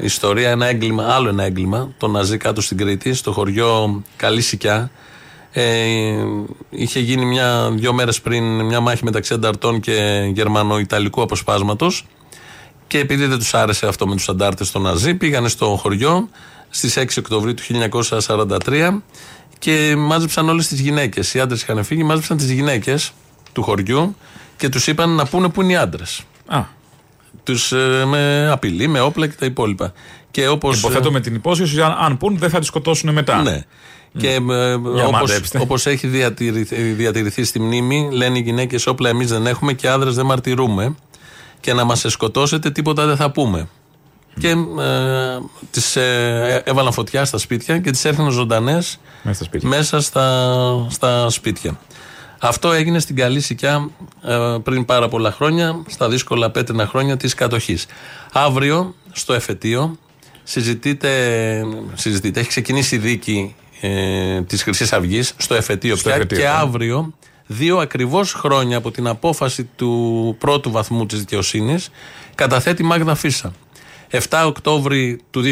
ιστορία, 0.00 0.50
ένα 0.50 0.66
έγκλημα, 0.66 1.14
άλλο 1.14 1.28
ένα 1.28 1.44
έγκλημα, 1.44 1.92
το 1.98 2.06
Ναζί 2.08 2.36
κάτω 2.36 2.60
στην 2.60 2.76
Κρήτη, 2.76 3.14
στο 3.14 3.32
χωριό 3.32 4.02
Καλή 4.16 4.40
Σικιά. 4.40 4.90
Ε, 5.52 6.24
είχε 6.70 7.00
γίνει 7.00 7.24
μια, 7.24 7.70
δύο 7.70 7.92
μέρες 7.92 8.20
πριν 8.20 8.60
μια 8.64 8.80
μάχη 8.80 9.04
μεταξύ 9.04 9.34
ανταρτών 9.34 9.80
και 9.80 10.28
γερμανο-ιταλικού 10.32 11.22
αποσπάσματος 11.22 12.06
και 12.86 12.98
επειδή 12.98 13.26
δεν 13.26 13.38
τους 13.38 13.54
άρεσε 13.54 13.86
αυτό 13.86 14.06
με 14.06 14.14
τους 14.14 14.28
αντάρτες 14.28 14.70
των 14.70 14.82
Ναζί 14.82 15.14
πήγανε 15.14 15.48
στο 15.48 15.66
χωριό 15.66 16.28
στις 16.70 16.98
6 16.98 17.04
Οκτωβρίου 17.18 17.54
του 17.54 17.62
1943 18.26 19.00
και 19.58 19.94
μάζεψαν 19.96 20.48
όλες 20.48 20.66
τις 20.68 20.80
γυναίκες 20.80 21.34
οι 21.34 21.40
άντρες 21.40 21.62
είχαν 21.62 21.84
φύγει, 21.84 22.02
μάζεψαν 22.02 22.36
τις 22.36 22.50
γυναίκες 22.50 23.12
του 23.52 23.62
χωριού 23.62 24.16
και 24.56 24.68
τους 24.68 24.86
είπαν 24.86 25.10
να 25.10 25.26
πούνε 25.26 25.48
που 25.48 25.62
είναι 25.62 25.72
οι 25.72 25.76
άντρες 25.76 26.22
Α, 26.46 26.62
τους, 27.42 27.72
ε, 27.72 28.04
με 28.06 28.48
απειλή, 28.50 28.88
με 28.88 29.00
όπλα 29.00 29.26
και 29.26 29.34
τα 29.38 29.46
υπόλοιπα. 29.46 29.92
Και 30.30 30.48
όπως, 30.48 30.78
Υποθέτω 30.78 31.10
με 31.10 31.20
την 31.20 31.34
υπόσχεση, 31.34 31.82
αν, 31.82 31.96
αν 31.98 32.16
πούν, 32.16 32.38
δεν 32.38 32.50
θα 32.50 32.58
τη 32.58 32.64
σκοτώσουν 32.64 33.12
μετά. 33.12 33.42
Ναι. 33.42 33.64
Και 34.18 34.28
ε, 34.28 34.72
όπως, 34.72 35.10
μαντέψτε. 35.10 35.58
όπως 35.58 35.86
έχει 35.86 36.06
διατηρηθεί, 36.06 36.76
διατηρηθεί 36.76 37.44
στη 37.44 37.60
μνήμη, 37.60 38.08
λένε 38.12 38.38
οι 38.38 38.42
γυναίκες 38.42 38.86
όπλα 38.86 39.08
εμείς 39.08 39.28
δεν 39.28 39.46
έχουμε 39.46 39.72
και 39.72 39.88
άντρες 39.88 40.14
δεν 40.14 40.26
μαρτυρούμε. 40.26 40.94
Και 41.60 41.72
να 41.72 41.84
μας 41.84 42.04
σκοτώσετε 42.08 42.70
τίποτα 42.70 43.06
δεν 43.06 43.16
θα 43.16 43.30
πούμε. 43.30 43.68
Και 44.38 44.48
ε, 44.48 44.56
τις 45.70 45.96
ε, 45.96 46.62
έβαλαν 46.64 46.92
φωτιά 46.92 47.24
στα 47.24 47.38
σπίτια 47.38 47.78
και 47.78 47.90
τις 47.90 48.04
έρθουν 48.04 48.30
ζωντανές 48.30 49.00
Μέσα 49.22 49.36
στα 49.36 49.44
σπίτια. 49.44 49.68
μέσα 49.68 50.00
στα, 50.00 50.86
στα 50.90 51.30
σπίτια. 51.30 51.78
Αυτό 52.38 52.72
έγινε 52.72 52.98
στην 52.98 53.16
καλή 53.16 53.40
σικιά 53.40 53.90
ε, 54.22 54.56
πριν 54.62 54.84
πάρα 54.84 55.08
πολλά 55.08 55.32
χρόνια, 55.32 55.82
στα 55.88 56.08
δύσκολα 56.08 56.50
πέτρινα 56.50 56.86
χρόνια 56.86 57.16
της 57.16 57.34
κατοχής. 57.34 57.86
Αύριο, 58.32 58.94
στο 59.12 59.32
εφετείο, 59.32 59.98
συζητείται, 60.42 61.62
συζητείται 61.94 62.40
έχει 62.40 62.48
ξεκινήσει 62.48 62.94
η 62.94 62.98
δίκη 62.98 63.54
ε, 63.80 64.42
της 64.42 64.62
χρυσής 64.62 64.92
Αυγής 64.92 65.34
στο 65.36 65.54
εφετείο 65.54 65.96
Στο 65.96 66.08
πια 66.08 66.16
εφετείο, 66.16 66.38
και 66.38 66.44
ναι. 66.44 66.50
αύριο, 66.50 67.14
δύο 67.46 67.78
ακριβώς 67.78 68.32
χρόνια 68.32 68.76
από 68.76 68.90
την 68.90 69.06
απόφαση 69.06 69.68
του 69.76 70.36
πρώτου 70.38 70.70
βαθμού 70.70 71.06
της 71.06 71.18
δικαιοσύνης, 71.18 71.90
καταθέτει 72.34 72.82
η 72.82 72.86
Μάγδα 72.86 73.14
Φίσα. 73.14 73.52
7 74.10 74.18
Οκτώβρη 74.46 75.20
του 75.30 75.42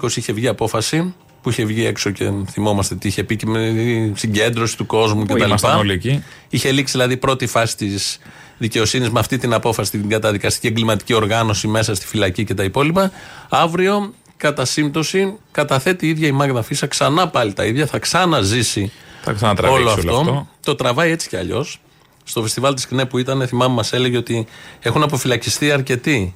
2020 0.00 0.16
είχε 0.16 0.32
βγει 0.32 0.48
απόφαση 0.48 1.14
που 1.42 1.50
είχε 1.50 1.64
βγει 1.64 1.84
έξω 1.84 2.10
και 2.10 2.30
θυμόμαστε 2.50 2.94
τι 2.94 3.08
είχε 3.08 3.24
πει 3.24 3.36
και 3.36 3.46
με 3.46 3.72
συγκέντρωση 4.14 4.76
του 4.76 4.86
κόσμου 4.86 5.24
Που 5.24 5.34
κτλ. 5.34 5.44
ήμασταν 5.44 5.78
όλοι 5.78 5.92
εκεί. 5.92 6.24
Είχε 6.48 6.70
λήξει 6.72 6.92
δηλαδή 6.92 7.12
η 7.12 7.16
πρώτη 7.16 7.46
φάση 7.46 7.76
της 7.76 8.18
δικαιοσύνης 8.58 9.10
με 9.10 9.20
αυτή 9.20 9.38
την 9.38 9.52
απόφαση 9.52 9.90
την 9.90 10.08
καταδικαστική 10.08 10.66
εγκληματική 10.66 11.14
οργάνωση 11.14 11.68
μέσα 11.68 11.94
στη 11.94 12.06
φυλακή 12.06 12.44
και 12.44 12.54
τα 12.54 12.64
υπόλοιπα. 12.64 13.10
Αύριο, 13.48 14.14
κατά 14.44 14.64
σύμπτωση, 14.64 15.34
καταθέτει 15.52 16.06
η 16.06 16.08
ίδια 16.08 16.26
η 16.28 16.32
Μάγδα 16.32 16.62
Φίσα 16.62 16.86
ξανά 16.86 17.28
πάλι 17.28 17.52
τα 17.52 17.64
ίδια. 17.64 17.86
Θα 17.86 17.98
ξαναζήσει 17.98 18.92
Θα 19.22 19.32
ξανατραβήξει 19.32 19.82
όλο 19.82 19.90
όλο 19.90 20.00
αυτό. 20.10 20.30
αυτό. 20.30 20.46
Το 20.60 20.74
τραβάει 20.74 21.10
έτσι 21.10 21.28
κι 21.28 21.36
αλλιώς. 21.36 21.80
Στο 22.24 22.42
φεστιβάλ 22.42 22.74
της 22.74 22.86
ΚΝΕ 22.86 23.04
που 23.04 23.18
ήταν, 23.18 23.46
θυμάμαι, 23.46 23.74
μας 23.74 23.92
έλεγε 23.92 24.16
ότι 24.16 24.46
έχουν 24.80 25.02
αποφυλακιστεί 25.02 25.70
αρκετοί 25.70 26.34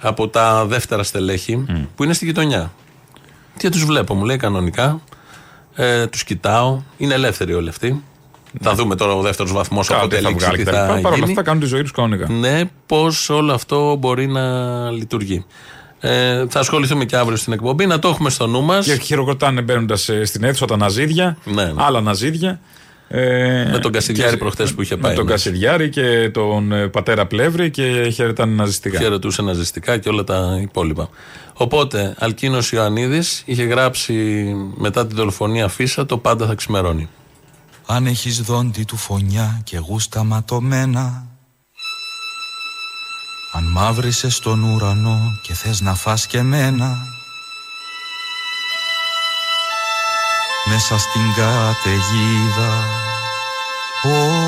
από 0.00 0.28
τα 0.28 0.64
δεύτερα 0.66 1.02
στελέχη 1.02 1.64
που 1.96 2.04
είναι 2.04 2.12
στη 2.12 2.24
γειτονιά. 2.24 2.72
Και 3.56 3.68
τους 3.68 3.84
βλέπω, 3.84 4.14
μου 4.14 4.24
λέει 4.24 4.36
κανονικά. 4.36 5.00
Ε, 5.74 6.06
τους 6.06 6.24
κοιτάω. 6.24 6.80
Είναι 6.96 7.14
ελεύθεροι 7.14 7.54
όλοι 7.54 7.68
αυτοί. 7.68 8.02
Θα 8.60 8.74
δούμε 8.74 8.94
τώρα 8.94 9.12
ο 9.12 9.22
δεύτερος 9.22 9.52
βαθμός 9.52 9.86
Κάτι 9.88 10.00
όποτε 10.00 10.20
θα 10.20 10.28
λήξει 10.28 10.44
βγάλει 10.44 10.58
τι 10.58 10.64
κτλ. 10.64 10.74
θα 10.76 10.86
Παρ' 10.86 10.96
όλα 11.06 11.14
γίνει. 11.14 11.28
αυτά 11.30 11.42
κάνουν 11.42 11.60
τη 11.60 11.66
ζωή 11.66 11.82
τους 11.82 11.90
κανονικά. 11.92 12.28
Ναι, 12.32 12.62
πώς 12.86 13.30
όλο 13.30 13.52
αυτό 13.52 13.96
μπορεί 13.96 14.26
να 14.26 14.90
λειτουργεί. 14.90 15.44
Ε, 16.00 16.46
θα 16.48 16.60
ασχοληθούμε 16.60 17.04
και 17.04 17.16
αύριο 17.16 17.36
στην 17.36 17.52
εκπομπή, 17.52 17.86
να 17.86 17.98
το 17.98 18.08
έχουμε 18.08 18.30
στο 18.30 18.46
νου 18.46 18.62
μας. 18.62 18.86
Και 18.86 18.94
χειροκροτάνε 18.96 19.60
μπαίνοντας 19.62 20.10
στην 20.24 20.44
αίθουσα 20.44 20.66
τα 20.66 20.76
ναζίδια, 20.76 21.36
Ναι, 21.44 21.64
ναι. 21.64 21.72
άλλα 21.76 22.00
ναζίδια. 22.00 22.60
Ε, 23.10 23.68
Με 23.72 23.78
τον 23.78 23.92
Κασιδιάρη 23.92 24.30
και- 24.32 24.36
προχθές 24.38 24.74
που 24.74 24.82
είχε 24.82 24.96
πάει, 24.96 25.10
Με 25.10 25.16
τον 25.16 25.26
ναι. 25.26 25.30
Κασιδιάρη 25.32 25.88
και 25.88 26.30
τον 26.32 26.72
ε, 26.72 26.86
πατέρα 26.88 27.26
Πλεύρη 27.26 27.70
και 27.70 28.10
χαιρετάνε 28.14 28.54
ναζιστικά. 28.54 28.98
Χαιρετούσε 28.98 29.42
ναζιστικά 29.42 29.98
και 29.98 30.08
όλα 30.08 30.24
τα 30.24 30.58
υπόλοιπα. 30.62 31.08
Οπότε, 31.54 32.14
Αλκίνος 32.18 32.72
Ιωαννίδης 32.72 33.42
είχε 33.46 33.62
γράψει 33.64 34.14
μετά 34.76 35.06
την 35.06 35.16
δολοφονία 35.16 35.68
Φίσα 35.68 36.06
το 36.06 36.18
πάντα 36.18 36.46
θα 36.46 36.54
ξημερώνει. 36.54 37.08
Αν 37.86 38.06
έχεις 38.06 38.40
δόντι 38.40 38.84
του 38.84 38.96
φωνιά 38.96 39.60
και 39.64 39.78
γούστα 39.78 40.24
ματωμένα 40.24 41.26
Αν 43.58 43.64
μαύρισες 43.64 44.34
στον 44.34 44.62
ουρανό 44.62 45.36
και 45.40 45.54
θες 45.54 45.80
να 45.80 45.94
φας 45.94 46.26
και 46.26 46.42
μένα 46.42 47.06
Μέσα 50.64 50.98
στην 50.98 51.22
καταιγίδα 51.36 52.84
Ω, 54.02 54.46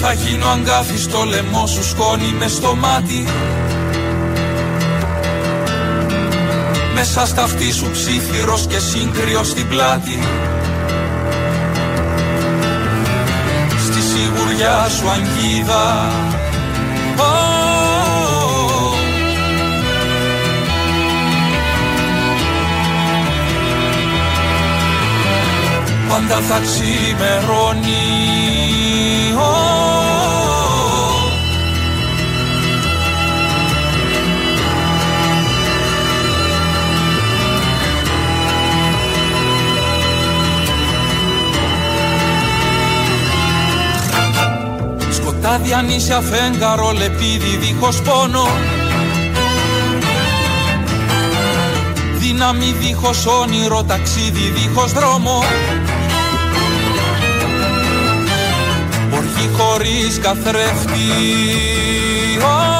Θα 0.00 0.12
γίνω 0.12 0.46
αγκάθι 0.46 0.98
στο 0.98 1.24
λαιμό 1.24 1.66
σου 1.66 1.84
σκόνη 1.84 2.32
μες 2.38 2.52
στο 2.52 2.74
μάτι 2.74 3.24
Μέσα 7.02 7.26
στα 7.26 7.42
αυτή 7.42 7.72
σου 7.72 7.90
ψήθυρος 7.90 8.66
και 8.66 8.78
σύγκριος 8.78 9.48
στην 9.48 9.68
πλάτη. 9.68 10.18
Στη 13.84 14.00
σιγουριά 14.00 14.88
σου 14.88 15.08
αγγίδα. 15.10 16.10
Ω, 17.16 17.22
Πάντα 26.08 26.40
θα 26.40 26.60
ξημερώνεις 26.60 28.49
Σκοτάδι 45.50 45.72
ανήσια 45.72 46.20
φέγγαρο 46.20 46.92
λεπίδι 46.92 47.56
δίχως 47.56 48.02
πόνο. 48.02 48.48
Δύναμη 52.18 52.74
δίχως 52.80 53.26
όνειρο 53.26 53.82
ταξίδι 53.82 54.50
δίχως 54.50 54.92
δρόμο. 54.92 55.44
Οργή 59.14 59.50
χωρίς 59.56 60.18
καθρέφτη. 60.18 61.10
Ω, 62.42 62.78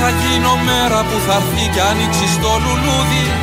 Θα 0.00 0.10
γίνω 0.10 0.56
μέρα 0.64 1.00
που 1.02 1.18
θα 1.26 1.34
έρθει 1.34 1.68
κι 1.72 1.80
ανοίξει 1.80 2.26
στο 2.34 2.48
λουλούδι 2.64 3.37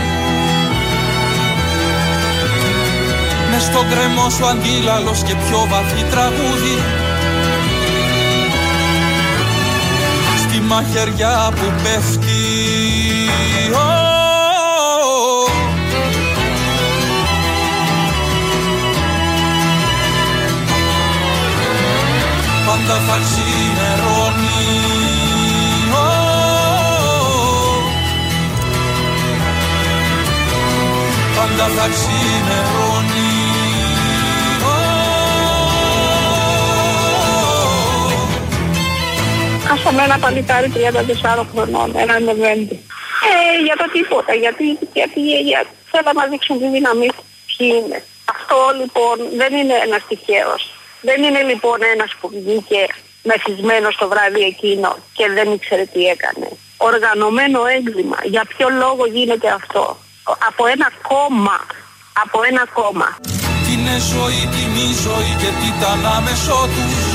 Μες 3.76 3.84
στον 3.84 3.98
κρεμό 3.98 4.30
σου 4.30 4.46
αντίλαλος 4.46 5.24
και 5.24 5.36
πιο 5.36 5.68
βαθύ 5.70 6.04
τραγούδι. 6.12 6.78
Στη 10.44 10.60
μαχαιριά 10.62 11.52
που 11.56 11.74
πέφτει 11.84 12.44
Ω, 13.74 13.78
Πάντα 22.66 23.00
θα 23.08 23.20
ξημερώνει 23.24 24.64
Ω, 25.92 26.08
Πάντα 31.36 31.68
θα 31.78 31.88
ξημερώνει 31.90 32.85
Χάσαμε 39.76 40.04
ένα 40.04 40.18
παλικάρι 40.20 40.72
34 40.76 41.46
χρονών, 41.52 41.90
ένα 41.96 42.20
Νεβέντη. 42.20 42.78
Ε, 43.30 43.64
για 43.66 43.76
το 43.82 43.86
τίποτα, 43.96 44.34
γιατί, 44.34 44.66
γιατί, 44.94 45.20
για, 45.50 45.66
θέλαμε 45.92 46.22
να 46.22 46.28
δείξουν 46.28 46.60
τη 46.60 46.68
δύναμή 46.76 47.10
τους. 47.16 47.26
Ποιοι 47.50 47.68
είναι. 47.80 48.04
Αυτό 48.36 48.58
λοιπόν 48.80 49.16
δεν 49.42 49.52
είναι 49.60 49.76
ένας 49.86 50.02
τυχαίος. 50.08 50.64
Δεν 51.02 51.24
είναι 51.24 51.42
λοιπόν 51.52 51.78
ένας 51.94 52.12
που 52.20 52.28
βγήκε 52.34 52.82
μεθυσμένος 53.30 53.96
το 53.96 54.08
βράδυ 54.08 54.42
εκείνο 54.54 54.90
και 55.18 55.26
δεν 55.38 55.48
ήξερε 55.54 55.86
τι 55.94 56.02
έκανε. 56.16 56.48
Οργανωμένο 56.78 57.60
έγκλημα. 57.78 58.18
Για 58.24 58.44
ποιο 58.52 58.68
λόγο 58.70 59.06
γίνεται 59.06 59.50
αυτό; 59.60 59.98
Από 60.50 60.64
ένα 60.74 60.88
κόμμα. 61.12 61.58
Από 62.24 62.40
ένα 62.50 62.64
κόμμα. 62.80 63.08
Τι 63.64 63.72
είναι 63.74 63.98
ζωή, 64.14 64.42
τι 64.54 64.62
μη 64.74 64.88
ζωή 65.06 65.32
και 65.42 65.50
τι 65.60 65.68
τα 65.82 65.90
ανάμεσό 65.98 66.60
τους 66.74 67.15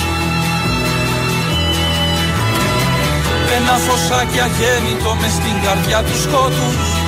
ένα 3.57 3.77
φωσάκι 3.87 4.41
αγέννητο 4.47 5.15
μες 5.21 5.33
στην 5.33 5.57
καρδιά 5.65 6.03
του 6.03 6.17
σκότους. 6.25 7.01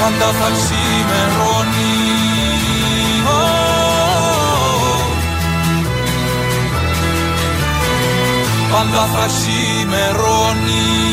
πάντα 0.00 0.32
θα 0.38 0.50
ξημερώνει 0.56 1.96
πάντα 8.72 9.08
θα 9.14 9.26
ξημερώνει 9.26 11.05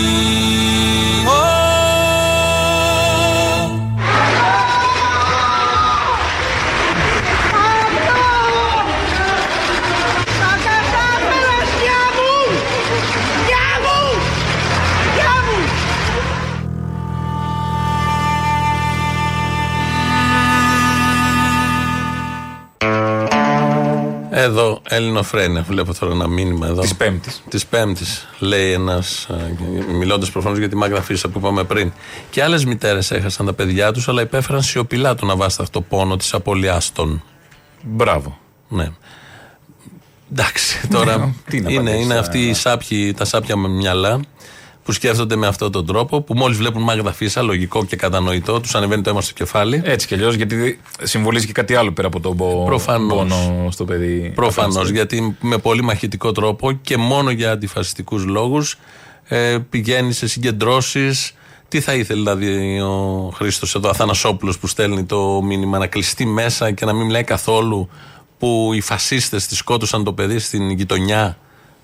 Εδώ, 24.44 24.82
Ελληνοφρένια. 24.90 25.62
Βλέπω 25.62 25.94
τώρα 26.00 26.14
ένα 26.14 26.28
μήνυμα 26.28 26.68
εδώ. 26.68 26.82
Της 26.82 26.96
Πέμπτης. 26.96 27.44
Της 27.50 27.66
Πέμπτης, 27.66 28.28
λέει 28.40 28.72
ένας, 28.72 29.28
μιλώντας 29.98 30.32
προφανώς 30.32 30.58
για 30.58 30.70
τη 30.70 30.76
Μάγδα 30.76 31.02
Φίσα 31.02 31.30
που 31.30 31.40
είπαμε 31.40 31.64
πριν. 31.64 31.92
Και 32.30 32.44
άλλες 32.44 32.66
μητέρες 32.66 33.12
έχασαν 33.12 33.46
τα 33.46 33.54
παιδιά 33.54 33.92
τους, 33.92 34.08
αλλά 34.08 34.22
υπέφεραν 34.22 34.62
σιωπηλά 34.62 35.16
τον 35.16 35.30
αβάσταχτο 35.30 35.82
πόνο 35.82 36.18
της 36.18 36.34
απώλειά 36.34 36.82
των. 36.94 37.24
Μπράβο. 37.82 38.38
Ναι. 38.68 38.92
Εντάξει, 40.32 40.88
τώρα 40.88 41.18
Ναι, 41.18 41.34
τι 41.50 41.62
να 41.62 41.70
είναι, 41.70 41.80
απαντήσεις, 41.80 42.06
είναι 42.06 42.14
ε. 42.14 42.18
αυτοί 42.18 42.48
οι 42.48 42.54
σάπιοι, 42.54 43.14
τα 43.14 43.26
σάπια 43.26 43.56
με 43.56 43.68
μυαλά 43.68 44.20
που 44.84 44.92
σκέφτονται 44.92 45.36
με 45.36 45.48
αυτόν 45.48 45.72
τον 45.72 45.86
τρόπο, 45.86 46.22
που 46.22 46.34
μόλις 46.34 46.58
βλέπουν 46.58 46.82
Μάγδα 46.84 47.14
Φίσα, 47.14 47.42
λογικό 47.42 47.86
και 47.86 47.96
κατανοητό, 47.96 48.60
τους 48.60 48.76
ανεβαίνει 48.76 49.02
το 49.02 49.10
αίμα 49.10 49.22
στο 49.22 49.34
κεφάλι. 49.34 49.82
Έτσι 49.86 50.08
κι 50.08 50.14
αλλιώς, 50.14 50.36
γιατί 50.36 50.80
συμβολίζει 51.02 51.46
και 51.46 51.52
κάτι 51.52 51.76
άλλο 51.76 51.92
πέρα 51.92 52.08
από 52.08 52.20
τον 52.20 52.38
πο- 52.38 52.64
Προφανώς. 52.66 53.18
πόνο 53.18 53.68
στο 53.72 53.86
παιδί. 53.86 54.32
Προφανώς, 54.36 54.90
γιατί 54.90 55.38
με 55.42 55.58
πολύ 55.58 55.82
μαχητικό 55.84 56.32
τρόπο 56.32 56.72
και 56.72 56.98
μόνο 56.98 57.30
για 57.30 57.52
αντιφασιστικούς 57.52 58.26
λόγους 58.26 58.78
ε, 59.24 59.58
πηγαίνει 59.70 60.14
σε 60.14 60.28
συγκεντρώσεις. 60.28 61.34
Τι 61.68 61.80
θα 61.82 61.94
ήθελε 61.94 62.20
δηλαδή 62.20 62.80
ο 62.80 63.32
Χρήστος 63.36 63.76
εδώ, 63.76 63.90
Αθανασόπουλος 63.90 64.58
που 64.60 64.68
στέλνει 64.68 65.04
το 65.04 65.42
μήνυμα 65.42 65.78
να 65.78 65.88
κλειστεί 65.88 66.26
μέσα 66.26 66.72
και 66.72 66.86
να 66.86 66.94
μην 66.94 67.06
μιλάει 67.06 67.24
καθόλου 67.24 67.90
που 68.40 68.72
οι 68.74 68.82
φασίστες 68.82 69.48
τη 69.48 69.56
σκότωσαν 69.56 70.04
το 70.04 70.14
παιδί 70.14 70.40
στην 70.40 70.70
γειτονιά; 70.70 71.38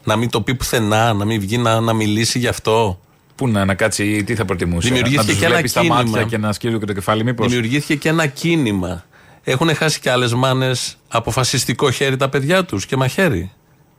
Να 0.10 0.16
μην 0.18 0.30
το 0.30 0.42
πει 0.42 0.56
πουθενά, 0.56 1.14
να 1.14 1.26
μην 1.26 1.40
βγει 1.40 1.58
να, 1.58 1.80
να 1.80 1.94
μιλήσει 1.94 2.40
γι' 2.40 2.48
αυτό. 2.48 3.00
Πού 3.36 3.48
να, 3.48 3.66
να 3.66 3.74
κάτσει, 3.74 4.24
τι 4.24 4.36
θα 4.36 4.46
προτιμούσε. 4.46 4.88
Δημιουργήθηκε 4.88 5.22
να 5.22 5.28
τους 5.28 5.38
και 5.40 5.46
ένα 5.46 5.54
βλέπει 5.54 5.68
στα 5.68 5.80
κίνημα. 5.82 6.02
μάτια 6.04 6.24
και 6.24 6.38
να 6.38 6.54
σκύλει 6.54 6.80
και 6.80 6.86
το 6.86 6.94
κεφάλι, 6.94 7.24
μήπως; 7.24 7.48
Δημιουργήθηκε 7.48 7.96
και 7.96 8.10
ένα 8.10 8.26
κίνημα. 8.26 9.04
Έχουν 9.44 9.76
χάσει 9.76 10.00
και 10.00 10.10
άλλες 10.12 10.34
μάνες 10.34 10.98
από 11.08 11.32
φασιστικό 11.32 11.92
χέρι 11.92 12.16
τα 12.16 12.30
παιδιά 12.30 12.66
τους 12.66 12.86
και 12.86 12.96
μαχαίρι. 12.96 13.52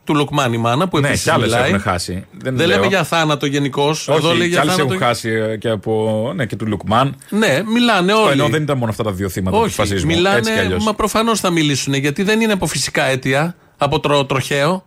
Του 0.04 0.14
Λουκμάν 0.14 0.52
η 0.52 0.56
μάνα 0.58 0.88
που 0.88 0.98
Ναι, 1.00 1.06
επίσης 1.08 1.24
κι 1.24 1.30
άλλες 1.30 1.50
μιλάει. 1.50 1.68
έχουν 1.68 1.80
χάσει. 1.80 2.12
Δεν, 2.32 2.56
Δεν 2.56 2.66
λέω. 2.66 2.76
λέμε 2.76 2.86
για 2.86 3.04
θάνατο 3.04 3.46
γενικώ. 3.46 3.88
Όχι, 3.88 4.48
κι 4.50 4.56
άλλες 4.56 4.78
έχουν 4.78 4.98
χάσει 4.98 5.28
ε, 5.28 5.56
και 5.56 5.68
από. 5.68 6.32
Ναι, 6.34 6.46
και 6.46 6.56
του 6.56 6.66
Λουκμάν. 6.66 7.16
Ναι, 7.30 7.62
μιλάνε 7.72 8.12
όλοι. 8.12 8.32
Ενώ 8.32 8.48
δεν 8.48 8.62
ήταν 8.62 8.78
μόνο 8.78 8.90
αυτά 8.90 9.02
τα 9.02 9.12
δύο 9.12 9.28
θύματα 9.28 9.56
του 9.56 9.62
Όχι, 9.62 9.74
φασισμού. 9.74 10.10
Έτσι 10.10 10.22
κι 10.22 10.22
μιλάνε, 10.22 10.60
αλλιώς. 10.60 10.84
μα 10.84 10.94
προφανώς 10.94 11.40
θα 11.40 11.50
μιλήσουν 11.50 11.94
γιατί 11.94 12.22
δεν 12.22 12.40
είναι 12.40 12.52
από 12.52 12.66
φυσικά 12.66 13.04
αίτια, 13.04 13.56
από 13.76 14.00
τρο, 14.00 14.24
τροχαίο. 14.24 14.84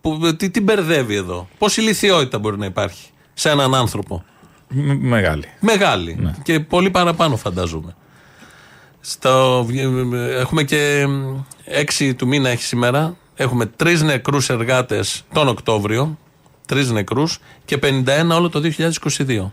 Που, 0.00 0.36
τι, 0.36 0.50
τι 0.50 0.60
μπερδεύει 0.60 1.14
εδώ. 1.14 1.48
Πόση 1.58 1.80
ηλικιότητα 1.80 2.38
μπορεί 2.38 2.58
να 2.58 2.66
υπάρχει 2.66 3.08
σε 3.34 3.50
έναν 3.50 3.74
άνθρωπο. 3.74 4.24
Μ- 4.68 5.02
Μεγάλη. 5.02 5.44
Μεγάλη. 5.60 6.16
Ναι. 6.20 6.34
Και 6.42 6.60
πολύ 6.60 6.90
παραπάνω 6.90 7.36
φαντάζομαι. 7.36 7.94
Στο, 9.00 9.66
έχουμε 10.38 10.62
και 10.62 11.06
6 11.98 12.12
του 12.16 12.26
μήνα 12.26 12.48
έχει 12.48 12.62
σήμερα. 12.62 13.16
Έχουμε 13.34 13.66
τρεις 13.66 14.02
νεκρούς 14.02 14.48
εργάτες 14.48 15.24
τον 15.32 15.48
Οκτώβριο. 15.48 16.18
Τρεις 16.66 16.90
νεκρούς 16.90 17.38
και 17.64 17.78
51 17.82 18.30
όλο 18.36 18.48
το 18.48 18.60
2022. 18.60 19.50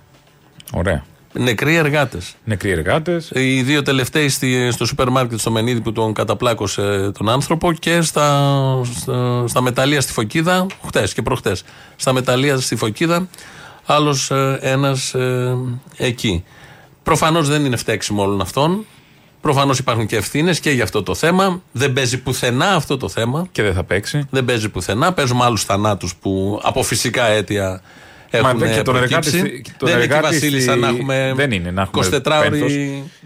Ωραία. 0.73 1.05
Νεκροί 1.39 1.76
εργάτες. 1.76 2.36
Νεκροί 2.43 2.69
εργάτες. 2.69 3.32
Οι 3.34 3.62
δύο 3.62 3.82
τελευταίοι 3.82 4.30
στη- 4.30 4.71
στο 4.71 4.86
σούπερ 4.86 5.10
μάρκετ 5.10 5.39
στο 5.39 5.52
Μενίδη 5.52 5.82
που 5.82 5.91
τον 5.91 6.13
καταπλάκωσε 6.13 7.12
τον 7.17 7.30
άνθρωπο 7.30 7.73
και 7.73 8.02
στα, 8.02 8.56
στα, 8.95 9.43
στα 9.47 9.62
μεταλλεία 9.62 10.02
στη 10.02 10.12
Φωκίδα, 10.12 10.65
χτες 10.88 11.13
και 11.13 11.21
προχτές. 11.21 11.63
Στα 11.95 12.13
μεταλλεία 12.13 12.60
στη 12.60 12.76
Φωκίδα, 12.76 13.28
άλλος 13.86 14.32
ένας 14.60 15.15
εκεί. 15.97 16.43
Προφανώς 17.04 17.47
δεν 17.47 17.65
είναι 17.65 17.76
φταίξιμο 17.78 18.23
όλων 18.23 18.41
αυτών. 18.41 18.86
Προφανώς 19.41 19.80
υπάρχουν 19.80 20.06
και 20.06 20.15
ευθύνες 20.15 20.60
και 20.60 20.69
για 20.71 20.84
αυτό 20.84 21.04
το 21.04 21.15
θέμα. 21.15 21.62
Δεν 21.71 21.93
παίζει 21.93 22.17
πουθενά 22.17 22.73
αυτό 22.76 22.97
το 22.97 23.10
θέμα. 23.10 23.47
Και 23.52 23.62
δεν 23.63 23.73
θα 23.73 23.84
παίξει. 23.84 24.28
Δεν 24.30 24.45
παίζει 24.45 24.69
πουθενά. 24.69 25.13
Παίζουμε 25.13 25.43
άλλους 25.43 25.63
θανάτους 25.63 26.15
που 26.15 26.62
από 26.63 26.84
φυσικά 26.84 27.26
αίτια 27.26 27.69
Μα 27.69 27.82
έχουν 28.29 28.57
δεν- 28.59 28.73
και 28.73 28.81
τον 28.81 28.95
εργάτη, 28.95 29.29
προκύψει. 29.29 29.37
στη- 29.39 29.61
τον 29.77 29.89
δεν 29.89 29.97
είναι 29.97 30.05
και 30.07 30.13
η 30.13 30.15
εργάτη 30.15 30.33
Βασίλισσα 30.33 30.71
στη- 30.71 30.79
να 30.79 30.87
έχουμε 30.87 31.33
δεν 31.35 31.51
είναι, 31.51 31.71
να 31.71 31.81
έχουμε 31.81 32.05
24 32.05 32.37
ώρες 32.37 32.49
πένθος. 32.49 32.73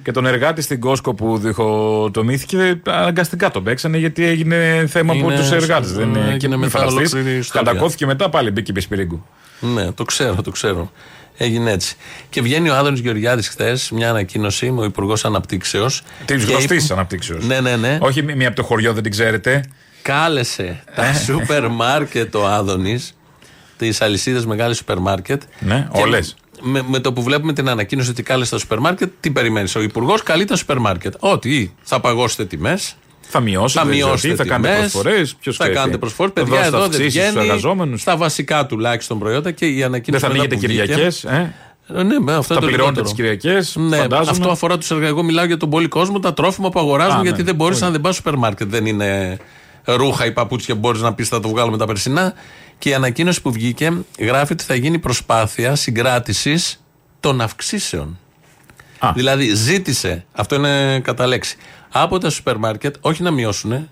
Και 0.03 0.11
τον 0.11 0.25
εργάτη 0.25 0.61
στην 0.61 0.79
Κόσκο 0.79 1.13
που 1.13 1.37
διχοτομήθηκε, 1.37 2.81
αναγκαστικά 2.87 3.51
τον 3.51 3.63
παίξανε 3.63 3.97
γιατί 3.97 4.25
έγινε 4.25 4.85
θέμα 4.89 5.13
Είναι 5.13 5.23
από 5.27 5.35
τους 5.41 5.51
εργάτες. 5.51 5.89
σ- 5.89 5.95
Δεν 5.95 6.07
είναι 6.09 6.19
έγινε 6.19 6.37
και 6.37 6.47
μην 6.47 6.59
μετά 6.59 6.77
φανταστείς, 6.79 7.13
ολόκληρη 7.13 7.37
ιστορία. 7.37 7.63
Κατακόθηκε 7.71 8.05
μετά 8.05 8.29
πάλι 8.29 8.51
μπήκε 8.51 8.71
Πεσπυρίγκου. 8.73 9.25
Ναι, 9.59 9.91
το 9.91 10.03
ξέρω, 10.03 10.41
το 10.41 10.51
ξέρω. 10.51 10.91
Έγινε 11.37 11.71
έτσι. 11.71 11.95
Και 12.29 12.41
βγαίνει 12.41 12.69
ο 12.69 12.75
Άδωνης 12.75 12.99
Γεωργιάδης 12.99 13.47
χθες 13.47 13.91
μια 13.91 14.09
ανακοίνωση, 14.09 14.73
ο 14.77 14.83
Υπουργός 14.83 15.25
Αναπτύξεως. 15.25 16.01
Της 16.25 16.37
γνωστής 16.39 16.91
αναπτύξεως. 16.91 17.45
Ναι, 17.45 17.59
ναι, 17.59 17.75
ναι. 17.75 17.97
Όχι 18.01 18.21
μία 18.21 18.47
από 18.47 18.55
το 18.55 18.63
χωριό, 18.63 18.93
δεν 18.93 19.03
την 19.03 19.11
ξέρετε. 19.11 19.63
Κάλεσε 20.01 20.83
τα 20.95 21.05
Ε. 21.05 21.13
σούπερ 21.13 21.67
μάρκετ 21.69 22.35
ο 22.35 22.47
Άδωνης, 22.47 23.15
τις 23.87 24.01
αλυσίδες 24.01 24.45
μεγάλε 24.45 24.73
σούπερ 24.73 24.97
μάρκετ. 24.99 25.41
Ναι, 25.59 25.87
Και 25.93 26.01
όλες. 26.01 26.35
Με, 26.61 26.81
με 26.87 26.99
το 26.99 27.13
που 27.13 27.23
βλέπουμε 27.23 27.53
την 27.53 27.69
ανακοίνωση 27.69 28.09
ότι 28.09 28.23
κάλεσε 28.23 28.51
τα 28.51 28.57
σούπερ 28.57 28.79
μάρκετ, 28.79 29.09
τι 29.19 29.31
περιμένεις. 29.31 29.75
Ο 29.75 29.81
Υπουργός 29.81 30.23
καλεί 30.23 30.45
τα 30.45 30.55
σούπερ 30.55 30.77
μάρκετ. 30.77 31.13
Ότι 31.19 31.75
θα 31.81 31.99
παγώσετε 31.99 32.45
τιμές. 32.45 32.95
Θα 33.21 33.39
μειώσετε, 33.39 33.79
θα 33.79 33.85
δεν 33.85 33.93
ξέρω 33.95 34.07
μειώσετε 34.09 34.33
τι, 34.33 34.39
θα 34.39 34.45
κάνετε 34.45 34.73
τιμές, 34.75 34.91
προσφορές, 34.91 35.35
ποιος 35.35 35.55
θα 35.55 35.63
ξέρει 35.63 35.77
κάνετε 35.77 35.93
τι. 35.97 35.99
προσφορές. 35.99 36.33
Θα 36.35 36.41
Παιδιά, 36.41 36.57
δώσετε 36.57 36.75
εδώ 36.77 36.85
δεν 36.87 36.95
αυξήσεις 36.95 37.21
στους 37.21 37.31
βγαίνει. 37.33 37.47
εργαζόμενους. 37.47 38.01
Στα 38.01 38.17
βασικά 38.17 38.65
τουλάχιστον 38.65 39.19
προϊόντα 39.19 39.51
και 39.51 39.65
η 39.65 39.83
ανακοίνωση. 39.83 40.11
Δεν 40.11 40.19
θα 40.19 40.37
μετά 40.37 40.43
ανοίγετε 40.43 40.55
που 40.55 40.61
βγήκε- 40.61 40.85
Κυριακές, 40.87 41.23
ε; 41.23 41.53
Ε, 41.95 42.03
Ναι, 42.03 42.19
με 42.19 42.33
αυτό 42.35 42.53
Θα 42.53 42.59
το 42.59 42.65
πληρώνετε 42.65 43.01
λιγότερο. 43.01 43.03
τις 43.03 43.13
Κυριακές. 43.13 43.75
Ναι, 43.75 44.05
αυτό 44.27 44.49
αφορά 44.49 44.77
τους 44.77 44.91
εργαζόμενου. 44.91 45.17
Εγώ 45.17 45.27
μιλάω 45.27 45.45
για 45.45 45.57
τον 45.57 45.69
πολύ 45.69 45.87
κόσμο, 45.87 46.19
τα 46.19 46.33
τρόφιμα 46.33 46.69
που 46.69 46.79
αγοράζουν, 46.79 47.19
Α, 47.19 47.21
γιατί 47.23 47.37
ναι. 47.37 47.43
δεν 47.43 47.55
μπορείς 47.55 47.75
Όχι. 47.75 47.85
να 47.85 47.91
δεν 47.91 48.01
πας 48.01 48.15
στο 48.15 48.23
σούπερ 48.23 48.39
μάρκετ. 48.39 48.69
Δεν 48.69 48.85
είναι 48.85 49.37
ρούχα 49.85 50.25
ή 50.25 50.31
παπούτσια 50.31 50.73
που 50.73 50.79
μπορείς 50.79 51.01
να 51.01 51.13
πεις 51.13 51.27
θα 51.27 51.39
το 51.39 51.49
βγάλουμε 51.49 51.77
τα 51.77 51.85
περσινά. 51.85 52.33
Και 52.81 52.89
η 52.89 52.93
ανακοίνωση 52.93 53.41
που 53.41 53.51
βγήκε 53.51 53.93
γράφει 54.19 54.53
ότι 54.53 54.63
θα 54.63 54.75
γίνει 54.75 54.99
προσπάθεια 54.99 55.75
συγκράτησης 55.75 56.83
των 57.19 57.41
αυξήσεων. 57.41 58.19
Δηλαδή 59.13 59.53
ζήτησε, 59.55 60.25
αυτό 60.31 60.55
είναι 60.55 60.99
κατά 60.99 61.27
λέξη, 61.27 61.57
από 61.91 62.17
τα 62.17 62.29
σούπερ 62.29 62.57
μάρκετ 62.57 62.95
όχι 63.01 63.23
να 63.23 63.31
μειώσουν, 63.31 63.89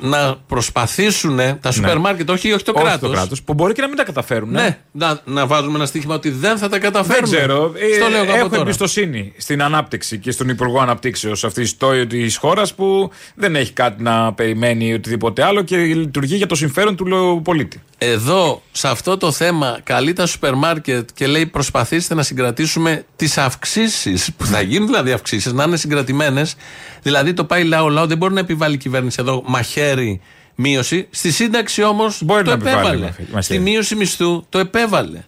να 0.00 0.36
προσπαθήσουν 0.46 1.40
τα 1.60 1.70
σούπερ 1.72 1.98
μάρκετ, 1.98 2.30
όχι, 2.30 2.52
όχι 2.52 2.64
το 2.64 2.72
Ναι. 2.72 2.78
Όχι 2.78 2.86
κράτο. 2.88 3.06
το 3.06 3.12
κράτος, 3.12 3.42
που 3.42 3.54
μπορεί 3.54 3.72
και 3.74 3.80
να 3.80 3.88
μην 3.88 3.96
τα 3.96 4.04
καταφέρουν. 4.04 4.50
Ναι, 4.50 4.78
να, 4.92 5.20
να 5.24 5.46
βάζουμε 5.46 5.74
ένα 5.76 5.86
στοίχημα 5.86 6.14
ότι 6.14 6.30
δεν 6.30 6.52
θα 6.58 6.68
τα 6.68 6.68
Δεν 6.68 6.80
καταφέρουν. 6.80 7.24
ξέρω. 7.30 7.72
Ε, 7.76 7.94
Στο 8.00 8.08
λέω 8.10 8.22
εγώ 8.22 8.30
από 8.30 8.38
έχω 8.40 8.48
τώρα. 8.48 8.60
εμπιστοσύνη 8.62 9.32
στην 9.36 9.62
ανάπτυξη 9.62 10.18
και 10.18 10.30
στον 10.30 10.48
Υπουργό 10.48 10.80
Αναπτύξεως 10.80 11.44
αυτής 11.44 11.76
της 12.08 12.36
χώρας 12.36 12.74
που 12.74 13.10
δεν 13.34 13.56
έχει 13.56 13.72
κάτι 13.72 14.02
να 14.02 14.32
περιμένει 14.32 14.94
οτιδήποτε 14.94 15.44
άλλο 15.44 15.62
και 15.62 15.76
λειτουργεί 15.76 16.36
για 16.36 16.46
το 16.46 16.54
συμφέρον 16.54 16.96
του 16.96 17.06
λαού 17.06 17.42
πολίτη. 17.42 17.82
Εδώ, 17.98 18.62
σε 18.72 18.88
αυτό 18.88 19.16
το 19.16 19.32
θέμα, 19.32 19.78
καλεί 19.82 20.12
τα 20.12 20.26
σούπερ 20.26 20.54
μάρκετ 20.54 21.08
και 21.14 21.26
λέει 21.26 21.46
προσπαθήστε 21.46 22.14
να 22.14 22.22
συγκρατήσουμε 22.22 23.04
τις 23.16 23.38
αυξήσεις 23.38 24.30
που 24.36 24.46
θα 24.46 24.60
γίνουν, 24.60 24.86
δηλαδή 24.86 25.12
αυξήσεις, 25.12 25.52
να 25.52 25.64
είναι 25.64 25.76
συγκρατημένες. 25.76 26.56
Δηλαδή 27.04 27.32
το 27.32 27.44
πάει 27.44 27.64
λαό 27.64 27.88
λαό, 27.88 28.06
δεν 28.06 28.16
μπορεί 28.16 28.34
να 28.34 28.40
επιβάλλει 28.40 28.74
η 28.74 28.78
κυβέρνηση 28.78 29.16
εδώ 29.20 29.42
μαχαίρι 29.46 30.20
μείωση. 30.54 31.06
Στη 31.10 31.30
σύνταξη 31.32 31.82
όμως 31.82 32.18
το 32.18 32.24
να 32.34 32.38
επιβάλλει 32.38 32.68
επέβαλε. 32.68 33.04
μαχαίρι. 33.04 33.42
Στη 33.42 33.58
μείωση 33.58 33.94
μισθού 33.94 34.44
το 34.48 34.58
επέβαλε. 34.58 35.18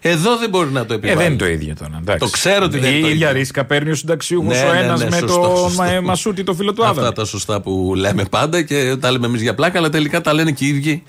Εδώ 0.00 0.36
δεν 0.36 0.48
μπορεί 0.50 0.70
να 0.70 0.86
το 0.86 0.92
Ε, 0.92 0.96
επιβάλλει. 0.96 1.18
δεν 1.18 1.26
είναι 1.32 1.36
το 1.36 1.46
ίδιο 1.48 1.74
τώρα. 1.78 1.98
εντάξει. 2.00 2.24
Το 2.24 2.30
ξέρω 2.30 2.64
ότι 2.64 2.78
δεν 2.78 2.90
είναι 2.92 3.00
το 3.00 3.06
Η 3.06 3.10
ίδια 3.10 3.28
ίδιο. 3.28 3.38
ρίσκα 3.40 3.64
παίρνει 3.64 3.90
ο 3.90 3.94
συνταξιούχος 3.94 4.56
Ναι, 4.56 4.68
ο 4.68 4.72
ναι, 4.72 4.78
ένας 4.78 5.00
ναι, 5.02 5.08
με 5.10 5.16
σωστό, 5.18 5.40
το 5.40 5.56
σωστό. 5.56 5.82
Μα- 5.82 6.00
Μασούτη, 6.00 6.44
το 6.44 6.54
φίλο 6.54 6.72
του 6.72 6.84
Αυτά 6.84 7.00
Άδωνη. 7.00 7.14
τα 7.14 7.24
σωστά 7.24 7.60
που 7.60 7.92
λέμε 7.96 8.24
πάντα 8.30 8.62
και 8.62 8.96
τα 9.00 9.10
λέμε 9.10 9.26
εμείς 9.26 9.42
για 9.42 9.54
πλάκα, 9.54 9.78
αλλά 9.78 9.88
τελικά 9.88 10.20
τα 10.20 10.32
λένε 10.32 10.50
και 10.50 10.64
οι 10.64 10.68
ίδιοι. 10.68 11.02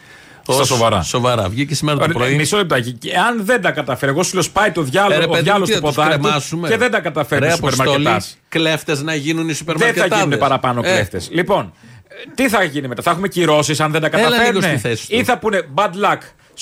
Στα 0.53 0.61
ως 0.61 0.67
σοβαρά. 0.67 1.01
Σοβαρά. 1.01 1.49
Βγήκε 1.49 1.75
σήμερα 1.75 1.97
το 1.97 2.03
Ωραία, 2.03 2.17
πρωί. 2.17 2.35
Μισό 2.35 2.57
λεπτάκι. 2.57 2.91
Και 2.91 3.15
αν 3.17 3.45
δεν 3.45 3.61
τα 3.61 3.71
καταφέρει, 3.71 4.11
εγώ 4.11 4.23
σου 4.23 4.33
λέω 4.33 4.43
σπάει 4.43 4.71
το 4.71 4.81
διάλογο, 4.81 5.13
Ε, 5.13 5.17
ρε 5.17 5.25
ο 5.25 5.27
παιδί 5.29 5.37
μου, 5.39 5.43
διάλογο 5.43 5.65
τι 5.65 5.71
του 5.73 5.79
θα 5.79 5.85
τους 5.87 5.95
ποδάρι 5.95 6.15
του 6.15 6.21
κρεμάσουμε; 6.21 6.67
και 6.69 6.77
δεν 6.77 6.91
τα 6.91 6.99
καταφέρει 6.99 7.41
Ρε 7.45 7.51
ο 7.51 7.55
σούπερ 7.55 7.73
Αποστόλη, 7.73 8.03
μαρκετάς. 8.03 8.37
κλέφτες 8.49 9.01
να 9.01 9.15
γίνουν 9.15 9.49
οι 9.49 9.53
σούπερ 9.53 9.77
Δεν 9.77 9.87
θα 9.87 9.93
μαρκετάδες. 9.93 10.25
γίνουν 10.25 10.39
παραπάνω 10.39 10.81
Ε, 10.83 10.91
κλέφτες. 10.93 11.27
Λοιπόν, 11.31 11.73
ε, 12.07 12.13
τι 12.35 12.49
θα 12.49 12.63
γίνει 12.63 12.87
μετά, 12.87 13.01
θα 13.01 13.11
έχουμε 13.11 13.27
κυρώσεις 13.27 13.79
αν 13.79 13.91
δεν 13.91 14.01
τα 14.01 14.07
Έλα 14.07 14.17
λίγο 14.17 14.29
καταφέρουν. 14.31 14.61
στη 14.61 14.77
θέση 14.77 15.07
του. 15.09 15.15
Ή 15.15 15.23
θα 15.23 15.37
πούνε 15.37 15.61
bad 15.75 15.89
luck, 15.89 16.17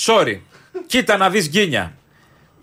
sorry, 0.06 0.38
κοίτα 0.86 1.16
να 1.16 1.30
δεις 1.30 1.48
γκίνια. 1.48 1.92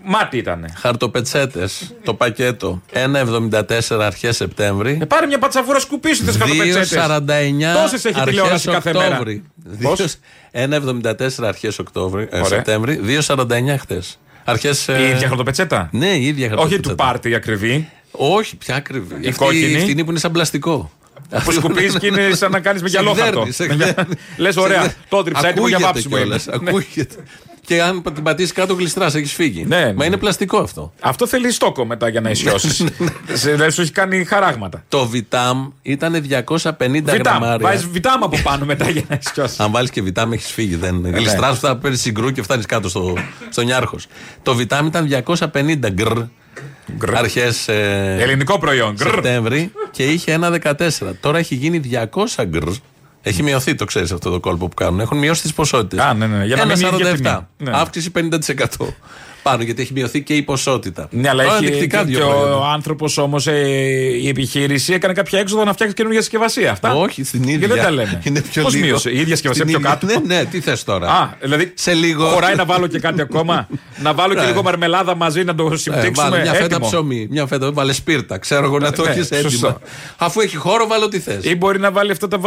Μάτι 0.06 0.38
ήταν. 0.38 0.66
Χαρτοπετσέτες. 0.80 1.94
το 2.04 2.14
πακέτο 2.14 2.82
1,74 2.94 4.00
αρχές 4.02 4.36
Σεπτέμβρη. 4.36 4.98
Ε, 5.02 5.06
πάρε 5.06 5.26
μια 5.26 5.40
πατσαβούρα 5.40 5.80
σκουπί 5.80 6.14
σου, 6.16 6.24
θε 6.26 6.32
2,49 6.32 7.74
Τόσες 7.82 8.06
έχει 8.06 8.22
τηλεόραση 8.22 8.68
κάθε 8.70 8.94
μέρα. 8.94 9.06
Οκτώβρη. 9.08 9.44
Πώς; 9.82 10.18
1,74 10.52 11.48
αρχές 11.48 11.80
Οκτώβρη. 11.80 12.24
ε, 12.32 12.36
Ωραία. 12.36 12.46
Σεπτέμβρη. 12.46 13.00
2,49 13.28 13.78
χτε. 13.80 14.02
Αρχές, 14.44 14.88
Η 14.88 14.92
ίδια 15.14 15.28
χαρτοπετσέτα; 15.28 15.90
Ναι, 15.92 16.08
η 16.08 16.26
ίδια 16.26 16.46
Όχι 16.46 16.50
χαρτοπετσέτα. 16.56 16.90
του 16.90 16.96
πάρτι 16.96 17.30
η 17.30 17.36
ακριβή. 17.36 17.90
Όχι, 18.12 18.56
πια 18.58 18.76
ακριβή. 18.76 19.16
Η 19.22 19.28
Αυτή 19.28 19.32
κόκκινη. 19.46 19.72
Η 19.72 19.80
φτηνή 19.80 20.04
που 20.04 20.10
είναι 20.10 20.20
σαν 20.20 20.32
πλαστικό. 20.32 20.92
Που 21.44 21.52
σκουπίζεις 21.52 21.98
και 22.00 22.08
είναι 22.08 22.30
σαν 22.34 22.52
να 22.52 22.60
κάνεις 22.60 22.82
με 22.82 22.88
Σε 22.90 22.98
γυαλόχαρτο. 23.00 23.32
γδέρνει, 23.40 23.52
σε 23.52 23.66
γδέρνει. 23.66 24.14
Λες, 24.38 24.54
Σε 24.54 24.60
ωραία. 24.60 24.78
γδέρνει. 24.78 24.96
Το 25.10 25.24
τριψά 25.24 25.48
έτοιμο 25.48 25.68
για 25.68 25.78
Ακούγεται 25.78 25.94
βάψιμο. 25.94 26.18
είναι. 26.18 26.26
κιόλας, 26.26 26.46
Ναι. 26.62 26.70
Ακούγεται. 26.70 27.16
Και 27.66 27.82
αν 27.82 28.04
την 28.14 28.24
πατήσεις 28.24 28.52
κάτω, 28.52 28.74
γλιστράς, 28.74 29.16
έχεις 29.16 29.34
φύγει. 29.34 29.66
Ναι, 29.66 29.94
Μα 29.94 30.06
είναι 30.06 30.18
πλαστικό 30.18 30.58
αυτό. 30.58 30.94
Αυτό 31.02 31.28
θέλει 31.28 31.52
στόκο 31.52 31.86
μετά 31.86 32.08
για 32.10 32.22
να 32.22 32.30
ισιώσεις. 32.36 32.84
Δηλαδή 33.28 33.72
σου 33.72 33.82
έχει 33.82 33.92
κάνει 33.92 34.24
χαράγματα. 34.24 34.84
Το 34.88 35.08
Βιτάμ 35.08 35.68
ήταν 35.82 36.14
250 36.14 36.22
Βιτάμ. 36.90 37.16
γραμμάρια. 37.18 37.68
Βάζεις 37.68 37.88
βιτάμ 37.88 38.24
από 38.24 38.38
πάνω 38.44 38.66
μετά 38.66 38.90
για 38.90 39.04
να 39.10 39.20
ισιώσεις. 39.26 39.60
Αν 39.60 39.72
βάλεις 39.72 39.90
και 39.90 40.02
βιτάμ, 40.02 40.34
έχεις 40.34 40.52
φύγει. 40.52 40.76
Δεν... 40.76 40.96
ναι. 40.96 41.10
Γλιστράς, 41.10 41.60
θα 41.60 41.78
παίρνεις 41.78 42.02
συγκρού 42.02 42.32
και 42.32 42.42
φτάνεις 42.42 42.66
κάτω 42.66 42.90
στο, 42.90 43.14
στον 43.50 43.68
Ιάρχο. 43.68 43.98
Το 44.44 44.56
βιτάμ 44.56 44.86
ήταν 44.86 45.24
250 45.26 45.76
γκρ. 45.92 46.12
Αρχές 47.16 47.68
Ελληνικό 47.68 48.60
προϊόν. 48.60 48.94
Γκρ. 48.94 49.04
Σεπτέμβρη 49.10 49.72
και 49.92 50.04
είχε 50.04 50.40
1,14. 50.42 50.88
Τώρα 51.20 51.38
έχει 51.38 51.56
γίνει 51.56 51.82
200 52.38 52.44
γκρ. 52.46 52.68
Έχει 53.26 53.44
μειωθεί, 53.44 53.76
το 53.76 53.86
ξέρεις 53.86 54.12
αυτό 54.12 54.32
το 54.32 54.40
κόλπο 54.40 54.68
που 54.68 54.74
κάνουν. 54.74 55.00
Έχουν 55.00 55.18
μειώσει 55.18 55.42
τις 55.42 55.54
ποσότητες. 55.54 56.06
Α, 56.06 56.14
ναι, 56.14 56.28
ναι, 56.28 56.46
για 56.46 56.56
να 56.56 56.66
μην 56.66 56.78
είναι 56.78 56.96
ίδια 56.96 57.14
τιμή. 57.14 57.48
Ναι. 57.58 57.72
Αύξηση 57.74 58.12
50% 58.16 58.30
πάνω 59.44 59.64
γιατί 59.64 59.82
έχει 59.82 59.94
μειωθεί 59.94 60.22
και 60.22 60.34
η 60.36 60.42
ποσότητα. 60.42 61.08
Ναι, 61.12 61.30
αλλά 61.30 61.44
Τώρα 61.44 61.56
έχει 61.56 61.66
ενδεικτικά 61.66 61.98
και, 61.98 62.04
δύο 62.06 62.18
και 62.20 62.24
προϊόντα. 62.26 62.58
ο 62.58 62.64
άνθρωπος 62.64 63.18
όμως, 63.18 63.46
η 64.22 64.28
επιχείρηση 64.28 64.94
έκανε 64.94 65.14
κάποια 65.14 65.40
έξοδο 65.40 65.64
να 65.64 65.74
φτιάξει 65.74 65.96
καινούργια 65.96 66.22
συσκευασία. 66.22 66.72
Αυτά. 66.72 66.94
Όχι, 66.96 67.24
στην 67.24 67.44
ίδια. 67.44 67.58
Και 67.58 67.68
δεν 67.68 67.84
τα 67.84 67.92
λέμε. 67.92 68.22
Είναι 68.24 68.42
πιο 68.42 68.64
Πώς 68.64 68.74
λίγο. 68.74 68.86
μείωσε, 68.86 69.10
η 69.10 69.20
ίδια 69.20 69.36
συσκευασία 69.36 69.66
Στην 69.66 69.78
πιο 69.82 69.90
ίδια- 69.92 70.08
κάτω; 70.08 70.28
Ναι, 70.28 70.36
ναι, 70.36 70.46
τι 70.46 70.60
θες 70.60 70.84
τώρα; 70.84 71.08
Α, 71.12 71.30
δηλαδή 71.42 71.72
σε 71.76 71.94
λίγο. 71.94 72.26
χωράει 72.28 72.56
να 72.56 72.66
βάλω 72.66 72.88
και 72.88 73.00
κάτι 73.00 73.22
ακόμα; 73.22 73.68
να 74.02 74.14
βάλω 74.14 74.34
και 74.34 74.40
Ναι. 74.40 74.46
λίγο 74.46 74.62
μαρμελάδα 74.64 75.16
μαζί 75.16 75.44
να 75.44 75.56
το 75.56 75.70
Ε, 75.74 75.78
συμπτύξουμε. 75.78 76.30
βάλε 76.30 76.42
μια 76.42 76.54
φέτα 76.54 76.66
έτοιμο; 76.66 76.88
ψωμί, 76.88 77.28
μια 77.30 77.46
φέτα, 77.46 77.72
βάλε 77.72 77.94
σπίρτα. 77.94 78.38
Ξέρω 78.38 78.66
εγώ 78.66 78.80
να 78.80 78.92
το 78.92 79.04
Ναι, 79.04 79.10
έχεις 79.10 79.26
σωστό. 79.28 79.48
έτοιμα. 79.48 79.78
Αφού 80.18 80.42
έχει 80.42 80.56
χώρο, 80.56 80.88
βάλω 80.88 81.08
τι 81.08 81.20
θες. 81.20 81.44
Ή 81.46 81.56
μπορεί 81.56 81.80
να 81.80 81.92
βάλει 81.92 82.12
αυτά 82.12 82.28
τα. 82.28 82.40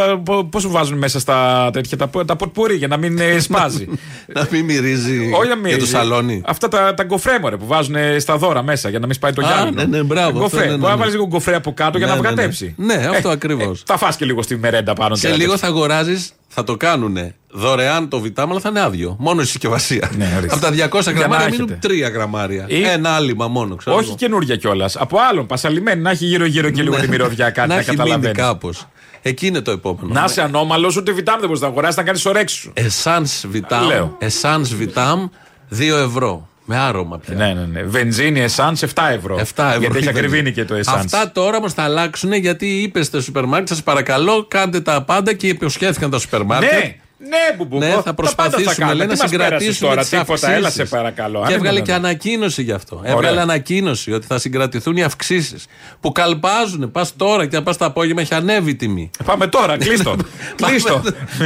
Πώς 0.51 0.63
σου 0.63 0.71
βάζουν 0.71 0.99
μέσα 0.99 1.21
στα 1.21 1.71
τέτοια 1.73 1.97
τα, 1.97 2.11
τα 2.27 2.37
ποτπουρί 2.37 2.75
για 2.77 2.89
να 2.89 2.97
μην 2.97 3.19
ε, 3.19 3.39
σπάζει. 3.41 3.87
να 4.35 4.49
μην 4.51 4.65
μυρίζει 4.65 5.19
Όχι 5.21 5.39
να 5.39 5.45
για 5.45 5.57
μυρίζει. 5.57 5.79
το 5.81 5.87
σαλόνι. 5.87 6.43
Αυτά 6.47 6.69
τα, 6.69 6.86
τα 6.95 7.05
γκοφρέμορε 7.05 7.57
που 7.57 7.67
βάζουν 7.67 7.97
στα 8.19 8.37
δώρα 8.37 8.63
μέσα 8.63 8.89
για 8.89 8.99
να 8.99 9.07
μην 9.07 9.15
σπάει 9.15 9.33
το 9.33 9.47
Α, 9.47 9.49
γυάλινο. 9.53 9.83
ναι, 9.83 9.97
ναι, 9.97 10.03
μπράβο, 10.03 10.31
Γκοφρέ. 10.39 10.45
αυτό, 10.45 10.59
ναι, 10.59 10.65
ναι, 10.65 10.71
Μπορεί 10.71 10.83
να 10.83 10.91
ναι. 10.91 10.97
βάλεις 10.97 11.13
λίγο 11.15 11.27
γκοφρέ 11.27 11.55
από 11.57 11.73
κάτω 11.73 11.99
για 11.99 12.07
Ναι, 12.07 12.13
να 12.13 12.21
ναι, 12.21 12.29
ναι. 12.29 12.35
βγατέψει. 12.35 12.75
Ναι, 12.79 12.95
αυτό 13.11 13.29
ακριβώς. 13.29 13.83
θα 13.87 13.97
φας 13.97 14.17
και 14.17 14.25
λίγο 14.25 14.43
στη 14.43 14.57
μερέντα 14.57 14.93
πάνω. 14.93 15.15
Σε 15.15 15.23
τέλος. 15.23 15.39
λίγο 15.39 15.57
θα 15.57 15.67
αγοράζεις, 15.67 16.33
θα 16.49 16.65
το 16.65 16.77
κάνουνε 16.77 17.35
δωρεάν 17.51 18.09
το 18.09 18.21
βιτάμ, 18.21 18.51
αλλά 18.51 18.61
θα 18.61 18.69
είναι 18.69 18.81
άδειο. 18.81 19.17
Μόνο 19.19 19.41
η 19.41 19.45
συσκευασία. 19.45 20.11
Ναι, 20.17 20.33
ορίστε. 20.37 20.55
Από 20.57 20.65
τα 20.65 20.71
200 20.71 21.01
Για 21.03 21.13
να 21.13 21.19
γραμμάρια 21.19 21.47
έχετε. 21.47 21.63
μείνουν 21.63 21.79
3 21.81 22.11
γραμμάρια. 22.15 22.65
Ή- 22.69 22.83
Ένα 22.83 23.11
άλυμα 23.15 23.49
μόνο, 23.49 23.75
ξέρω. 23.77 23.97
Όχι 23.97 24.07
εγώ. 24.07 24.17
καινούργια 24.17 24.57
κιόλας. 24.57 24.97
Από 24.97 25.19
άλλον, 25.31 25.47
πασαλιμένη, 25.47 26.01
να 26.03 26.11
έχει 26.11 26.25
γύρω-γύρω 26.25 26.71
και 26.71 26.83
λίγο 26.83 26.95
Ναι. 26.97 27.03
τη 27.03 27.09
μυρωδιά 27.09 27.51
κάτι 27.51 27.69
να 27.69 27.75
να, 27.75 27.81
έχει 27.81 27.91
μείνει 27.91 28.03
καταλαβαίνεις. 28.03 28.37
κάπως. 28.39 28.87
Εκεί 29.23 29.47
είναι 29.47 29.61
το 29.61 29.71
επόμενο. 29.71 30.09
Να 30.13 30.25
είσαι 30.25 30.43
ανώμαλος, 30.43 30.97
ούτε 30.97 31.13
βιτάμ 31.13 31.37
δεν 31.39 31.47
μπορείς 31.47 31.63
να 31.63 31.67
αγοράσεις, 31.69 31.97
να 31.97 32.03
κάνεις 32.03 32.27
ορέξεις 32.27 32.59
σου. 32.59 32.73
Essence 32.77 33.57
Vitam. 33.57 33.87
Λέω. 33.87 34.19
Essence 34.21 34.83
Vitam 34.83 35.29
2 35.71 35.97
ευρώ. 35.97 36.49
Με 36.69 36.77
άρωμα 36.77 37.19
πια. 37.19 37.35
Ναι, 37.35 37.55
ναι, 37.55 37.67
ναι. 37.73 37.83
Βενζίνη, 37.83 38.41
εσάνς 38.41 38.83
7 38.83 38.87
ευρώ. 39.13 39.37
7 39.37 39.41
ευρώ. 39.41 39.79
Γιατί 39.79 39.97
έχει 39.97 39.99
ήταν. 39.99 40.17
ακριβήνει 40.17 40.53
και 40.53 40.65
το 40.65 40.75
εσάνς. 40.75 41.05
Αυτά 41.05 41.33
τώρα 41.33 41.57
όμως 41.57 41.73
θα 41.73 41.83
αλλάξουν 41.83 42.33
γιατί 42.33 42.67
είπες 42.67 43.07
στο 43.07 43.21
σούπερ 43.21 43.45
μάρκετ, 43.45 43.69
σας 43.69 43.83
παρακαλώ, 43.83 44.47
κάντε 44.49 44.81
τα 44.81 45.03
πάντα 45.03 45.33
και 45.33 45.49
υποσχέθηκαν 45.49 46.11
τα 46.11 46.19
σούπερ 46.19 46.43
μάρκετ. 46.43 46.73
Ναι, 46.73 46.97
ναι, 47.19 47.57
μπουμπούκο. 47.57 47.85
Ναι, 47.85 47.91
θα 47.91 47.97
Τα 47.97 48.03
πάντα 48.03 48.15
προσπαθήσουμε 48.15 48.75
κάνουμε. 48.75 48.97
λέει, 48.97 49.07
να 49.07 49.13
Τι 49.13 49.19
μας 49.21 49.31
πέρασες 49.31 49.49
συγκρατήσουμε 49.51 49.89
τώρα, 49.89 50.01
τις 50.01 50.11
τίποτα, 50.11 50.51
έλα 50.51 50.67
αυξήσεις. 50.67 50.89
σε 50.89 50.97
παρακαλώ. 50.97 51.39
Και 51.41 51.47
Αν 51.47 51.53
έβγαλε 51.53 51.69
είναι 51.71 51.79
και 51.79 51.85
δυνατόν. 51.93 52.05
ανακοίνωση 52.05 52.63
γι' 52.63 52.73
αυτό. 52.73 52.97
Ωραία. 52.97 53.13
Έβγαλε 53.13 53.41
ανακοίνωση 53.41 54.13
ότι 54.13 54.27
θα 54.27 54.39
συγκρατηθούν 54.39 54.97
οι 54.97 55.03
αυξήσεις. 55.03 55.67
Που 56.01 56.13
καλπάζουν. 56.13 56.91
Πας 56.91 57.17
τώρα 57.17 57.47
και 57.47 57.57
να 57.57 57.63
πας 57.63 57.77
το 57.77 57.85
απόγευμα 57.85 58.21
έχει 58.21 58.35
ανέβει 58.35 58.71
η 58.71 58.75
τιμή. 58.75 59.11
Πάμε 59.25 59.47
τώρα, 59.47 59.77
κλείστο. 59.77 60.17
κλείστο. 60.57 61.03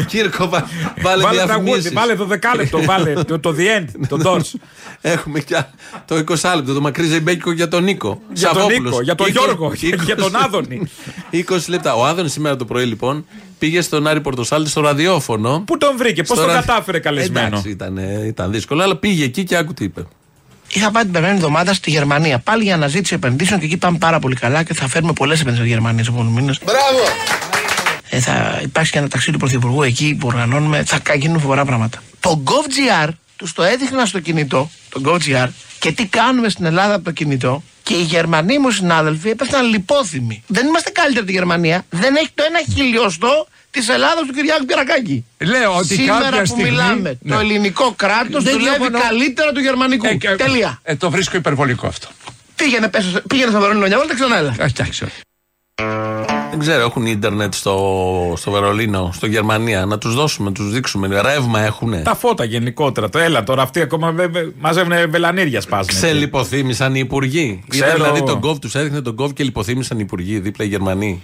Κύρκο, 0.06 0.48
βα- 0.48 0.66
βάλε 1.02 1.22
Βάλε 1.22 1.36
τραγούδι, 1.42 1.64
διαφημίσεις. 1.64 1.92
βάλε 1.92 2.14
το 2.16 2.24
δεκάλεπτο, 2.24 2.82
βάλε 2.84 3.12
το, 3.12 3.38
το 3.38 3.54
The 3.58 3.78
End, 3.80 4.06
το 4.08 4.18
Doors. 4.24 4.58
Έχουμε 5.00 5.40
και 5.40 5.62
το 6.04 6.14
20 6.16 6.54
λεπτό, 6.56 6.72
το 6.74 6.80
μακρύ 6.80 7.06
ζεμπέκικο 7.06 7.52
για 7.52 7.68
τον 7.68 7.84
Νίκο. 7.84 8.20
Για 8.32 8.48
τον 8.48 8.56
Σαββόπουλος. 8.60 8.90
Νίκο, 8.92 9.02
για 9.02 9.14
τον 9.14 9.26
20 9.26 9.30
Γιώργο, 9.30 9.72
για 10.04 10.16
τον 10.16 10.36
Άδωνη. 10.36 10.82
20 11.30 11.68
λεπτά. 11.68 11.94
Ο 11.94 12.04
Άδωνης 12.04 12.32
σήμερα 12.32 12.56
το 12.56 12.64
πρωί 12.64 12.84
λοιπόν 12.84 13.26
πήγε 13.60 13.80
στον 13.80 14.06
Άρη 14.06 14.20
Πορτοσάλτη 14.20 14.70
στο 14.70 14.80
ραδιόφωνο. 14.80 15.62
Πού 15.66 15.78
τον 15.78 15.96
βρήκε, 15.96 16.22
πώς 16.22 16.36
Στο 16.36 16.46
τον 16.46 16.54
ραδι- 16.54 16.66
κατάφερε 16.68 16.98
καλεσμένο; 16.98 17.46
Εντάξει, 17.46 17.68
ήταν, 17.70 17.98
ε, 17.98 18.26
ήταν 18.26 18.50
δύσκολο, 18.52 18.82
αλλά 18.82 18.96
πήγε 18.96 19.24
εκεί 19.24 19.44
και 19.44 19.56
άκου 19.56 19.74
τι 19.74 19.84
είπε. 19.84 20.06
Είχα 20.72 20.90
πάει 20.90 21.02
την 21.02 21.12
περασμένη 21.12 21.40
εβδομάδα 21.42 21.74
στη 21.74 21.90
Γερμανία. 21.90 22.38
Πάλι 22.38 22.62
για 22.62 22.74
αναζήτηση 22.74 23.14
επενδύσεων 23.14 23.60
και 23.60 23.66
εκεί 23.66 23.76
πάμε 23.76 23.98
πάρα 23.98 24.18
πολύ 24.18 24.34
καλά 24.34 24.62
και 24.62 24.74
θα 24.74 24.88
φέρουμε 24.88 25.12
πολλές 25.12 25.40
επενδύσεις 25.40 25.66
από 25.66 25.68
τη 25.68 25.80
Γερμανία 25.80 26.04
του 26.04 26.10
επόμενους 26.12 26.40
μήνες. 26.40 26.58
Μπράβο! 26.64 26.98
Ε, 28.10 28.18
θα 28.20 28.60
υπάρξει 28.62 28.92
και 28.92 28.98
ένα 28.98 29.08
ταξίδι 29.08 29.32
του 29.32 29.38
Πρωθυπουργού 29.38 29.82
εκεί 29.82 30.16
που 30.20 30.26
οργανώνουμε. 30.26 30.82
Θα 30.86 30.98
κα- 30.98 31.14
γίνουν 31.14 31.40
φοβερά 31.40 31.64
πράγματα. 31.64 32.02
Το 32.20 32.42
GovGR 32.46 33.08
τους 33.40 33.52
το 33.52 33.62
έδειχνα 33.62 34.06
στο 34.06 34.20
κινητό, 34.20 34.70
το 34.88 35.00
GovGR, 35.04 35.48
και 35.78 35.92
τι 35.92 36.06
κάνουμε 36.06 36.48
στην 36.48 36.64
Ελλάδα 36.64 36.94
από 36.94 37.04
το 37.04 37.10
κινητό. 37.10 37.62
Και 37.82 37.94
οι 37.94 38.02
Γερμανοί 38.02 38.58
μου 38.58 38.70
συνάδελφοι 38.70 39.28
έπεφταν 39.28 39.66
λιπόθυμοι. 39.66 40.42
Δεν 40.46 40.66
είμαστε 40.66 40.90
καλύτεροι 40.90 41.18
από 41.18 41.26
τη 41.26 41.32
Γερμανία. 41.32 41.84
Δεν 41.90 42.16
έχει 42.16 42.30
το 42.34 42.42
ένα 42.48 42.60
χιλιοστό 42.74 43.46
της 43.70 43.88
Ελλάδα 43.88 44.20
του 44.26 44.32
Κυριάκου 44.32 44.64
Πυρακάκη. 44.64 45.24
Λέω 45.38 45.76
ότι 45.76 45.86
Σήμερα 45.94 46.20
κάποια 46.20 46.40
που 46.40 46.46
στιγμή- 46.46 46.70
μιλάμε, 46.70 47.18
Ναι. 47.22 47.32
το 47.34 47.38
ελληνικό 47.40 47.92
κράτος 47.96 48.44
Δεν 48.44 48.52
δουλεύει 48.52 48.76
διαφωνώ. 48.78 48.98
καλύτερα 49.08 49.52
του 49.52 49.60
γερμανικού. 49.60 50.06
Ε, 50.06 50.14
και- 50.14 50.28
Τελεία. 50.28 50.80
Ε, 50.82 50.96
το 50.96 51.10
βρίσκω 51.10 51.36
υπερβολικό 51.36 51.86
αυτό. 51.86 52.08
Πήγαινε, 52.56 52.88
πες, 52.88 53.20
πήγαινε 53.28 53.50
στο 53.50 53.60
Βερολίνο 53.60 53.86
μια 53.86 53.96
βόλτα, 53.98 54.14
ξανά 54.14 54.36
έλα. 54.36 54.54
Εντάξει. 55.80 56.38
Δεν 56.50 56.58
ξέρω, 56.58 56.80
έχουν 56.84 57.06
ίντερνετ 57.06 57.54
στο, 57.54 57.76
στο 58.36 58.50
Βερολίνο, 58.50 59.10
στο 59.14 59.26
Γερμανία. 59.26 59.86
Να 59.86 59.98
τους 59.98 60.14
δώσουμε, 60.14 60.48
να 60.48 60.54
τους 60.54 60.70
δείξουμε. 60.72 61.20
Ρεύμα 61.20 61.60
έχουν. 61.60 62.02
Τα 62.02 62.14
φώτα 62.14 62.44
γενικότερα. 62.44 63.08
Το 63.08 63.18
έλα 63.18 63.42
τώρα, 63.44 63.62
αυτοί 63.62 63.80
ακόμα 63.80 64.10
βε- 64.12 64.30
βε- 64.30 64.46
μαζεύουν 64.60 64.92
βελανίρια 65.10 65.60
σπάζουν. 65.60 65.86
Ξελιποθύμησαν 65.86 66.94
οι 66.94 67.00
υπουργοί. 67.02 67.62
Είδα 67.72 67.84
Ξέρω. 67.86 67.94
δηλαδή 67.94 68.22
τον 68.22 68.40
κόβ, 68.40 68.58
τους 68.58 68.74
έδειχνε 68.74 69.00
τον 69.00 69.14
κόβ 69.14 69.32
και 69.32 69.44
λιποθύμησαν 69.44 69.98
οι 69.98 70.02
υπουργοί 70.04 70.38
δίπλα 70.38 70.64
οι 70.64 70.68
Γερμανοί. 70.68 71.22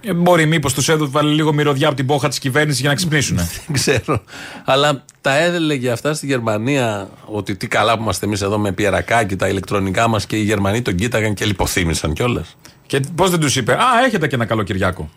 Ε, 0.00 0.12
μπορεί 0.12 0.46
μήπως 0.46 0.74
τους 0.74 0.88
έδωσε 0.88 1.22
λίγο 1.22 1.52
μυρωδιά 1.52 1.86
από 1.86 1.96
την 1.96 2.06
πόχα 2.06 2.28
της 2.28 2.38
κυβέρνησης 2.38 2.80
για 2.80 2.88
να 2.88 2.94
ξυπνήσουν. 2.94 3.36
Δεν 3.66 3.72
ξέρω. 3.72 4.22
Αλλά 4.64 5.04
τα 5.20 5.38
έλεγε 5.38 5.90
αυτά 5.90 6.14
στη 6.14 6.26
Γερμανία 6.26 7.08
ότι 7.26 7.56
τι 7.56 7.66
καλά 7.66 7.96
που 7.96 8.02
είμαστε 8.02 8.26
εμείς 8.26 8.42
εδώ 8.42 8.58
με 8.58 8.72
πιερακάκι, 8.72 9.36
τα 9.36 9.48
ηλεκτρονικά 9.48 10.08
μας 10.08 10.26
και 10.26 10.36
οι 10.36 10.42
Γερμανοί 10.42 10.82
τον 10.82 10.94
κοίταγαν 10.94 11.34
και 11.34 11.44
λιποθύμησαν 11.44 12.12
κιόλας. 12.12 12.56
Και 12.86 13.00
πώς 13.14 13.30
δεν 13.30 13.40
τους 13.40 13.56
είπε, 13.56 13.72
Α, 13.72 14.04
έχετε 14.06 14.26
και 14.26 14.34
ένα 14.34 14.44
καλό 14.44 14.62
Κυριάκο. 14.62 15.10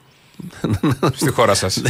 Στη 1.16 1.30
χώρα 1.30 1.54
σας. 1.54 1.82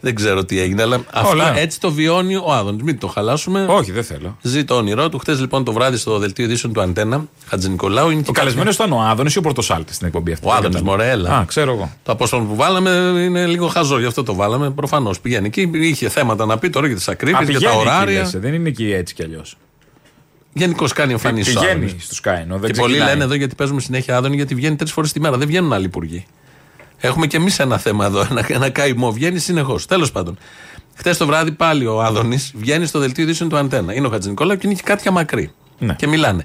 Δεν 0.00 0.14
ξέρω 0.14 0.44
τι 0.44 0.60
έγινε, 0.60 0.82
αλλά 0.82 1.04
αυτά 1.12 1.28
Όλα. 1.32 1.58
έτσι 1.58 1.80
το 1.80 1.92
βιώνει 1.92 2.36
ο 2.36 2.52
Άδωνη. 2.52 2.82
Μην 2.82 2.98
το 2.98 3.06
χαλάσουμε. 3.08 3.66
Όχι, 3.68 3.92
δεν 3.92 4.04
θέλω. 4.04 4.36
Ζει 4.42 4.64
το 4.64 4.74
όνειρό 4.74 5.08
του. 5.08 5.18
Χθες 5.18 5.40
λοιπόν 5.40 5.64
το 5.64 5.72
βράδυ 5.72 5.96
στο 5.96 6.18
δελτίο 6.18 6.44
ειδήσεων 6.44 6.72
του 6.72 6.80
Αντένα, 6.80 7.26
Χατζη 7.46 7.68
Νικολάου. 7.68 8.10
Είναι 8.10 8.20
Ο 8.20 8.22
και 8.22 8.32
καλεσμένος 8.32 8.74
ήταν 8.74 8.92
ο 8.92 9.00
Άδωνης 9.00 9.34
ή 9.34 9.38
ο 9.38 9.40
Πορτοσάλτης 9.40 9.94
στην 9.94 10.06
εκπομπή 10.06 10.32
αυτή. 10.32 10.46
Ο 10.48 10.52
Άδωνης 10.52 10.80
Μορέλα. 10.82 11.30
Α, 11.38 11.44
ξέρω 11.44 11.72
εγώ. 11.72 11.92
Το 12.02 12.12
απόσπασμα 12.12 12.46
που 12.46 12.54
βάλαμε 12.56 12.90
είναι 13.24 13.46
λίγο 13.46 13.66
χαζό, 13.68 13.98
γι' 13.98 14.06
αυτό 14.06 14.22
το 14.22 14.34
βάλαμε. 14.34 14.70
Προφανώς 14.70 15.20
πηγαίνει 15.20 15.46
εκεί. 15.46 15.70
Είχε 15.74 16.08
θέματα 16.08 16.46
να 16.46 16.58
πει 16.58 16.70
τώρα 16.70 16.86
για 16.86 16.96
τις 16.96 17.08
Α, 17.08 17.12
ακρίβειε, 17.12 17.38
για 17.44 17.52
τα 17.52 17.58
πηγαίνει 17.58 17.80
εκεί, 17.80 17.88
ωράρια. 17.88 18.20
λες, 18.20 18.34
ε, 18.34 18.38
δεν 18.38 18.54
είναι 18.54 18.68
εκεί 18.68 18.92
έτσι 18.92 19.14
κι 19.14 19.22
αλλιώς. 19.22 19.56
Γενικώς 20.54 20.92
κάνει 20.92 21.12
εμφανίσεις. 21.12 21.56
ο 21.56 21.60
Πηγαίνει 21.60 21.84
Άδωνης. 21.84 22.04
στους 22.04 22.20
Κάινο. 22.20 22.58
Δεν 22.58 22.70
Και 22.70 22.80
πολλοί 22.80 22.92
ξεκινάει. 22.92 23.12
λένε 23.12 23.24
εδώ 23.24 23.34
γιατί 23.34 23.54
παίζουμε 23.54 23.80
συνέχεια 23.80 24.16
Άδωνη, 24.16 24.36
γιατί 24.36 24.54
βγαίνει 24.54 24.76
τρεις 24.76 24.92
φορές 24.92 25.12
τη 25.12 25.20
μέρα. 25.20 25.36
Δεν 25.36 25.46
βγαίνουν 25.46 25.72
άλλοι 25.72 25.84
υπουργοί. 25.84 26.24
Έχουμε 26.98 27.26
κι 27.26 27.36
εμείς 27.36 27.58
ένα 27.58 27.78
θέμα 27.78 28.04
εδώ, 28.06 28.20
ένα, 28.30 28.44
ένα 28.48 28.70
καημό. 28.70 29.12
Βγαίνει 29.12 29.38
συνεχώς. 29.38 29.86
Τέλος 29.86 30.12
πάντων. 30.12 30.38
Χθες 30.94 31.16
το 31.16 31.26
βράδυ 31.26 31.52
πάλι 31.52 31.86
ο 31.86 32.02
Άδωνης 32.02 32.52
βγαίνει 32.56 32.86
στο 32.86 32.98
δελτίο 32.98 33.24
ειδήσεων 33.24 33.48
του 33.48 33.56
Αντένα. 33.56 33.94
Είναι 33.94 34.06
ο 34.06 34.10
Χατζη 34.10 34.28
Νικολάου 34.28 34.56
και 34.56 34.66
είναι 34.66 34.74
και 34.74 34.82
κάτι 34.84 35.10
μακρύ. 35.10 35.50
Ναι. 35.78 35.94
Και 35.94 36.06
μιλάνε. 36.06 36.44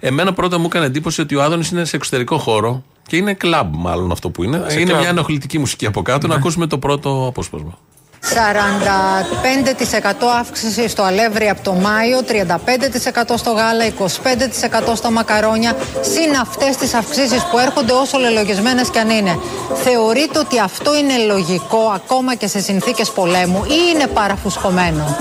Εμένα 0.00 0.32
πρώτα 0.32 0.58
μου 0.58 0.66
έκανε 0.66 0.86
εντύπωση 0.86 1.20
ότι 1.20 1.34
ο 1.34 1.42
Άδωνης 1.42 1.70
είναι 1.70 1.84
σε 1.84 1.96
εξωτερικό 1.96 2.38
χώρο 2.38 2.84
και 3.06 3.16
είναι 3.16 3.34
κλαμπ, 3.34 3.74
μάλλον 3.76 4.10
αυτό 4.12 4.30
που 4.30 4.44
είναι. 4.44 4.64
Σε 4.66 4.80
είναι 4.80 4.88
κλαμπ. 4.90 5.00
μια 5.00 5.08
ενοχλητική 5.08 5.58
μουσική 5.58 5.86
από 5.86 6.02
κάτω. 6.02 6.26
Να 6.26 6.34
ακούσουμε 6.34 6.66
το 6.66 6.78
πρώτο 6.78 7.26
απόσπασμα. 7.28 7.78
45% 8.22 8.26
αύξηση 10.40 10.88
στο 10.88 11.02
αλεύρι 11.02 11.48
από 11.48 11.62
το 11.62 11.72
Μάιο, 11.72 12.18
35% 12.28 13.34
στο 13.36 13.50
γάλα, 13.50 13.84
25% 14.90 14.94
στα 14.94 15.10
μακαρόνια, 15.10 15.76
συν 16.00 16.36
αυτές 16.40 16.76
τις 16.76 16.94
αυξήσεις 16.94 17.42
που 17.50 17.58
έρχονται 17.58 17.92
όσο 17.92 18.18
λελογισμένες 18.18 18.88
κι 18.88 18.98
αν 18.98 19.10
είναι. 19.10 19.38
Θεωρείτε 19.84 20.38
ότι 20.38 20.58
αυτό 20.58 20.96
είναι 20.96 21.16
λογικό 21.26 21.92
ακόμα 21.94 22.34
και 22.34 22.46
σε 22.46 22.60
συνθήκες 22.60 23.10
πολέμου 23.10 23.64
ή 23.64 23.78
είναι 23.94 24.06
παραφουσκωμένο; 24.06 25.16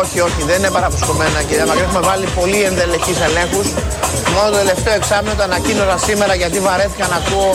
Όχι, 0.00 0.20
όχι, 0.20 0.42
δεν 0.46 0.58
είναι 0.58 0.70
παραφουσκωμένα 0.70 1.42
κυρία 1.42 1.66
Μακρύ. 1.66 1.82
Έχουμε 1.82 2.00
βάλει 2.00 2.26
πολύ 2.40 2.60
ενδελεχείς 2.62 3.20
ελέγχους. 3.20 3.68
Μόνο 4.34 4.50
το 4.50 4.56
τελευταίο 4.56 4.94
εξάμεινο 4.94 5.34
το 5.34 5.42
ανακοίνωσα 5.42 5.98
σήμερα 6.06 6.34
γιατί 6.34 6.58
βαρέθηκα 6.58 7.06
να 7.12 7.16
ακούω 7.16 7.50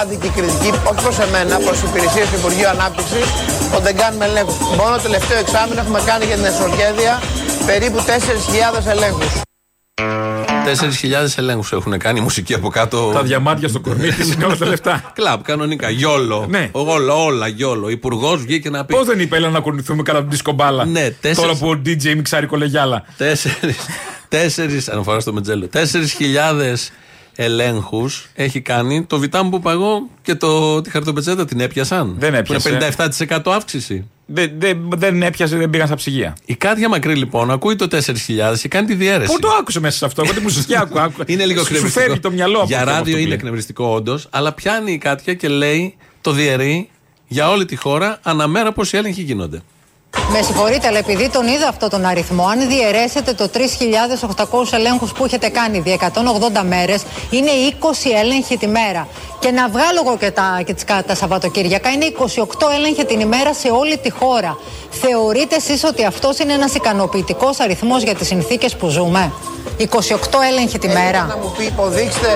άδικη 0.00 0.28
κριτική, 0.36 0.70
όχι 0.90 1.00
προς 1.06 1.18
εμένα, 1.18 1.54
προς 1.66 1.78
υπηρεσίες 1.82 2.26
του 2.30 2.36
Υπουργείου 2.40 2.68
Ανάπτυξης, 2.68 3.26
ότι 3.74 3.82
δεν 3.82 3.96
κάνουμε 3.96 4.25
ελέγχους. 4.28 4.76
Μόνο 4.76 4.96
το 4.96 5.02
τελευταίο 5.02 5.38
εξάμεινο 5.38 5.80
έχουμε 5.80 6.00
κάνει 6.06 6.24
για 6.24 6.34
την 6.40 6.44
εσωργέδια 6.44 7.12
περίπου 7.66 7.98
4.000 8.06 8.86
ελέγχους. 8.94 9.32
4.000 10.64 11.36
ελέγχους 11.36 11.72
έχουν 11.72 11.98
κάνει 11.98 12.18
η 12.18 12.22
μουσική 12.22 12.54
από 12.54 12.68
κάτω. 12.68 13.10
Τα 13.14 13.22
διαμάντια 13.22 13.68
στο 13.68 13.80
κορμί 13.80 14.08
της 14.10 14.28
είναι 14.32 14.44
όλα 14.44 14.56
τα 14.56 14.66
λεφτά. 14.66 15.12
Κλαμπ, 15.14 15.42
κανονικά. 15.42 15.90
Γιόλο. 15.90 16.46
Ναι. 16.48 16.68
Όλα, 16.72 17.14
όλα 17.14 17.46
γιόλο. 17.46 17.88
Υπουργός 17.88 18.42
βγήκε 18.42 18.70
να 18.70 18.84
πει. 18.84 18.94
Πώς 18.94 19.06
δεν 19.06 19.20
είπε, 19.20 19.36
έλα 19.36 19.48
να 19.48 19.60
κουνηθούμε 19.60 20.02
κατά 20.02 20.18
την 20.20 20.30
δισκομπάλα; 20.30 20.84
Ναι, 20.84 21.10
τέσσερις- 21.10 21.40
Τώρα 21.40 21.54
που 21.54 21.68
ο 21.68 21.80
DJ 21.86 22.14
μιξάρει 22.14 22.46
κολεγιάλα. 22.46 23.04
Τέσσερις, 23.16 23.76
τέσσερις, 24.28 24.88
αναφορά 24.88 25.20
στο 25.20 25.32
Μετζέλο, 25.32 25.68
τέσσερις 25.68 26.12
χιλιάδες 26.12 26.90
ελέγχους 27.36 28.28
έχει 28.34 28.60
κάνει 28.60 29.04
το 29.04 29.18
Βιτάμ 29.18 29.48
που 29.50 29.60
παγώ 29.60 29.98
και 30.22 30.34
το, 30.34 30.80
τη 30.80 30.90
χαρτοπετσέτα 30.90 31.44
την 31.44 31.60
έπιασαν. 31.60 32.14
Δεν 32.18 32.30
Που 32.30 32.36
έπιασε. 32.36 32.68
είναι 32.68 32.88
57% 33.38 33.52
αύξηση. 33.52 34.08
Δεν, 34.28 34.50
δεν, 34.58 34.88
δεν 34.96 35.22
έπιασε, 35.22 35.56
δεν 35.56 35.70
πήγαν 35.70 35.86
στα 35.86 35.96
ψυγεία. 35.96 36.36
Η 36.44 36.54
Κάτια 36.54 36.88
Μακρύ 36.88 37.14
λοιπόν 37.14 37.50
ακούει 37.50 37.76
το 37.76 37.88
4.000 37.90 38.58
και 38.60 38.68
κάνει 38.68 38.86
τη 38.86 38.94
διαίρεση. 38.94 39.32
Πού 39.32 39.38
το 39.38 39.48
άκουσε 39.60 39.80
μέσα 39.80 39.96
σε 39.96 40.04
αυτό, 40.04 40.22
εγώ 40.24 40.32
τη 40.34 40.40
μουσική 40.40 40.76
άκου, 40.82 41.00
άκου. 41.00 41.22
Είναι 41.26 41.44
λίγο 41.46 41.60
Σου 41.60 41.66
εκνευριστικό. 41.66 42.04
φεύγει 42.06 42.20
το 42.20 42.30
μυαλό 42.30 42.56
από 42.58 42.66
Για 42.66 42.78
αυτό 42.78 42.90
ράδιο 42.90 43.04
που 43.12 43.18
είναι 43.18 43.28
λέει. 43.28 43.36
εκνευριστικό 43.36 43.84
όντως, 43.94 44.26
αλλά 44.30 44.52
πιάνει 44.52 44.92
η 44.92 44.98
Κάτια 44.98 45.34
και 45.34 45.48
λέει 45.48 45.96
το 46.20 46.30
διαιρεί 46.32 46.88
για 47.26 47.50
όλη 47.50 47.64
τη 47.64 47.76
χώρα 47.76 48.18
αναμέρα 48.22 48.72
πόσοι 48.72 48.96
έλεγχοι 48.96 49.22
γίνονται. 49.22 49.62
Με 50.30 50.42
συγχωρείτε, 50.42 50.86
αλλά 50.86 50.98
επειδή 50.98 51.28
τον 51.28 51.46
είδα 51.46 51.68
αυτό 51.68 51.88
τον 51.88 52.04
αριθμό, 52.04 52.46
αν 52.46 52.68
διαιρέσετε 52.68 53.32
το 53.32 53.48
3.800 53.54 54.72
ελέγχους 54.72 55.12
που 55.12 55.24
έχετε 55.24 55.48
κάνει 55.48 55.78
δια 55.80 55.96
180 56.00 56.62
μέρες, 56.68 57.02
είναι 57.30 57.50
20 57.80 58.10
έλεγχοι 58.22 58.56
τη 58.56 58.66
μέρα. 58.66 59.08
Και 59.38 59.50
να 59.50 59.68
βγάλω 59.68 60.00
εγώ 60.06 60.16
και 60.16 60.30
τα, 60.30 60.62
και 60.66 60.74
τις, 60.74 60.84
κα- 60.84 61.02
τα 61.06 61.14
Σαββατοκύριακα, 61.14 61.90
είναι 61.90 62.06
28 62.18 62.44
έλεγχοι 62.76 63.04
την 63.04 63.20
ημέρα 63.20 63.54
σε 63.54 63.68
όλη 63.70 63.96
τη 63.98 64.10
χώρα. 64.10 64.56
Θεωρείτε 64.90 65.54
εσείς 65.56 65.84
ότι 65.84 66.04
αυτός 66.04 66.38
είναι 66.38 66.52
ένας 66.52 66.74
ικανοποιητικός 66.74 67.60
αριθμός 67.60 68.02
για 68.02 68.14
τις 68.14 68.26
συνθήκες 68.26 68.76
που 68.76 68.88
ζούμε; 68.88 69.32
28 69.78 69.84
έλεγχοι 70.50 70.78
τη 70.78 70.86
Έχετε 70.86 71.02
μέρα. 71.02 71.22
να 71.28 71.36
μου 71.36 71.54
πει, 71.56 71.64
υποδείξτε 71.64 72.28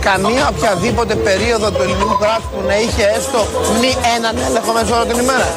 καμία 0.00 0.50
οποιαδήποτε 0.56 1.14
περίοδο 1.14 1.70
του 1.70 1.82
ελληνικού 1.82 2.16
κράτους 2.18 2.44
που 2.52 2.60
να 2.66 2.78
είχε 2.78 3.04
έστω 3.16 3.40
μη 3.80 3.90
έναν 4.16 4.34
έλεγχο 4.48 4.72
μέσα 4.72 4.96
όλη 4.98 5.06
την 5.12 5.18
ημέρα. 5.24 5.48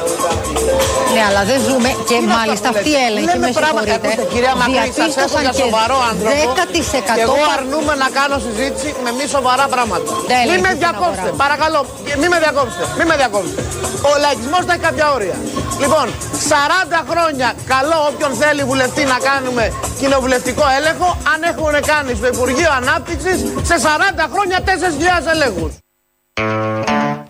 Ναι, 1.14 1.22
αλλά 1.30 1.44
δεν 1.52 1.60
ζούμε 1.72 1.90
και 2.10 2.16
Τι 2.20 2.24
είναι 2.26 2.34
μάλιστα 2.38 2.68
αυτά 2.68 2.70
που 2.74 2.78
αυτή 2.82 2.90
η 2.90 2.96
λέτε. 2.96 3.08
έλεγχη, 3.10 3.28
Λέμε 3.30 3.46
με 3.48 3.52
πράγματα, 3.62 3.94
συγχωρείτε, 3.94 4.08
ακούστε, 4.12 4.24
κυρία 4.34 4.54
Μακρύ, 4.62 4.76
σας 4.76 4.84
έχω 4.84 4.94
διαπίστωσαν 4.98 5.42
για 5.46 5.54
και 5.58 5.62
σοβαρό 5.66 5.98
άνθρωπο 6.12 6.34
10% 6.60 7.18
και 7.18 7.24
εγώ 7.28 7.38
πα- 7.44 7.54
αρνούμαι 7.58 7.94
να 8.04 8.08
κάνω 8.20 8.36
συζήτηση 8.46 8.90
με 9.06 9.10
μη 9.18 9.26
σοβαρά 9.36 9.66
πράγματα. 9.74 10.10
Δεν 10.32 10.38
Μην 10.38 10.44
έλεγχε 10.44 10.62
με 10.68 10.72
στην 10.76 10.82
διακόψετε, 10.84 11.30
αγορά. 11.32 11.44
παρακαλώ, 11.44 11.80
μην 12.22 12.30
με 12.34 12.38
διακόψετε, 12.46 12.84
μην 12.98 13.06
με 13.12 13.16
διακόψετε. 13.22 13.62
Ο 14.10 14.12
λαϊκισμός 14.24 14.62
θα 14.68 14.74
έχει 14.76 14.84
κάποια 14.90 15.06
όρια. 15.18 15.36
Λοιπόν, 15.84 16.06
40 16.52 17.00
χρόνια 17.12 17.48
καλό 17.74 17.98
όποιον 18.10 18.32
θέλει 18.42 18.62
βουλευτή 18.72 19.04
να 19.14 19.18
κάνουμε 19.30 19.64
κοινοβουλευτικό 20.02 20.66
έλεγχο, 20.78 21.10
αν 21.34 21.40
έχουν 21.52 21.74
κάνει 21.92 22.12
στο 22.20 22.28
Υπουργείο 22.36 22.72
Ανάπτυξης 22.82 23.38
σε 23.70 23.76
40 23.86 24.26
χρόνια 24.34 24.58
4.000 24.70 25.28
ελέγχους. 25.36 25.72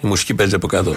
Η 0.03 0.07
μουσική 0.11 0.33
παίζει 0.33 0.55
από 0.55 0.67
κάτω. 0.67 0.91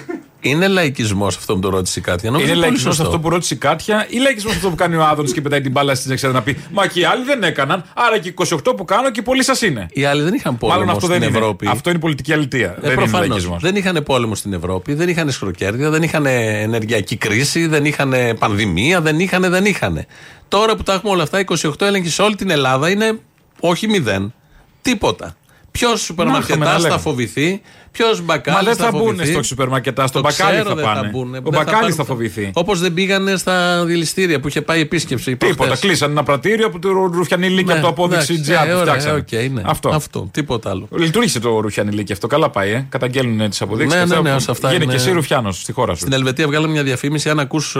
Είναι 0.44 0.68
λαϊκισμός 0.68 1.36
αυτό 1.36 1.54
που 1.54 1.60
το 1.60 1.68
ρώτησε 1.68 1.98
η 1.98 2.02
Κάτια. 2.02 2.30
Νομίζω 2.30 2.46
Είναι 2.46 2.54
πολύ 2.54 2.66
λαϊκισμός 2.66 2.94
σωστό. 2.94 3.10
αυτό 3.10 3.22
που 3.22 3.28
ρώτησε 3.34 3.54
η 3.54 3.56
Κάτια 3.56 4.06
ή 4.08 4.18
λαϊκισμός 4.18 4.54
αυτό 4.54 4.68
που 4.68 4.74
κάνει 4.74 4.96
ο 4.96 5.04
Άδωνης 5.04 5.32
και 5.32 5.40
πετάει 5.40 5.60
την 5.60 5.70
μπάλα 5.70 5.94
στην 5.94 6.12
εξέδρα 6.12 6.36
να 6.36 6.42
πει 6.42 6.56
Μα 6.72 6.86
και 6.86 7.00
οι 7.00 7.04
άλλοι 7.04 7.24
δεν 7.24 7.42
έκαναν. 7.42 7.84
Άρα 7.94 8.18
και 8.18 8.28
οι 8.28 8.34
28 8.36 8.76
που 8.76 8.84
κάνω 8.84 9.10
και 9.10 9.22
πολλοί 9.22 9.44
σας 9.44 9.62
είναι. 9.62 9.86
Οι 9.92 10.04
άλλοι 10.04 10.22
δεν 10.22 10.34
είχαν 10.34 10.58
πόλεμο 10.58 10.78
Μάλλον 10.78 10.94
αυτό 10.94 11.06
στην 11.06 11.18
δεν 11.20 11.28
είναι. 11.28 11.38
Ευρώπη. 11.38 11.66
Αυτό 11.68 11.90
είναι 11.90 11.98
πολιτική 11.98 12.32
αλητεία. 12.32 12.68
Ε, 12.68 12.74
δεν 12.80 12.84
είναι 12.90 12.94
προφανώς. 13.00 13.28
λαϊκισμός. 13.28 13.62
Δεν 13.62 13.76
είχαν 13.76 14.02
πόλεμο 14.04 14.34
στην 14.34 14.52
Ευρώπη, 14.52 14.94
δεν 14.94 15.08
είχαν 15.08 15.30
σχροκέρδια, 15.30 15.90
δεν 15.90 16.02
είχαν 16.02 16.26
ενεργειακή 16.26 17.16
κρίση, 17.16 17.66
δεν 17.66 17.84
είχαν 17.84 18.14
πανδημία, 18.38 19.00
δεν 19.00 19.20
είχαν, 19.20 19.50
δεν 19.50 19.64
είχαν. 19.64 20.04
Τώρα 20.48 20.76
που 20.76 20.82
τα 20.82 20.92
έχουμε 20.92 21.12
όλα 21.12 21.22
αυτά, 21.22 21.38
28 21.38 21.70
έλεγχοι 21.80 22.08
σε 22.08 22.22
όλη 22.22 22.34
την 22.36 22.50
Ελλάδα 22.50 22.90
είναι 22.90 23.18
όχι 23.60 23.88
μηδέν. 23.88 24.34
Τίποτα. 24.82 25.36
Ποιος 25.70 26.00
σούπερ 26.00 26.26
Να 26.26 26.32
μαρκετά 26.32 26.52
έχουμε 26.52 26.66
να 26.66 26.72
θα 26.72 26.78
λέμε. 26.88 27.00
φοβηθεί, 27.00 27.60
ποιος 27.96 28.22
μπακάλι 28.24 28.56
Μα 28.56 28.62
δεν 28.62 28.76
θα 28.76 28.84
θα 28.84 28.90
μπουν 28.90 29.00
φοβηθεί; 29.06 29.32
στο 29.32 29.42
σούπερ 29.42 29.68
μαρκετά, 29.68 30.06
στο 30.06 30.20
Το 30.20 30.28
μπακάλι 30.28 30.50
ξέρω, 30.54 30.68
θα 30.68 30.74
δεν 30.74 30.84
πάνε. 30.84 31.08
μπουνε. 31.08 31.38
Ο 31.38 31.40
Δεν 31.40 31.52
μπακάλι 31.52 31.76
πάρουν- 31.80 31.94
θα 31.94 32.04
φοβηθεί. 32.04 32.50
Όπως 32.54 32.80
δεν 32.80 32.94
πήγανε 32.94 33.36
στα 33.36 33.84
δηληστήρια 33.86 34.40
που 34.40 34.48
είχε 34.48 34.62
πάει 34.62 34.80
επίσκεψη. 34.80 35.36
Τίποτα. 35.36 35.54
προχτές. 35.54 35.80
Κλείσαν 35.80 36.10
ένα 36.10 36.22
πρατήριο 36.22 36.66
από 36.66 36.78
το 36.78 36.88
Ρουφιανίλη 37.12 37.64
και 37.64 37.72
από 37.72 37.80
το 37.80 37.88
απόδειξη 37.88 38.32
εντάξει, 38.32 38.42
τζιάπ 38.50 38.66
ε, 38.68 38.72
που 38.72 38.78
ωραία, 38.78 38.94
φτιάξανε. 38.94 39.18
οκ, 39.48 39.52
ναι. 39.52 39.62
Αυτό. 39.64 39.88
Αυτό. 39.88 40.28
Τίποτα 40.32 40.70
άλλο. 40.70 40.88
Λειτουργήσε 40.96 41.40
το 41.40 41.60
Ρουφιανιλίκι 41.60 42.12
αυτό. 42.12 42.26
Καλά 42.26 42.50
πάει, 42.50 42.70
ε. 42.70 42.86
Καταγγέλνουν 42.88 43.48
τις 43.50 43.60
αποδείξεις. 43.62 43.98
Ναι, 43.98 44.14
ναι, 44.14 44.20
ναι, 44.20 44.32
όσα 44.34 44.50
αυτά 44.50 44.70
Γίνει 44.72 44.84
είναι- 44.84 44.92
και 44.92 44.98
εσύ 44.98 45.10
Ρουφιάνος 45.12 45.60
στη 45.60 45.72
χώρα 45.72 45.92
σου. 45.94 46.00
Στην 46.00 46.12
Ελβετία 46.12 46.46
βγάλαμε 46.46 46.72
μια 46.72 46.82
διαφήμιση. 46.82 47.30
Αν 47.30 47.38
ακούς 47.38 47.76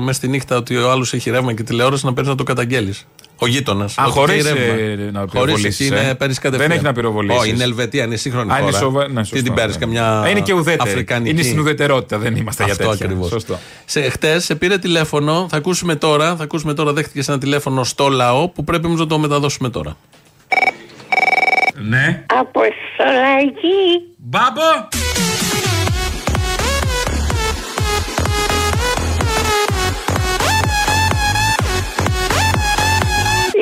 μες 0.00 0.16
στη 0.16 0.28
νύχτα 0.28 0.56
ότι 0.56 0.76
ο 0.76 0.90
άλλος 0.90 1.12
έχει 1.12 1.30
ρεύμα 1.30 1.52
και 1.54 1.62
τηλεόραση, 1.62 2.06
να 2.06 2.12
παίρνεις 2.12 2.30
να 2.30 2.36
το 2.36 2.42
καταγγέλεις. 2.44 3.06
Ο 3.40 3.46
γείτονας. 3.46 3.98
Α, 3.98 4.04
χωρίς, 4.04 4.44
ε, 4.44 4.52
να 5.12 5.26
πυροβολήσεις, 5.26 5.90
ε. 5.90 6.16
Δεν 6.50 6.70
έχει 6.70 6.82
να 6.82 6.92
πυροβολήσεις. 6.92 7.40
Όχι, 7.40 7.50
είναι 7.50 7.62
Ελβετία, 7.62 8.04
είναι 8.04 8.16
σύγχρονη 8.16 8.50
Α, 8.50 8.54
χώρα. 8.54 8.68
είναι 8.68 8.76
σοβα- 8.78 9.08
ναι, 9.08 9.20
Τι 9.20 9.26
σωστό, 9.26 9.44
την 9.44 9.54
παίρνεις, 9.54 9.74
ναι. 9.74 9.80
καμιά. 9.80 10.22
Ε, 10.26 10.30
Είναι 10.30 10.40
και 10.40 10.52
ουδέτερη. 10.52 10.90
Αφρικανική. 10.90 11.30
Είναι 11.30 11.42
στην 11.42 11.58
ουδετερότητα, 11.58 12.18
δεν 12.18 12.36
είμαστε 12.36 12.64
για 12.64 12.72
Αυτό 12.72 12.88
τέτοια. 12.88 13.06
ακριβώς. 13.06 13.28
Σωστό. 13.28 13.58
Χτες 14.10 14.44
σε 14.44 14.54
πήρε 14.54 14.78
τηλέφωνο, 14.78 15.46
θα 15.50 15.56
ακούσουμε 15.56 15.94
τώρα, 15.96 16.36
θα 16.36 16.42
ακούσουμε 16.42 16.74
τώρα, 16.74 16.92
δέχτηκε 16.92 17.24
ένα 17.30 17.38
τηλέφωνο 17.38 17.84
στο 17.84 18.08
λαό 18.08 18.48
που 18.48 18.64
πρέπει 18.64 18.86
όμως 18.86 18.96
να 18.96 19.06
το 19.06 19.18
μεταδώσουμε 19.18 19.68
τώρα. 19.70 19.96
Ναι. 21.88 22.24
Αποστολάκη. 22.26 23.78
Μπάμπο! 24.16 24.88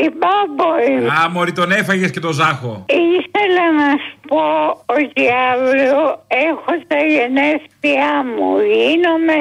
Η 0.07 0.09
Μπάμπο 0.19 0.69
είμαι. 0.89 1.09
Α, 1.09 1.29
μωρή 1.31 1.53
τον 1.53 1.71
έφαγες 1.71 2.11
και 2.11 2.21
τον 2.21 2.33
Ζάχο. 2.33 2.85
Ήθελα 2.89 3.65
να 3.81 3.91
σου 4.05 4.19
πω 4.29 4.45
ότι 4.87 5.23
αύριο 5.53 5.99
έχω 6.27 6.73
τα 6.87 6.99
γενέθλιά 7.15 8.15
μου. 8.35 8.51
Γίνομαι 8.73 9.37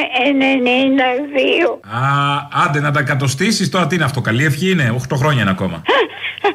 92. 1.72 1.80
Α, 1.94 2.64
άντε 2.66 2.80
να 2.80 2.92
τα 2.92 3.02
κατοστήσεις 3.04 3.70
τώρα 3.70 3.88
τι 3.88 3.96
είναι 3.96 4.04
αυτό. 4.04 4.22
Καλή 4.22 4.46
ευχή 4.46 4.70
είναι. 4.72 4.96
8 5.10 5.16
χρόνια 5.16 5.42
είναι 5.42 5.52
ακόμα. 5.52 5.82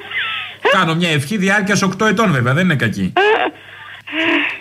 Κάνω 0.77 0.95
μια 0.95 1.11
ευχή 1.11 1.37
διάρκειας 1.37 1.85
8 2.01 2.07
ετών 2.07 2.33
βέβαια, 2.33 2.55
δεν 2.55 2.65
είναι 2.65 2.77
κακή. 2.77 3.13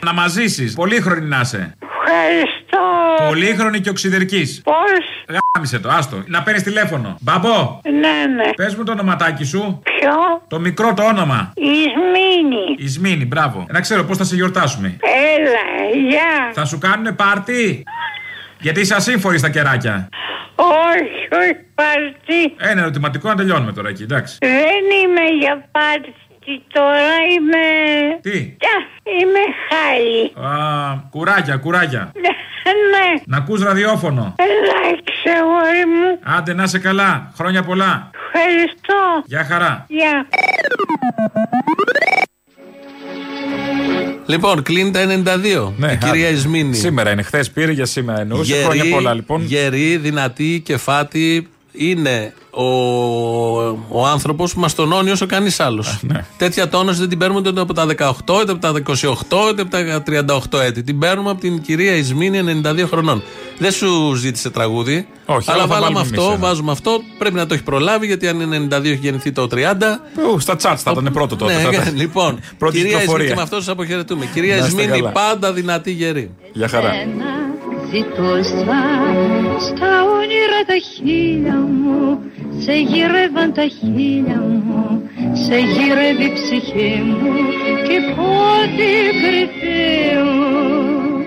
Να 0.06 0.14
μαζίσεις. 0.14 0.74
Πολύχρονη 0.74 1.26
να 1.26 1.40
είσαι. 1.40 1.74
Ευχαριστώ. 2.04 2.80
Πολύχρονη 3.28 3.80
και 3.80 3.90
οξυδερκής. 3.90 4.62
Πώς; 4.64 5.36
Γάμισε 5.56 5.80
το, 5.80 5.90
άστο. 5.90 6.24
Να 6.28 6.44
παίρνεις 6.44 6.64
τηλέφωνο. 6.64 7.18
Μπαμπό, 7.22 7.80
Ναι, 7.84 8.34
ναι. 8.44 8.54
πες 8.56 8.76
μου 8.76 8.84
το 8.84 8.92
ονοματάκι 8.92 9.44
σου. 9.44 9.82
Ποιο; 9.84 10.42
Το 10.48 10.60
μικρό 10.60 10.94
το 10.94 11.04
όνομα. 11.04 11.54
Ισμήνη. 11.56 12.76
Ισμήνη, 12.78 13.26
μπράβο. 13.26 13.66
Να 13.70 13.80
ξέρω 13.82 14.04
πώς 14.04 14.18
θα 14.18 14.24
σε 14.24 14.36
γιορτάσουμε. 14.36 14.98
Έλα, 15.38 16.00
γεια. 16.10 16.52
Θα 16.54 16.66
σου 16.66 16.78
κάνουνε 16.78 17.12
πάρτι; 17.12 17.84
Γιατί 18.60 18.80
είσαι 18.80 18.96
ασύμφορη 18.96 19.38
στα 19.38 19.50
κεράκια. 19.50 20.10
Όχι, 20.56 21.42
όχι 21.42 21.56
πάρτι. 21.76 22.54
Ένα 22.58 22.82
ερωτηματικό 22.82 23.28
να 23.30 23.36
τελειώνουμε 23.36 23.72
τώρα 23.72 23.90
εκεί, 23.90 24.04
εντάξει. 24.04 24.38
Δεν 24.40 24.84
είμαι 25.04 25.22
για 25.40 25.68
πάρτι. 25.72 26.14
Τώρα 26.74 27.16
είμαι... 27.36 27.64
Τι; 28.22 28.38
Ια, 28.38 28.78
είμαι 29.20 29.40
χάλι. 29.70 30.48
Α, 30.54 31.04
κουράγια, 31.10 31.58
κουράγια. 31.58 32.12
Ναι. 32.14 33.22
Να 33.26 33.38
ακούς 33.38 33.64
ραδιόφωνο. 33.64 34.36
Εντάξει, 34.38 35.30
αγόρι 35.40 35.86
μου. 35.86 36.20
Άντε 36.38 36.54
να 36.54 36.64
είσαι 36.64 36.80
καλά. 36.80 37.32
Χρόνια 37.38 37.64
πολλά. 37.64 38.10
Ευχαριστώ. 38.34 39.24
Γεια 39.26 39.44
χαρά. 39.44 39.86
Γεια. 39.88 40.28
Λοιπόν, 44.26 44.64
κλείνει 44.64 44.92
τα 44.92 45.00
92. 45.06 45.74
Ναι, 45.78 45.92
η 45.92 45.98
κυρία 45.98 46.28
άντε. 46.28 46.36
Ισμήνη. 46.36 46.76
Σήμερα 46.76 47.12
είναι, 47.12 47.22
χθες 47.22 47.52
πήρε 47.52 47.72
για 47.72 47.86
σήμερα 47.86 48.20
εννοούσε. 48.20 48.56
Χρόνια 48.64 48.84
πολλά 48.90 49.14
λοιπόν. 49.14 49.42
Γερή, 49.42 49.98
δυνατή, 49.98 50.62
κεφάτη. 50.66 51.50
Είναι 51.72 52.34
ο, 52.52 52.64
ο 53.90 54.06
άνθρωπος 54.12 54.54
που 54.54 54.60
μα 54.60 54.68
τονώνει 54.76 55.12
όσο 55.12 55.26
κανείς 55.26 55.60
άλλος. 55.60 56.00
ναι. 56.02 56.26
Τέτοια 56.38 56.70
τόνωση 56.70 57.00
δεν 57.00 57.10
την 57.10 57.18
παίρνουμε 57.18 57.50
ούτε 57.50 57.62
από 57.62 57.74
τα 57.74 57.86
18, 57.86 58.12
ούτε 58.42 58.52
από 58.52 58.58
τα 58.62 58.72
28, 58.72 59.12
ούτε 59.50 59.62
από 59.62 59.72
τα 59.72 60.04
38 60.56 60.60
έτη. 60.60 60.84
Την 60.84 61.00
παίρνουμε 61.00 61.30
από 61.30 61.40
την 61.42 61.62
κυρία 61.62 61.96
Ισμήνη, 61.96 62.62
92 62.66 62.84
χρονών. 62.88 63.24
Δεν 63.58 63.72
σου 63.72 64.14
ζήτησε 64.16 64.50
τραγούδι. 64.50 65.08
Όχι, 65.26 65.52
αλλά 65.52 65.64
αλλά 65.64 65.74
θα 65.74 65.80
βάλαμε 65.80 65.82
βάλουμε 65.84 66.00
αυτό, 66.00 66.22
εμείς 66.22 66.36
ένα. 66.38 66.48
βάζουμε 66.48 66.72
αυτό. 66.72 67.02
Πρέπει 67.18 67.36
να 67.36 67.46
το 67.46 67.54
έχει 67.54 67.64
προλάβει 67.64 68.06
γιατί 68.06 68.28
αν 68.28 68.40
είναι 68.40 68.68
92 68.72 68.84
έχει 68.86 68.96
γεννηθεί 68.96 69.32
το 69.32 69.48
30. 69.52 69.56
Ου, 70.34 70.40
στα 70.40 70.56
τσάτ 70.56 70.80
θα 70.84 70.92
ήταν 70.92 71.10
πρώτο 71.14 71.36
τότε. 71.36 71.54
Ναι, 71.54 71.60
θα 71.60 71.70
ήταν. 71.74 71.96
λοιπόν, 72.04 72.40
Πρώτη 72.58 72.76
κυρία 72.78 72.90
Εσμήνη, 72.90 73.00
κυκλοφορία. 73.02 73.28
και 73.30 73.36
με 73.36 73.42
αυτό 73.42 73.56
σας 73.56 73.68
αποχαιρετούμε. 73.68 74.26
Κυρία 74.34 74.58
Να 74.58 74.66
είστε 74.66 74.82
Εσμήνη, 74.82 75.00
καλά. 75.00 75.12
πάντα 75.12 75.54
δυνατή 75.54 75.92
γερή. 75.92 76.32
Γεια 76.54 76.68
χαρά. 76.68 76.92
Ζητούσα 77.92 78.82
στα 79.60 80.04
όνειρα 80.04 80.62
τα 80.68 80.78
χείλια 80.94 81.54
μου 81.54 82.20
Σε 82.60 82.74
γύρευαν 82.74 83.54
τα 83.54 83.66
χείλια 83.66 84.40
μου 84.66 85.10
Σε 85.34 85.58
γύρευε 85.58 86.24
η 86.24 86.34
ψυχή 86.34 87.02
μου 87.06 87.34
Και 87.88 88.00
πότε 88.16 88.90
κρυφή 89.22 90.18
μου 90.24 91.26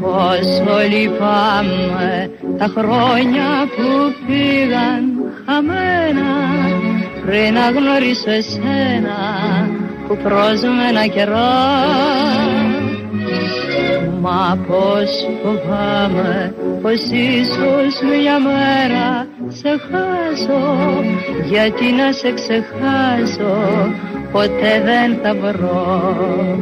Πόσο 0.00 0.78
λυπάμαι 0.88 2.30
τα 2.58 2.66
χρόνια 2.76 3.68
που 3.76 4.14
πήγαν 4.26 5.04
χαμένα 5.46 6.30
Πριν 7.26 7.52
να 7.52 7.70
γνωρίσω 7.70 8.30
εσένα 8.30 9.18
που 10.08 10.16
πρόσμενα 10.16 11.06
καιρός 11.06 12.47
Μα 14.20 14.58
πως 14.66 15.10
φοβάμαι 15.42 16.54
πως 16.82 17.00
ίσως 17.10 18.00
μια 18.10 18.38
μέρα 18.38 19.26
σε 19.48 19.68
χάσω. 19.68 21.04
Γιατί 21.44 21.92
να 21.92 22.12
σε 22.12 22.32
ξεχάσω 22.32 23.56
ποτέ 24.32 24.82
δεν 24.84 25.18
θα 25.22 25.34
βρω. 25.34 26.58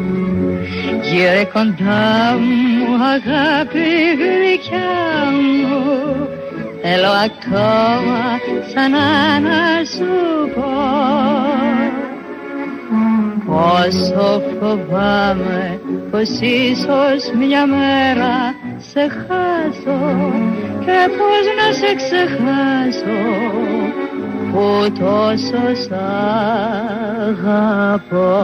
Γύρε 1.02 1.44
κοντά 1.44 2.38
μου 2.38 3.04
αγάπη 3.04 3.88
γλυκιά 4.18 5.30
μου. 5.32 6.16
Θέλω 6.82 7.10
ακόμα 7.24 8.38
ξανά 8.66 9.40
να 9.40 9.84
σου 9.84 10.50
πω 10.54 11.65
Πόσο 13.46 14.42
φοβάμαι 14.60 15.80
πως 16.10 16.28
ίσως 16.40 17.30
μια 17.38 17.66
μέρα 17.66 18.54
σε 18.78 19.00
χάσω 19.00 20.00
και 20.84 21.08
πως 21.16 21.44
να 21.56 21.72
σε 21.72 21.94
ξεχάσω 21.94 23.20
που 24.52 24.66
τόσο 24.98 25.62
σ' 25.74 25.92
αγαπώ. 27.40 28.34